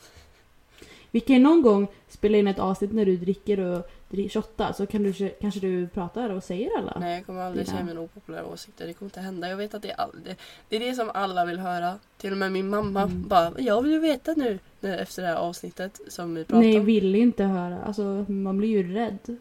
Vi 1.12 1.20
kan 1.20 1.36
ju 1.36 1.42
någon 1.42 1.62
gång 1.62 1.88
spela 2.10 2.38
in 2.38 2.48
ett 2.48 2.60
avsnitt 2.60 2.92
när 2.94 3.06
du 3.06 3.18
dricker 3.18 3.60
och 3.60 3.86
shottar 4.32 4.74
så 4.74 4.86
kan 4.86 5.04
du, 5.04 5.30
kanske 5.42 5.60
du 5.60 5.88
pratar 5.88 6.30
och 6.30 6.44
säger 6.44 6.78
alla. 6.78 6.98
Nej, 7.00 7.16
jag 7.16 7.26
kommer 7.26 7.42
aldrig 7.42 7.66
Dina. 7.66 7.76
säga 7.78 7.86
mina 7.86 8.00
opopulära 8.02 8.46
åsikter. 8.46 8.88
Det 8.88 8.94
kommer 8.94 9.08
inte 9.08 9.20
hända. 9.22 9.50
Jag 9.50 9.58
vet 9.58 9.74
att 9.74 9.82
det 9.82 9.92
är, 9.92 10.02
all, 10.02 10.16
det, 10.26 10.36
det 10.70 10.76
är 10.76 10.80
det 10.80 10.94
som 10.94 11.12
alla 11.14 11.46
vill 11.46 11.60
höra. 11.60 12.00
Till 12.18 12.32
och 12.32 12.38
med 12.38 12.52
min 12.52 12.70
mamma 12.70 13.02
Mm. 13.02 13.28
bara, 13.28 13.54
jag 13.60 13.82
vill 13.82 13.92
ju 13.92 14.00
veta 14.00 14.34
nu. 14.38 14.60
När, 14.80 14.98
efter 14.98 15.22
det 15.22 15.28
här 15.28 15.36
avsnittet 15.36 16.00
som 16.08 16.36
vi 16.36 16.44
pratade 16.46 16.68
Nej, 16.68 16.80
om. 16.80 16.86
vill 16.86 17.16
inte 17.16 17.44
höra. 17.44 17.80
Alltså, 17.84 18.26
man 18.32 18.58
blir 18.58 18.70
ju 18.70 18.94
rädd. 18.94 19.38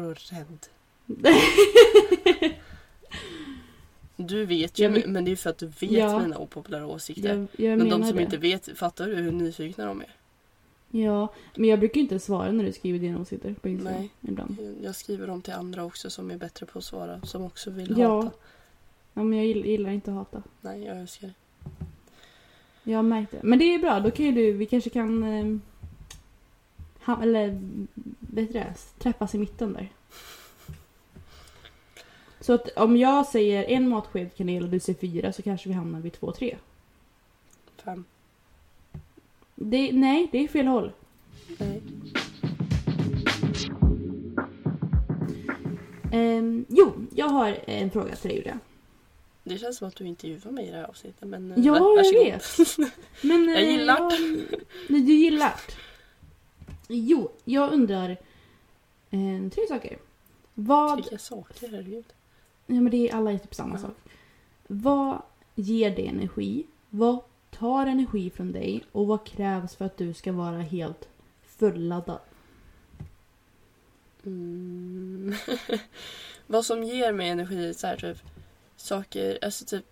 Vadå 0.00 0.14
rädd? 0.30 0.66
Du 4.16 4.44
vet 4.44 4.78
ju, 4.78 4.84
Jag 4.84 5.08
men 5.08 5.24
det 5.24 5.30
är 5.30 5.36
för 5.36 5.50
att 5.50 5.58
du 5.58 5.66
vet 5.66 5.90
Ja. 5.90 6.18
mina 6.18 6.38
opopulära 6.38 6.86
åsikter. 6.86 7.28
Jag, 7.56 7.70
jag 7.70 7.78
men 7.78 7.88
de 7.88 8.04
som 8.04 8.16
det. 8.16 8.22
inte 8.22 8.36
vet, 8.36 8.78
fattar 8.78 9.06
du 9.06 9.14
hur 9.14 9.32
nyfikna 9.32 9.84
de 9.86 10.00
är? 10.00 10.14
Ja, 10.90 11.28
men 11.56 11.68
jag 11.68 11.78
brukar 11.78 11.94
ju 11.94 12.00
inte 12.02 12.18
svara 12.18 12.52
när 12.52 12.64
du 12.64 12.72
skriver 12.72 12.98
dina 12.98 13.20
åsikter 13.20 13.54
på 13.54 13.68
Instagram 13.68 14.00
Nej. 14.00 14.10
ibland. 14.20 14.56
Jag 14.82 14.94
skriver 14.96 15.26
dem 15.26 15.42
till 15.42 15.52
andra 15.52 15.84
också 15.84 16.10
som 16.10 16.30
är 16.30 16.36
bättre 16.36 16.66
på 16.66 16.78
att 16.78 16.84
svara. 16.84 17.20
Som 17.22 17.44
också 17.44 17.70
vill 17.70 17.98
Ja. 17.98 18.16
hata. 18.22 18.30
Ja, 19.14 19.22
men 19.22 19.38
jag 19.38 19.46
gillar, 19.46 19.66
gillar 19.66 19.90
inte 19.90 20.10
att 20.10 20.16
hata. 20.16 20.42
Nej, 20.60 20.84
jag 20.84 20.98
älskar 21.00 21.26
det. 21.28 21.34
Jag 22.90 22.98
har 22.98 23.02
märkt 23.02 23.30
det. 23.30 23.40
Men 23.42 23.58
det 23.58 23.64
är 23.74 23.78
bra, 23.78 24.00
då 24.00 24.10
kan 24.10 24.26
ju 24.26 24.32
du, 24.32 24.52
vi 24.52 24.66
kanske 24.66 24.90
kan... 24.90 25.60
Eh, 27.08 27.14
ha, 27.14 27.22
eller, 27.22 27.60
vet 28.20 28.52
du 28.52 28.52
det? 28.52 28.74
Träffas 28.98 29.34
i 29.34 29.38
mitten 29.38 29.72
där. 29.72 29.92
Så 32.40 32.52
att 32.52 32.68
om 32.76 32.96
jag 32.96 33.26
säger 33.26 33.64
en 33.64 33.88
matsked 33.88 34.36
kanel 34.36 34.62
och 34.62 34.68
du 34.68 34.80
säger 34.80 34.98
fyra 34.98 35.32
så 35.32 35.42
kanske 35.42 35.68
vi 35.68 35.74
hamnar 35.74 36.00
vid 36.00 36.12
två, 36.12 36.32
tre. 36.32 36.56
Fem. 37.84 38.04
Det, 39.54 39.92
nej, 39.92 40.28
det 40.32 40.44
är 40.44 40.48
fel 40.48 40.66
håll. 40.66 40.92
Nej. 41.58 41.82
Ehm, 46.12 46.66
jo, 46.68 47.06
jag 47.14 47.28
har 47.28 47.58
en 47.66 47.90
fråga 47.90 48.16
till 48.16 48.28
dig 48.28 48.38
Julia. 48.38 48.58
Det 49.44 49.58
känns 49.58 49.76
som 49.76 49.88
att 49.88 49.96
du 49.96 50.06
intervjuar 50.06 50.52
mig 50.52 50.66
i 50.66 50.70
det 50.70 50.76
här 50.76 50.84
avsnittet. 50.84 51.28
Men, 51.28 51.52
eh, 51.52 51.58
Ja, 51.66 52.02
jag 52.04 52.24
vet. 52.24 52.44
Men, 53.22 53.48
Jag 53.48 53.62
eh, 53.62 53.70
gillar 53.70 54.00
Nej, 54.88 55.00
du 55.00 55.12
gillar 55.12 55.54
Jo, 56.88 57.30
jag 57.44 57.72
undrar 57.72 58.10
eh, 59.10 59.48
tre 59.54 59.66
saker. 59.68 59.98
Vad... 60.54 60.96
Vilka 60.96 61.18
saker, 61.18 61.68
herregud. 61.68 62.04
Ja 62.66 62.74
men 62.80 62.90
det 62.90 63.08
är 63.08 63.14
alla 63.14 63.32
är 63.32 63.38
typ 63.38 63.54
samma 63.54 63.74
Ja. 63.74 63.80
sak. 63.80 63.96
Vad 64.66 65.22
ger 65.54 65.90
dig 65.96 66.06
energi? 66.06 66.66
Vad 66.90 67.18
tar 67.50 67.86
energi 67.86 68.30
från 68.30 68.52
dig? 68.52 68.84
Och 68.92 69.06
vad 69.06 69.26
krävs 69.26 69.76
för 69.76 69.84
att 69.84 69.96
du 69.96 70.14
ska 70.14 70.32
vara 70.32 70.58
helt 70.58 71.08
fulladdad? 71.42 72.18
Mm. 74.26 75.34
Vad 76.46 76.64
som 76.64 76.84
ger 76.84 77.12
mig 77.12 77.28
energi 77.28 77.74
så 77.74 77.86
här 77.86 77.96
typ 77.96 78.18
saker, 78.76 79.38
alltså 79.42 79.64
typ 79.64 79.84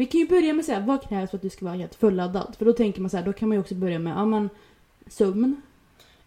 Vi 0.00 0.06
kan 0.06 0.20
ju 0.20 0.26
börja 0.26 0.52
med 0.54 0.64
säga 0.64 0.80
vad 0.80 1.08
krävs 1.08 1.30
för 1.30 1.36
att 1.36 1.42
du 1.42 1.50
ska 1.50 1.64
vara 1.64 1.76
helt 1.76 1.94
fulladdad? 1.94 2.54
För 2.58 2.64
då 2.64 2.72
tänker 2.72 3.00
man 3.00 3.10
så 3.10 3.16
här, 3.16 3.24
då 3.24 3.32
kan 3.32 3.48
man 3.48 3.56
ju 3.56 3.60
också 3.60 3.74
börja 3.74 3.98
med, 3.98 4.12
ja 4.12 4.24
men 4.24 4.50
sömn. 5.06 5.62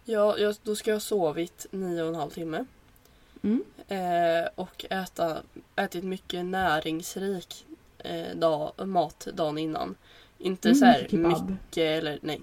Ja, 0.05 0.37
jag, 0.37 0.55
då 0.63 0.75
ska 0.75 0.89
jag 0.91 0.95
ha 0.95 0.99
sovit 0.99 1.65
nio 1.71 2.01
och 2.01 2.07
en 2.07 2.15
halv 2.15 2.29
timme. 2.29 2.65
Mm. 3.41 3.63
Eh, 3.87 4.49
och 4.55 4.85
äta, 4.89 5.37
ätit 5.75 6.03
mycket 6.03 6.45
näringsrik 6.45 7.65
eh, 7.97 8.35
dag, 8.35 8.71
mat 8.87 9.27
dagen 9.33 9.57
innan. 9.57 9.95
Inte 10.37 10.67
Mm, 10.69 10.79
så 10.79 10.85
här 10.85 11.07
mycket 11.11 11.77
eller 11.77 12.19
nej, 12.21 12.41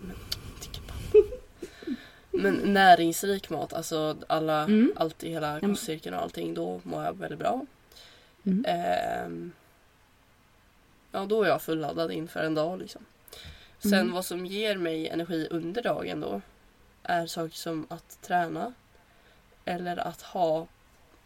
men, 2.30 2.54
näringsrik 2.54 3.50
mat, 3.50 3.72
alltså 3.72 4.16
alla, 4.26 4.64
Mm. 4.64 4.92
allt 4.96 5.24
i 5.24 5.30
hela 5.30 5.60
kostcirkeln 5.60 6.14
och 6.14 6.22
allting. 6.22 6.54
Då 6.54 6.80
mår 6.82 7.04
jag 7.04 7.18
väldigt 7.18 7.38
bra. 7.38 7.66
Mm. 8.44 8.64
Ehm, 8.68 9.52
ja, 11.12 11.26
då 11.26 11.42
är 11.42 11.48
jag 11.48 11.62
fulladdad 11.62 12.12
inför 12.12 12.40
en 12.44 12.54
dag 12.54 12.78
liksom. 12.78 13.02
Sen 13.78 13.94
Mm. 13.94 14.12
vad 14.12 14.24
som 14.24 14.46
ger 14.46 14.76
mig 14.76 15.08
energi 15.08 15.48
under 15.50 15.82
dagen 15.82 16.20
då 16.20 16.40
är 17.02 17.26
saker 17.26 17.54
som 17.56 17.86
att 17.90 18.18
träna 18.22 18.72
eller 19.64 19.96
att 19.96 20.22
ha 20.22 20.66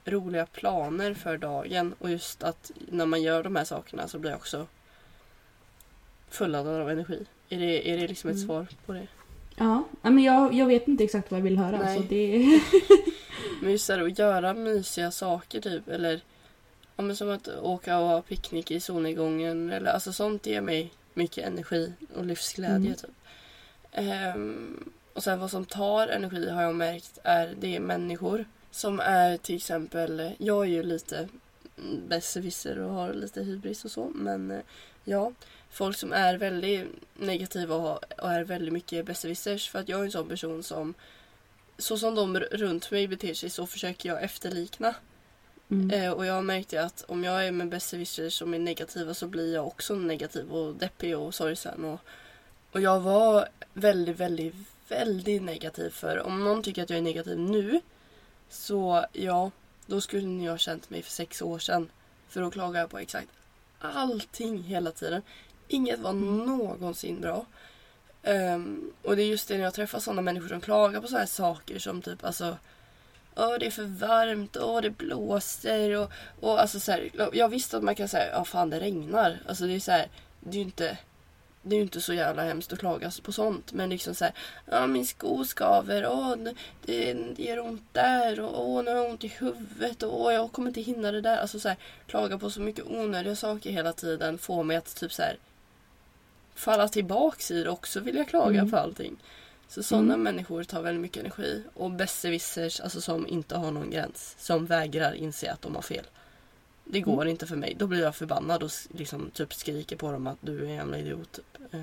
roliga 0.04 0.46
planer 0.46 1.14
för 1.14 1.38
dagen 1.38 1.94
och 1.98 2.10
just 2.10 2.42
att 2.42 2.70
när 2.88 3.06
man 3.06 3.22
gör 3.22 3.42
de 3.42 3.56
här 3.56 3.64
sakerna 3.64 4.08
så 4.08 4.18
blir 4.18 4.30
jag 4.30 4.38
också 4.38 4.66
fulladdad 6.28 6.80
av 6.80 6.90
energi. 6.90 7.26
Är 7.48 7.58
det, 7.58 7.90
är 7.92 7.96
det 7.98 8.08
liksom 8.08 8.30
ett 8.30 8.36
Mm. 8.36 8.46
svar 8.46 8.66
på 8.86 8.92
det? 8.92 9.06
Ja, 9.56 9.84
men 10.02 10.18
jag, 10.18 10.54
jag 10.54 10.66
vet 10.66 10.88
inte 10.88 11.04
exakt 11.04 11.30
vad 11.30 11.38
jag 11.40 11.44
vill 11.44 11.58
höra. 11.58 11.78
Nej. 11.78 11.96
Så 11.98 12.02
det... 12.08 12.60
Men 13.62 13.72
just 13.72 13.86
det 13.86 13.94
här 13.94 14.06
att 14.06 14.18
göra 14.18 14.54
mysiga 14.54 15.10
saker 15.10 15.60
typ 15.60 15.88
eller 15.88 16.20
ja, 16.96 17.02
men 17.02 17.16
som 17.16 17.30
att 17.30 17.48
åka 17.48 17.98
och 17.98 18.08
ha 18.08 18.22
picknick 18.22 18.70
i 18.70 18.80
solnedgången 18.80 19.70
eller 19.70 19.90
alltså 19.90 20.12
sånt 20.12 20.46
ger 20.46 20.60
mig 20.60 20.92
mycket 21.14 21.46
energi 21.46 21.92
och 22.14 22.24
livsglädje 22.24 22.76
Mm. 22.76 22.94
typ. 22.94 23.10
Ehm, 23.92 24.90
och 25.12 25.22
sen 25.22 25.40
vad 25.40 25.50
som 25.50 25.64
tar 25.64 26.08
energi 26.08 26.50
har 26.50 26.62
jag 26.62 26.74
märkt 26.74 27.18
är 27.22 27.54
det 27.60 27.76
är 27.76 27.80
människor 27.80 28.44
som 28.70 29.00
är 29.00 29.36
till 29.36 29.56
exempel, 29.56 30.32
jag 30.38 30.64
är 30.64 30.68
ju 30.68 30.82
lite 30.82 31.28
besserwisser 32.08 32.78
och 32.78 32.94
har 32.94 33.12
lite 33.14 33.42
hybris 33.42 33.84
och 33.84 33.90
så 33.90 34.10
men 34.14 34.50
eh, 34.50 34.60
ja, 35.04 35.32
folk 35.70 35.96
som 35.96 36.12
är 36.12 36.38
väldigt 36.38 36.86
negativa 37.14 37.74
och, 37.74 38.04
och 38.18 38.32
är 38.32 38.44
väldigt 38.44 38.72
mycket 38.72 39.06
besserwissers 39.06 39.68
för 39.68 39.78
att 39.78 39.88
jag 39.88 40.00
är 40.00 40.04
en 40.04 40.10
sån 40.12 40.28
person 40.28 40.62
som 40.62 40.94
så 41.78 41.98
som 41.98 42.14
de 42.14 42.38
runt 42.38 42.90
mig 42.90 43.08
beter 43.08 43.34
sig 43.34 43.50
så 43.50 43.66
försöker 43.66 44.08
jag 44.08 44.22
efterlikna. 44.22 44.94
Mm. 45.82 45.90
Eh, 45.90 46.12
och 46.12 46.26
jag 46.26 46.34
har 46.34 46.42
märkt 46.42 46.68
det 46.68 46.78
att 46.78 47.04
om 47.08 47.24
jag 47.24 47.46
är 47.46 47.52
med 47.52 47.68
besserwissers 47.68 48.38
som 48.38 48.54
är 48.54 48.58
negativa 48.58 49.14
så 49.14 49.26
blir 49.26 49.54
jag 49.54 49.66
också 49.66 49.94
negativ 49.94 50.52
och 50.52 50.74
deppig 50.74 51.18
och 51.18 51.34
sorgsen. 51.34 51.84
Och, 51.84 52.00
och 52.72 52.80
jag 52.80 53.00
var 53.00 53.48
väldigt, 53.72 54.16
väldigt, 54.16 54.54
väldigt 54.88 55.42
negativ 55.42 55.90
för 55.90 56.26
om 56.26 56.44
någon 56.44 56.62
tycker 56.62 56.82
att 56.82 56.90
jag 56.90 56.98
är 56.98 57.02
negativ 57.02 57.38
nu 57.38 57.80
så 58.48 59.04
ja, 59.12 59.50
då 59.86 60.00
skulle 60.00 60.26
ni 60.26 60.46
ha 60.46 60.58
känt 60.58 60.90
mig 60.90 61.02
för 61.02 61.10
sex 61.10 61.42
år 61.42 61.58
sedan. 61.58 61.90
För 62.28 62.40
då 62.40 62.50
klagar 62.50 62.80
jag 62.80 62.90
på 62.90 62.98
exakt 62.98 63.28
allting 63.78 64.62
hela 64.62 64.90
tiden. 64.90 65.22
Inget 65.68 66.00
var 66.00 66.12
någonsin 66.12 67.20
bra. 67.20 67.46
Ehm, 68.22 68.92
och 69.02 69.16
det 69.16 69.22
är 69.22 69.26
just 69.26 69.48
det 69.48 69.56
när 69.56 69.64
jag 69.64 69.74
träffar 69.74 69.98
sådana 69.98 70.22
människor 70.22 70.48
som 70.48 70.60
klagar 70.60 71.00
på 71.00 71.06
sådana 71.06 71.20
här 71.20 71.26
saker 71.26 71.78
som 71.78 72.02
typ 72.02 72.24
alltså 72.24 72.56
Åh 73.36 73.54
det 73.60 73.66
är 73.66 73.70
för 73.70 73.84
varmt, 73.84 74.56
åh 74.56 74.80
det 74.80 74.90
blåser 74.90 75.96
och, 75.96 76.12
och 76.40 76.60
alltså 76.60 76.80
så 76.80 76.92
här, 76.92 77.10
Jag 77.32 77.48
visste 77.48 77.76
att 77.76 77.82
man 77.82 77.94
kan 77.94 78.08
säga, 78.08 78.32
ja 78.32 78.44
fan 78.44 78.70
det 78.70 78.80
regnar. 78.80 79.38
Alltså 79.48 79.66
det 79.66 79.74
är 79.74 79.80
så 79.80 79.92
här, 79.92 80.08
det 80.40 80.50
är 80.50 80.54
ju 80.54 80.60
inte 80.60 80.98
det 81.66 81.76
är 81.76 81.80
inte 81.80 82.00
så 82.00 82.12
jävla 82.14 82.42
hemskt 82.42 82.72
att 82.72 82.78
klaga 82.78 83.10
på 83.22 83.32
sånt. 83.32 83.72
Men 83.72 83.90
liksom 83.90 84.14
så 84.14 84.24
här, 84.24 84.34
ja 84.70 84.86
min 84.86 85.06
sko 85.06 85.44
skaver, 85.44 86.06
åh 86.06 86.36
det, 86.36 86.54
det 87.36 87.42
gör 87.42 87.60
ont 87.60 87.82
där 87.92 88.40
och 88.40 88.68
åh 88.68 88.82
nu 88.84 88.90
har 88.90 88.96
jag 88.96 89.10
ont 89.10 89.24
i 89.24 89.28
huvudet 89.28 90.02
och 90.02 90.20
åh 90.24 90.34
jag 90.34 90.52
kommer 90.52 90.68
inte 90.68 90.80
hinna 90.80 91.12
det 91.12 91.20
där. 91.20 91.36
Alltså 91.36 91.60
så 91.60 91.68
här, 91.68 91.76
klaga 92.06 92.38
på 92.38 92.50
så 92.50 92.60
mycket 92.60 92.84
onödiga 92.86 93.36
saker 93.36 93.70
hela 93.70 93.92
tiden 93.92 94.38
får 94.38 94.64
mig 94.64 94.76
att 94.76 94.96
typ 94.96 95.12
så 95.12 95.22
här 95.22 95.36
falla 96.54 96.88
tillbaks 96.88 97.50
i 97.50 97.62
det 97.62 97.70
också 97.70 98.00
vill 98.00 98.16
jag 98.16 98.28
klaga 98.28 98.58
Mm. 98.58 98.70
på 98.70 98.76
allting. 98.76 99.16
Så 99.68 99.82
sådana 99.82 100.14
Mm. 100.14 100.22
människor 100.22 100.64
tar 100.64 100.82
väldigt 100.82 101.02
mycket 101.02 101.20
energi. 101.20 101.62
Och 101.74 101.90
besserwissers, 101.90 102.80
alltså 102.80 103.00
som 103.00 103.26
inte 103.26 103.56
har 103.56 103.70
någon 103.70 103.90
gräns. 103.90 104.36
Som 104.38 104.66
vägrar 104.66 105.14
inse 105.14 105.52
att 105.52 105.62
de 105.62 105.74
har 105.74 105.82
fel. 105.82 106.04
Det 106.84 107.00
går 107.00 107.12
Mm. 107.22 107.28
inte 107.28 107.46
för 107.46 107.56
mig. 107.56 107.76
Då 107.78 107.86
blir 107.86 108.02
jag 108.02 108.16
förbannad 108.16 108.62
och 108.62 108.70
liksom 108.88 109.30
typ 109.30 109.54
skriker 109.54 109.96
på 109.96 110.12
dem 110.12 110.26
att 110.26 110.38
du 110.40 110.58
är 110.58 110.64
en 110.64 110.74
jävla 110.74 110.98
idiot. 110.98 111.32
Typ. 111.32 111.74
Eh, 111.74 111.80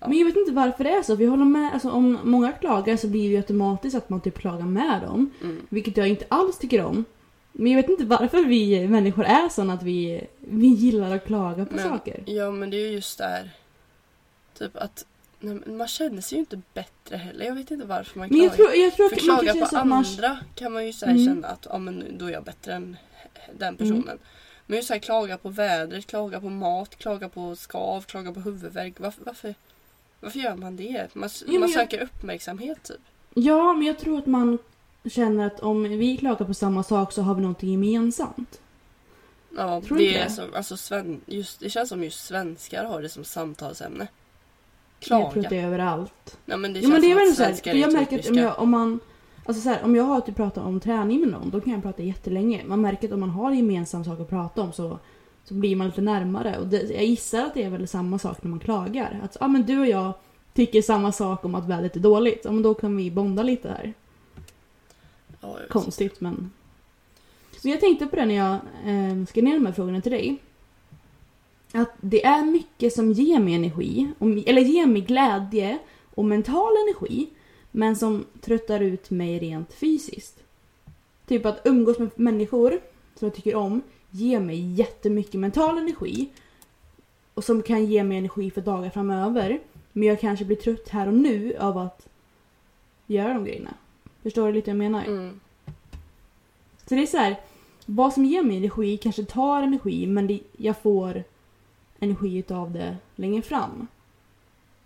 Ja. 0.00 0.08
Men 0.08 0.18
jag 0.18 0.26
vet 0.26 0.36
inte 0.36 0.52
varför 0.52 0.84
det 0.84 0.90
är 0.90 1.02
så. 1.02 1.14
Vi 1.14 1.26
håller 1.26 1.44
med. 1.44 1.72
Alltså, 1.72 1.90
om 1.90 2.18
många 2.24 2.52
klagar 2.52 2.96
så 2.96 3.08
blir 3.08 3.22
det 3.22 3.28
ju 3.28 3.36
automatiskt 3.36 3.96
att 3.96 4.08
man 4.08 4.20
typ 4.20 4.38
klagar 4.38 4.66
med 4.66 5.00
dem. 5.02 5.30
Mm. 5.42 5.66
Vilket 5.68 5.96
jag 5.96 6.08
inte 6.08 6.24
alls 6.28 6.58
tycker 6.58 6.84
om. 6.84 7.04
Men 7.52 7.72
jag 7.72 7.82
vet 7.82 7.90
inte 7.90 8.04
varför 8.04 8.44
vi 8.44 8.88
människor 8.88 9.24
är 9.24 9.48
såna 9.48 9.72
att 9.72 9.82
vi, 9.82 10.26
vi 10.38 10.66
gillar 10.66 11.16
att 11.16 11.26
klaga 11.26 11.64
på 11.66 11.74
Men- 11.74 11.88
saker. 11.88 12.22
Ja 12.26 12.50
men 12.50 12.70
det 12.70 12.76
är 12.76 12.80
ju 12.86 12.92
just 12.92 13.18
där. 13.18 13.50
Typ 14.58 14.76
att 14.76 15.04
nej, 15.42 15.54
men 15.66 15.76
man 15.76 15.88
känner 15.88 16.20
sig 16.22 16.36
ju 16.36 16.40
inte 16.40 16.60
bättre 16.74 17.16
heller. 17.16 17.44
Jag 17.46 17.54
vet 17.54 17.70
inte 17.70 17.86
varför 17.86 18.18
man 18.18 18.28
Men 18.30 18.38
jag 18.38 18.54
klagar. 18.54 18.70
tror, 18.70 18.82
jag 18.84 18.94
tror 18.96 19.08
För 19.08 19.16
klaga 19.16 19.54
på 19.54 19.64
att 19.64 19.86
man... 19.86 19.92
andra 19.92 20.38
kan 20.54 20.72
man 20.72 20.86
ju 20.86 20.92
så 20.92 21.06
Mm. 21.06 21.26
känna 21.26 21.48
att 21.48 21.66
ja, 21.70 21.78
men 21.78 22.18
då 22.18 22.26
är 22.26 22.30
jag 22.30 22.44
bättre 22.44 22.72
än 22.74 22.96
den 23.58 23.76
personen. 23.76 24.18
Men 24.66 24.76
just 24.76 24.88
så 24.88 24.94
här, 24.94 25.00
klaga 25.00 25.38
på 25.38 25.48
vädret, 25.48 26.06
klaga 26.06 26.40
på 26.40 26.48
mat, 26.48 26.96
klaga 26.98 27.28
på 27.28 27.56
skav, 27.56 28.00
klaga 28.02 28.32
på 28.32 28.40
huvudvärk. 28.40 29.00
Varför, 29.00 29.22
varför, 29.24 29.54
varför 30.20 30.38
gör 30.38 30.56
man 30.56 30.76
det? 30.76 31.08
Man, 31.14 31.30
men 31.46 31.60
man 31.60 31.70
jag- 31.70 31.70
söker 31.80 32.02
uppmärksamhet 32.02 32.82
typ. 32.82 33.00
Ja, 33.34 33.72
men 33.72 33.86
jag 33.86 33.98
tror 33.98 34.18
att 34.18 34.26
man 34.26 34.58
känner 35.04 35.46
att 35.46 35.60
om 35.60 35.82
vi 35.82 36.16
klagar 36.16 36.46
på 36.46 36.54
samma 36.54 36.82
sak 36.82 37.12
så 37.12 37.22
har 37.22 37.34
vi 37.34 37.40
någonting 37.40 37.70
gemensamt. 37.70 38.60
Ja, 39.56 39.80
Tror 39.80 39.98
det, 39.98 40.16
är 40.16 40.24
det? 40.24 40.30
som, 40.30 40.54
alltså, 40.54 40.76
just, 41.26 41.60
det 41.60 41.70
känns 41.70 41.88
som 41.88 42.04
just 42.04 42.24
svenskar 42.26 42.84
har 42.84 43.02
det 43.02 43.08
som 43.08 43.24
samtalsämne. 43.24 44.06
Jag 45.08 45.20
tror 45.20 45.32
Klaga. 45.32 45.46
att 45.46 45.50
det 45.50 45.58
är 45.58 45.66
överallt. 45.66 46.38
Ja, 46.46 46.56
men 46.56 46.72
det 46.72 46.80
Ja, 46.80 46.88
men 46.88 47.00
det 47.00 47.10
är 47.10 47.14
väl 47.14 47.34
så 47.34 47.42
här, 47.42 47.60
jag 47.64 47.90
är 47.90 47.92
märker 47.92 48.18
att 48.18 48.30
om 48.30 48.34
jag, 48.34 48.58
om 48.58 48.70
man... 48.70 49.00
Alltså 49.46 49.62
så 49.62 49.68
här, 49.68 49.84
om 49.84 49.96
jag 49.96 50.04
har 50.04 50.20
typ 50.20 50.36
pratat 50.36 50.64
om 50.64 50.80
träning 50.80 51.20
med 51.20 51.28
någon, 51.28 51.50
då 51.50 51.60
kan 51.60 51.72
jag 51.72 51.82
prata 51.82 52.02
jättelänge. 52.02 52.62
Man 52.66 52.80
märker 52.80 53.08
att 53.08 53.14
om 53.14 53.20
man 53.20 53.30
har 53.30 53.52
gemensam 53.52 54.04
sak 54.04 54.20
att 54.20 54.28
prata 54.28 54.62
om 54.62 54.72
så, 54.72 54.98
så 55.44 55.54
blir 55.54 55.76
man 55.76 55.86
lite 55.86 56.00
närmare. 56.00 56.58
Och 56.58 56.66
det, 56.66 56.82
jag 56.82 57.04
gissar 57.04 57.44
att 57.44 57.54
det 57.54 57.62
är 57.62 57.70
väl 57.70 57.88
samma 57.88 58.18
sak 58.18 58.42
när 58.42 58.50
man 58.50 58.60
klagar. 58.60 59.20
Att 59.24 59.36
ja, 59.40 59.48
men 59.48 59.62
du 59.62 59.80
och 59.80 59.86
jag 59.86 60.12
tycker 60.54 60.82
samma 60.82 61.12
sak 61.12 61.44
om 61.44 61.54
att 61.54 61.68
vädret 61.68 61.96
är 61.96 62.00
dåligt. 62.00 62.40
Ja, 62.44 62.52
men 62.52 62.62
då 62.62 62.74
kan 62.74 62.96
vi 62.96 63.10
bonda 63.10 63.42
lite 63.42 63.68
här. 63.68 63.94
Ja, 65.40 65.56
jag. 65.60 65.68
Konstigt 65.68 66.20
men... 66.20 66.50
Men 67.62 67.72
jag 67.72 67.80
tänkte 67.80 68.06
på 68.06 68.16
det 68.16 68.24
när 68.24 68.34
jag 68.34 68.52
eh, 68.52 69.26
skrev 69.28 69.44
ner 69.44 69.54
de 69.54 69.66
här 69.66 69.72
frågorna 69.72 70.00
till 70.00 70.12
dig. 70.12 70.38
Att 71.72 71.92
det 72.00 72.24
är 72.24 72.44
mycket 72.44 72.92
som 72.92 73.12
ger 73.12 73.40
mig 73.40 73.54
energi, 73.54 74.12
eller 74.46 74.62
ger 74.62 74.86
mig 74.86 75.02
glädje 75.02 75.78
och 76.14 76.24
mental 76.24 76.72
energi. 76.86 77.28
Men 77.70 77.96
som 77.96 78.24
tröttar 78.40 78.80
ut 78.80 79.10
mig 79.10 79.38
rent 79.38 79.72
fysiskt. 79.72 80.42
Typ 81.26 81.46
att 81.46 81.60
umgås 81.64 81.98
med 81.98 82.10
människor 82.14 82.80
som 83.14 83.26
jag 83.26 83.34
tycker 83.34 83.54
om 83.54 83.82
ger 84.10 84.40
mig 84.40 84.72
jättemycket 84.72 85.40
mental 85.40 85.78
energi. 85.78 86.28
Och 87.34 87.44
som 87.44 87.62
kan 87.62 87.84
ge 87.84 88.04
mig 88.04 88.18
energi 88.18 88.50
för 88.50 88.60
dagar 88.60 88.90
framöver. 88.90 89.60
Men 89.92 90.08
jag 90.08 90.20
kanske 90.20 90.44
blir 90.44 90.56
trött 90.56 90.88
här 90.88 91.06
och 91.06 91.14
nu 91.14 91.56
av 91.56 91.78
att 91.78 92.08
göra 93.06 93.34
de 93.34 93.44
grejerna. 93.44 93.74
Förstår 94.22 94.46
du 94.46 94.52
lite 94.52 94.70
vad 94.70 94.84
jag 94.84 94.90
menar? 94.90 95.04
Mm. 95.04 95.40
Så 96.86 96.94
det 96.94 97.02
är 97.02 97.06
så 97.06 97.16
här, 97.16 97.40
vad 97.86 98.12
som 98.12 98.24
ger 98.24 98.42
mig 98.42 98.56
energi 98.56 98.96
kanske 98.96 99.24
tar 99.24 99.62
energi 99.62 100.06
men 100.06 100.26
det, 100.26 100.40
jag 100.56 100.78
får 100.78 101.24
energi 102.02 102.36
utav 102.38 102.72
det 102.72 102.96
längre 103.16 103.42
fram. 103.42 103.86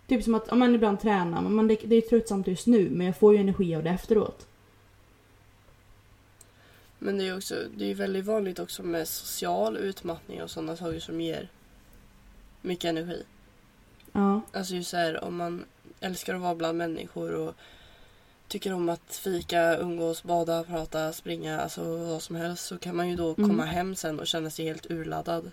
Typ 0.07 0.23
som 0.23 0.35
att, 0.35 0.49
om 0.49 0.59
man 0.59 0.75
ibland 0.75 0.99
tränar, 0.99 1.41
men 1.41 1.55
man, 1.55 1.67
det, 1.67 1.75
det 1.83 1.95
är 1.95 2.01
tröttsamt 2.01 2.47
just 2.47 2.67
nu 2.67 2.89
men 2.89 3.07
jag 3.07 3.17
får 3.17 3.33
ju 3.33 3.39
energi 3.39 3.75
av 3.75 3.83
det 3.83 3.89
efteråt. 3.89 4.47
Men 6.99 7.17
det 7.17 7.23
är 7.23 7.25
ju 7.25 7.37
också, 7.37 7.55
det 7.77 7.91
är 7.91 7.95
väldigt 7.95 8.25
vanligt 8.25 8.59
också 8.59 8.83
med 8.83 9.07
social 9.07 9.77
utmattning 9.77 10.43
och 10.43 10.51
sådana 10.51 10.75
saker 10.75 10.99
som 10.99 11.21
ger 11.21 11.49
mycket 12.61 12.85
energi. 12.89 13.23
Ja. 14.11 14.41
Alltså 14.53 14.75
just 14.75 14.89
så 14.89 14.97
här 14.97 15.23
om 15.23 15.35
man 15.35 15.65
älskar 15.99 16.35
att 16.35 16.41
vara 16.41 16.55
bland 16.55 16.77
människor 16.77 17.33
och 17.35 17.55
tycker 18.47 18.73
om 18.73 18.89
att 18.89 19.15
fika, 19.15 19.77
umgås, 19.77 20.23
bada, 20.23 20.63
prata, 20.63 21.13
springa, 21.13 21.59
alltså 21.59 21.97
vad 21.97 22.21
som 22.21 22.35
helst 22.35 22.65
så 22.65 22.77
kan 22.77 22.95
man 22.95 23.09
ju 23.09 23.15
då 23.15 23.35
komma 23.35 23.63
Mm. 23.63 23.67
hem 23.67 23.95
sen 23.95 24.19
och 24.19 24.27
känna 24.27 24.49
sig 24.49 24.65
helt 24.65 24.91
urladdad. 24.91 25.51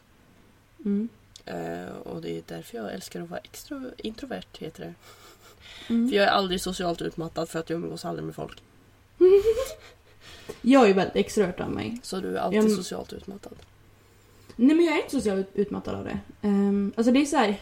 Mm. 0.84 1.08
Eh, 1.46 1.96
och 2.04 2.22
det 2.22 2.30
är 2.38 2.42
därför 2.46 2.76
jag 2.78 2.94
älskar 2.94 3.20
att 3.20 3.30
vara 3.30 3.40
extro, 3.40 3.90
introvert 3.98 4.58
heter 4.58 4.84
det. 4.84 4.94
Mm. 5.94 6.08
För 6.08 6.16
jag 6.16 6.24
är 6.24 6.30
aldrig 6.30 6.60
socialt 6.60 7.02
utmattad 7.02 7.48
för 7.48 7.58
att 7.58 7.70
jag 7.70 7.76
umgås 7.76 8.04
aldrig 8.04 8.26
med 8.26 8.34
folk. 8.34 8.62
Jag 10.62 10.90
är 10.90 10.94
väldigt 10.94 11.16
extrovert 11.16 11.60
av 11.60 11.70
mig. 11.70 11.98
Så 12.02 12.20
du 12.20 12.36
är 12.36 12.40
alltid 12.40 12.62
Jag- 12.62 12.70
socialt 12.70 13.12
utmattad. 13.12 13.52
Nej 14.56 14.76
men 14.76 14.84
jag 14.84 14.94
är 14.94 14.98
inte 14.98 15.10
socialt 15.10 15.46
utmattad 15.54 15.94
av 15.94 16.04
det. 16.04 16.18
Um, 16.42 16.92
alltså 16.96 17.12
det 17.12 17.20
är 17.20 17.24
så 17.24 17.36
här. 17.36 17.60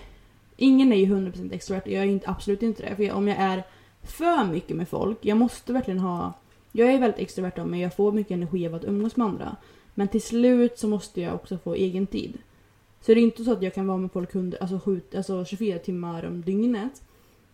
Ingen 0.57 0.93
är 0.93 0.97
ju 0.97 1.07
100% 1.07 1.53
extrovert 1.53 1.83
jag 1.87 2.03
är 2.03 2.07
inte, 2.07 2.31
absolut 2.31 2.63
inte 2.63 2.83
det. 2.83 2.97
För 2.97 3.03
jag, 3.03 3.17
om 3.17 3.29
jag 3.29 3.39
är 3.39 3.63
för 4.03 4.45
mycket 4.45 4.77
med 4.77 4.89
folk, 4.89 5.19
jag 5.21 5.37
måste 5.37 5.73
verkligen 5.73 6.01
ha... 6.01 6.33
Jag 6.73 6.93
är 6.93 6.99
väldigt 6.99 7.21
extrovert 7.21 7.59
av 7.59 7.69
mig, 7.69 7.81
jag 7.81 7.97
får 7.97 8.13
mycket 8.13 8.35
energi 8.35 8.67
av 8.67 8.75
att 8.75 8.85
umgås 8.85 9.17
med 9.17 9.27
andra. 9.27 9.57
Men 9.95 10.09
till 10.09 10.23
slut 10.23 10.79
så 10.79 10.89
måste 10.89 11.21
jag 11.21 11.35
också 11.35 11.59
få 11.59 11.75
egen 11.75 12.07
tid. 12.07 12.39
Så 13.03 13.15
det 13.15 13.21
är 13.21 13.23
inte 13.23 13.45
så 13.45 13.53
att 13.53 13.63
jag 13.63 13.75
kan 13.75 13.87
vara 13.87 13.99
med 13.99 14.13
folk 14.13 14.35
100, 14.35 14.59
alltså, 14.61 14.79
sju, 14.79 15.01
alltså 15.17 15.45
24 15.45 15.79
timmar 15.79 16.25
om 16.25 16.43
dygnet. 16.43 17.03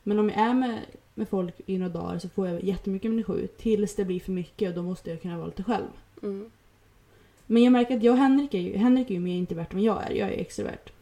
Men 0.02 0.18
om 0.18 0.28
jag 0.28 0.38
är 0.38 0.54
med, 0.54 0.78
med 1.14 1.28
folk 1.28 1.54
i 1.66 1.78
några 1.78 1.92
dagar 1.92 2.18
så 2.18 2.28
får 2.28 2.48
jag 2.48 2.64
jättemycket 2.64 3.10
energi 3.10 3.48
tills 3.58 3.94
det 3.94 4.04
blir 4.04 4.20
för 4.20 4.32
mycket 4.32 4.68
och 4.68 4.74
då 4.74 4.82
måste 4.82 5.10
jag 5.10 5.22
kunna 5.22 5.36
vara 5.36 5.46
lite 5.46 5.64
själv. 5.64 5.86
Mm. 6.22 6.50
Men 7.46 7.62
jag 7.62 7.72
märker 7.72 7.96
att 7.96 8.02
jag 8.02 8.12
och 8.12 8.18
Henrik 8.18 8.54
är 8.54 8.58
ju, 8.58 8.76
Henrik 8.76 9.10
är 9.10 9.14
ju 9.14 9.20
mer 9.20 9.36
introvert 9.36 9.66
än 9.72 9.82
jag 9.82 10.06
är. 10.06 10.10
Jag 10.10 10.28
är 10.28 10.40
extrovert. 10.40 10.92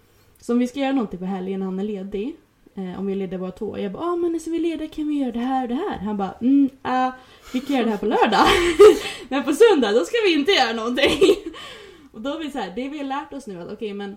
Så 0.40 0.52
om 0.52 0.58
vi 0.58 0.66
ska 0.66 0.80
göra 0.80 0.92
någonting 0.92 1.18
på 1.18 1.24
helgen 1.24 1.60
när 1.60 1.66
han 1.66 1.78
är 1.78 1.84
ledig. 1.84 2.36
Eh, 2.74 2.98
om 2.98 3.06
vi 3.06 3.12
är 3.12 3.16
lediga 3.16 3.38
bara 3.38 3.50
två. 3.50 3.78
Jag 3.78 3.92
bara, 3.92 4.02
ah, 4.02 4.16
men 4.16 4.32
när 4.32 4.50
vi 4.50 4.56
är 4.56 4.60
lediga 4.60 4.88
kan 4.88 5.08
vi 5.08 5.18
göra 5.18 5.32
det 5.32 5.38
här 5.38 5.62
och 5.62 5.68
det 5.68 5.74
här. 5.74 5.98
Han 5.98 6.16
bara, 6.16 6.34
mm, 6.40 6.70
äh, 6.84 7.14
vi 7.52 7.60
kan 7.60 7.76
göra 7.76 7.84
det 7.84 7.90
här 7.90 7.98
på 7.98 8.06
lördag. 8.06 8.46
men 9.28 9.44
på 9.44 9.52
söndag 9.52 9.92
då 9.92 10.04
ska 10.04 10.16
vi 10.24 10.34
inte 10.34 10.52
göra 10.52 10.72
någonting. 10.72 11.36
och 12.12 12.20
då 12.20 12.30
är 12.30 12.38
vi 12.38 12.50
så 12.50 12.58
här, 12.58 12.72
det 12.76 12.88
vi 12.88 12.98
har 12.98 13.04
lärt 13.04 13.32
oss 13.32 13.46
nu 13.46 13.60
att 13.60 13.72
okej 13.72 13.94
men 13.94 14.16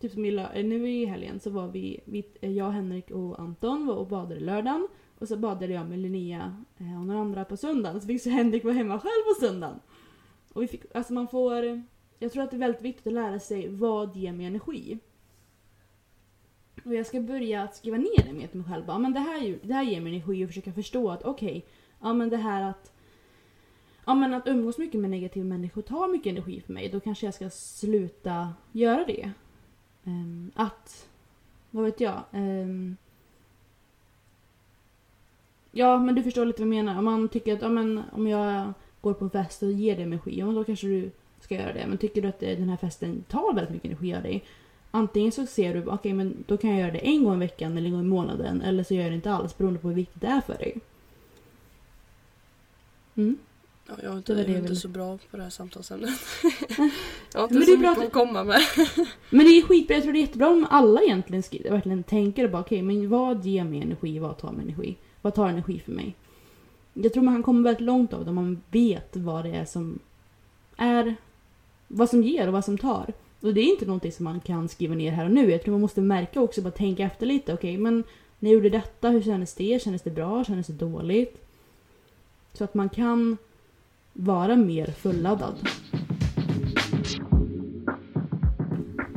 Typ 0.00 0.12
som 0.12 0.24
i 0.24 0.36
eh, 0.36 0.64
nu 0.64 0.90
i 0.90 1.04
helgen 1.04 1.40
så 1.40 1.50
var 1.50 1.68
vi, 1.68 2.00
vi, 2.04 2.24
eh, 2.40 2.52
jag, 2.52 2.70
Henrik 2.70 3.10
och 3.10 3.40
Anton 3.40 3.86
var 3.86 3.94
och 3.94 4.06
badade 4.06 4.40
lördagen. 4.40 4.88
Och 5.18 5.28
så 5.28 5.36
badade 5.36 5.72
jag 5.72 5.88
med 5.88 5.98
Linnea 5.98 6.64
eh, 6.78 7.00
och 7.00 7.06
några 7.06 7.20
andra 7.20 7.44
på 7.44 7.56
söndagen. 7.56 8.00
Så 8.00 8.06
fick 8.06 8.22
så 8.22 8.30
Henrik 8.30 8.64
vara 8.64 8.74
hemma 8.74 9.00
själv 9.00 9.34
på 9.34 9.40
söndagen. 9.40 9.80
Och 10.52 10.62
vi 10.62 10.66
fick, 10.66 10.82
alltså 10.94 11.12
man 11.12 11.28
får... 11.28 11.82
Jag 12.18 12.32
tror 12.32 12.42
att 12.42 12.50
det 12.50 12.56
är 12.56 12.58
väldigt 12.58 12.82
viktigt 12.82 13.06
att 13.06 13.12
lära 13.12 13.38
sig 13.38 13.68
vad 13.68 14.16
ger 14.16 14.32
mig 14.32 14.46
energi. 14.46 14.98
Och 16.84 16.94
jag 16.94 17.06
ska 17.06 17.20
börja 17.20 17.62
att 17.62 17.76
skriva 17.76 17.96
ner 17.96 18.26
det 18.26 18.32
med 18.32 18.50
till 18.50 18.60
mig 18.60 18.70
själv. 18.70 18.84
Ja, 18.86 18.98
men 18.98 19.12
det, 19.12 19.20
här, 19.20 19.58
det 19.62 19.74
här 19.74 19.82
ger 19.82 20.00
mig 20.00 20.12
energi 20.12 20.44
och 20.44 20.48
försöka 20.48 20.72
förstå 20.72 21.10
att 21.10 21.24
okej, 21.24 21.66
ja 22.00 22.12
men 22.12 22.28
det 22.28 22.36
här 22.36 22.62
att... 22.70 22.92
Ja 24.06 24.14
men 24.14 24.34
att 24.34 24.48
umgås 24.48 24.78
mycket 24.78 25.00
med 25.00 25.10
negativa 25.10 25.46
människor 25.46 25.82
tar 25.82 26.08
mycket 26.08 26.30
energi 26.30 26.60
för 26.60 26.72
mig. 26.72 26.88
Då 26.88 27.00
kanske 27.00 27.26
jag 27.26 27.34
ska 27.34 27.50
sluta 27.50 28.54
göra 28.72 29.04
det. 29.04 29.32
Ehm, 30.08 30.50
att... 30.54 31.08
Vad 31.70 31.84
vet 31.84 32.00
jag? 32.00 32.22
Ehm, 32.32 32.96
ja 35.72 35.98
men 35.98 36.14
du 36.14 36.22
förstår 36.22 36.44
lite 36.44 36.62
vad 36.62 36.74
jag 36.74 36.84
menar. 36.84 36.98
Om 36.98 37.04
man 37.04 37.28
tycker 37.28 37.54
att 37.54 37.62
ja, 37.62 37.68
men, 37.68 38.02
om 38.12 38.26
jag 38.26 38.72
går 39.00 39.14
på 39.14 39.24
en 39.24 39.30
fest 39.30 39.62
och 39.62 39.72
ger 39.72 39.94
dig 39.94 40.04
energi, 40.04 40.38
ja, 40.38 40.46
då 40.46 40.64
kanske 40.64 40.86
du 40.86 41.10
ska 41.40 41.54
göra 41.54 41.72
det. 41.72 41.86
Men 41.86 41.98
tycker 41.98 42.22
du 42.22 42.28
att 42.28 42.42
eh, 42.42 42.58
den 42.58 42.68
här 42.68 42.76
festen 42.76 43.24
tar 43.28 43.54
väldigt 43.54 43.74
mycket 43.74 43.90
energi 43.90 44.14
av 44.14 44.22
dig, 44.22 44.44
antingen 44.90 45.32
så 45.32 45.46
ser 45.46 45.74
du 45.74 45.86
okej 45.86 46.12
men 46.12 46.44
då 46.46 46.56
kan 46.56 46.70
jag 46.70 46.80
göra 46.80 46.92
det 46.92 46.98
en 46.98 47.24
gång 47.24 47.34
i 47.34 47.38
veckan 47.38 47.76
eller 47.76 47.86
en 47.86 47.92
gång 47.92 48.04
i 48.04 48.08
månaden, 48.08 48.62
eller 48.62 48.84
så 48.84 48.94
gör 48.94 49.02
jag 49.02 49.12
det 49.12 49.16
inte 49.16 49.32
alls 49.32 49.58
beroende 49.58 49.80
på 49.80 49.88
hur 49.88 49.94
viktigt 49.94 50.20
det 50.20 50.26
är 50.26 50.40
för 50.40 50.54
dig. 50.54 50.80
Mm. 53.14 53.38
Ja, 53.88 53.94
jag 54.02 54.12
är 54.12 54.16
inte, 54.16 54.32
Det 54.32 54.36
var 54.36 54.40
jag 54.44 54.50
det 54.50 54.58
är 54.58 54.60
inte 54.62 54.76
så 54.76 54.88
bra 54.88 55.18
på 55.30 55.36
det 55.36 55.42
här 55.42 55.50
samtalsämnet. 55.50 56.10
jag 57.32 57.40
har 57.40 57.42
inte 57.44 57.54
Men 57.54 57.60
det 57.60 57.66
så 57.66 57.72
är 57.72 57.76
bra 57.76 57.90
mycket 57.90 57.98
att- 58.02 58.06
att 58.06 58.12
komma 58.12 58.44
med. 58.44 58.60
Men 59.30 59.46
det 59.46 59.50
är 59.58 59.62
skitbra, 59.62 59.94
jag 59.96 60.02
tror 60.02 60.12
det 60.12 60.18
är 60.18 60.20
jättebra 60.20 60.48
om 60.48 60.66
alla 60.70 61.02
egentligen 61.02 61.42
skriver, 61.42 61.70
verkligen 61.70 62.02
tänker 62.02 62.44
och 62.44 62.50
bara 62.50 62.62
okej 62.62 62.82
men 62.82 63.08
vad 63.08 63.44
ger 63.44 63.64
mig 63.64 63.80
energi, 63.82 64.18
vad 64.18 64.38
tar 64.38 64.52
mig 64.52 64.62
energi? 64.64 64.96
Vad 65.22 65.34
tar 65.34 65.48
energi 65.48 65.78
för 65.78 65.92
mig? 65.92 66.14
Jag 66.94 67.12
tror 67.12 67.22
man 67.22 67.42
komma 67.42 67.62
väldigt 67.62 67.80
långt 67.86 68.12
av 68.12 68.24
det 68.24 68.28
om 68.30 68.34
man 68.34 68.62
vet 68.70 69.16
vad 69.16 69.44
det 69.44 69.50
är 69.50 69.64
som 69.64 69.98
är, 70.76 71.14
vad 71.88 72.08
som 72.10 72.22
ger 72.22 72.46
och 72.46 72.52
vad 72.52 72.64
som 72.64 72.78
tar. 72.78 73.12
Och 73.40 73.54
det 73.54 73.60
är 73.60 73.64
inte 73.70 73.86
någonting 73.86 74.12
som 74.12 74.24
man 74.24 74.40
kan 74.40 74.68
skriva 74.68 74.94
ner 74.94 75.12
här 75.12 75.24
och 75.24 75.30
nu. 75.30 75.50
Jag 75.50 75.62
tror 75.62 75.72
man 75.72 75.80
måste 75.80 76.00
märka 76.00 76.40
också, 76.40 76.62
bara 76.62 76.70
tänka 76.70 77.02
efter 77.04 77.26
lite. 77.26 77.54
Okej, 77.54 77.76
men 77.78 78.04
när 78.38 78.50
jag 78.50 78.54
gjorde 78.54 78.68
detta, 78.70 79.08
hur 79.10 79.22
kändes 79.22 79.54
det? 79.54 79.82
Kändes 79.82 80.02
det 80.02 80.10
bra? 80.10 80.44
Kändes 80.44 80.66
det 80.66 80.72
dåligt? 80.72 81.44
Så 82.52 82.64
att 82.64 82.74
man 82.74 82.88
kan 82.88 83.36
vara 84.20 84.56
mer 84.56 84.86
fulladdad. 84.86 85.54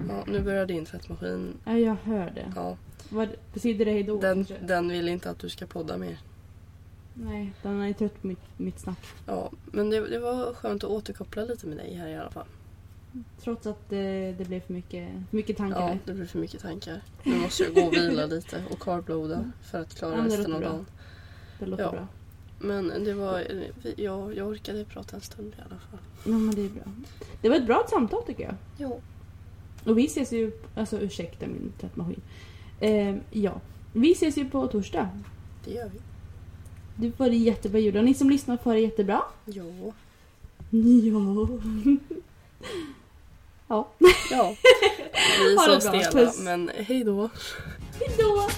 Ja, 0.08 0.24
nu 0.28 0.39
börjar 0.41 0.66
din 0.66 0.86
tvättmaskin. 0.86 1.54
Ja, 1.66 1.78
jag 1.78 1.95
hör 2.04 2.32
det. 2.36 2.54
Ja, 2.56 2.78
Vad, 3.10 3.30
betyder 3.54 3.86
det 3.86 3.91
hejdå? 3.91 4.20
den, 4.22 4.45
den 4.68 4.89
vill 4.89 5.08
inte 5.08 5.30
att 5.30 5.39
du 5.39 5.49
ska 5.49 5.66
podda 5.66 5.97
mer. 5.97 6.18
Nej, 7.14 7.54
den 7.64 7.82
är 7.82 7.93
trött 7.93 8.22
på 8.22 8.28
mitt, 8.28 8.39
mitt 8.58 8.80
snack. 8.80 9.06
Ja, 9.26 9.52
men 9.66 9.89
det, 9.89 10.08
det 10.10 10.20
var 10.20 10.54
skönt 10.54 10.84
att 10.84 10.89
återkoppla 10.89 11.43
lite 11.45 11.68
med 11.68 11.78
dig 11.78 11.93
här 11.95 12.08
i 12.08 12.18
alla 12.18 12.32
fall. 12.32 12.45
Trots 13.43 13.68
att 13.68 13.89
det, 13.89 14.36
det 14.38 14.45
blev 14.45 14.60
för 14.60 14.74
mycket, 14.74 15.10
för 15.30 15.36
mycket 15.38 15.58
tankar. 15.58 15.89
Ja, 15.89 15.97
det 16.06 16.14
blir 16.14 16.26
för 16.26 16.39
mycket 16.39 16.62
tankar. 16.62 17.02
Nu 17.24 17.36
måste 17.36 17.64
jag 17.64 17.74
gå 17.76 17.82
och 17.82 17.93
vila 17.93 18.26
lite 18.26 18.64
och 18.72 18.80
carbloada 18.80 19.52
för 19.62 19.82
att 19.82 19.95
klara 19.95 20.18
Ja, 20.18 20.26
resten 20.26 20.54
av 20.54 20.62
dagen. 20.62 20.86
Det 21.60 21.66
låter 21.66 21.84
Ja. 21.84 21.91
bra. 21.91 22.08
Men 22.64 23.03
det 23.03 23.14
var, 23.14 23.47
jag, 23.95 24.36
jag 24.38 24.47
orkade 24.47 24.86
prata 24.86 25.16
en 25.16 25.22
stund 25.22 25.53
i 25.57 25.62
alla 25.62 25.80
fall. 25.80 25.99
Ja, 26.24 26.32
men 26.32 26.55
det 26.55 26.62
är 26.62 26.70
bra. 26.70 26.84
Det 27.41 27.49
var 27.49 27.55
ett 27.55 27.66
bra 27.66 27.86
samtal 27.89 28.24
tycker 28.24 28.43
jag. 28.43 28.55
Jo. 28.78 29.01
Och 29.86 29.97
vi 29.97 30.05
ses 30.05 30.32
ju, 30.32 30.51
alltså 30.76 30.99
ursäkta 30.99 31.47
min 31.47 31.74
tvättmaskin. 31.80 32.22
Eh, 32.80 33.16
ja, 33.32 33.62
vi 33.93 34.12
ses 34.12 34.38
ju 34.38 34.49
på 34.49 34.68
torsdag. 34.68 35.09
Det 35.66 35.72
gör 35.72 35.89
vi. 35.93 35.99
Du 36.95 37.12
får 37.12 37.30
det 37.30 37.36
jättebra 37.36 37.80
ljud 37.80 37.97
och 37.97 38.03
ni 38.03 38.14
som 38.14 38.30
lyssnar 38.30 38.57
får 38.57 38.74
det 38.74 38.80
jättebra. 38.80 39.22
Jo. 39.45 39.93
Ja. 40.70 40.72
ja. 43.68 43.88
Ja. 44.32 44.55
Vi 45.39 45.53
är 45.53 45.57
så 45.57 45.82
stela, 45.82 46.34
men 46.39 46.72
hej 46.76 47.03
då. 47.03 47.30
Hejdå! 47.99 48.49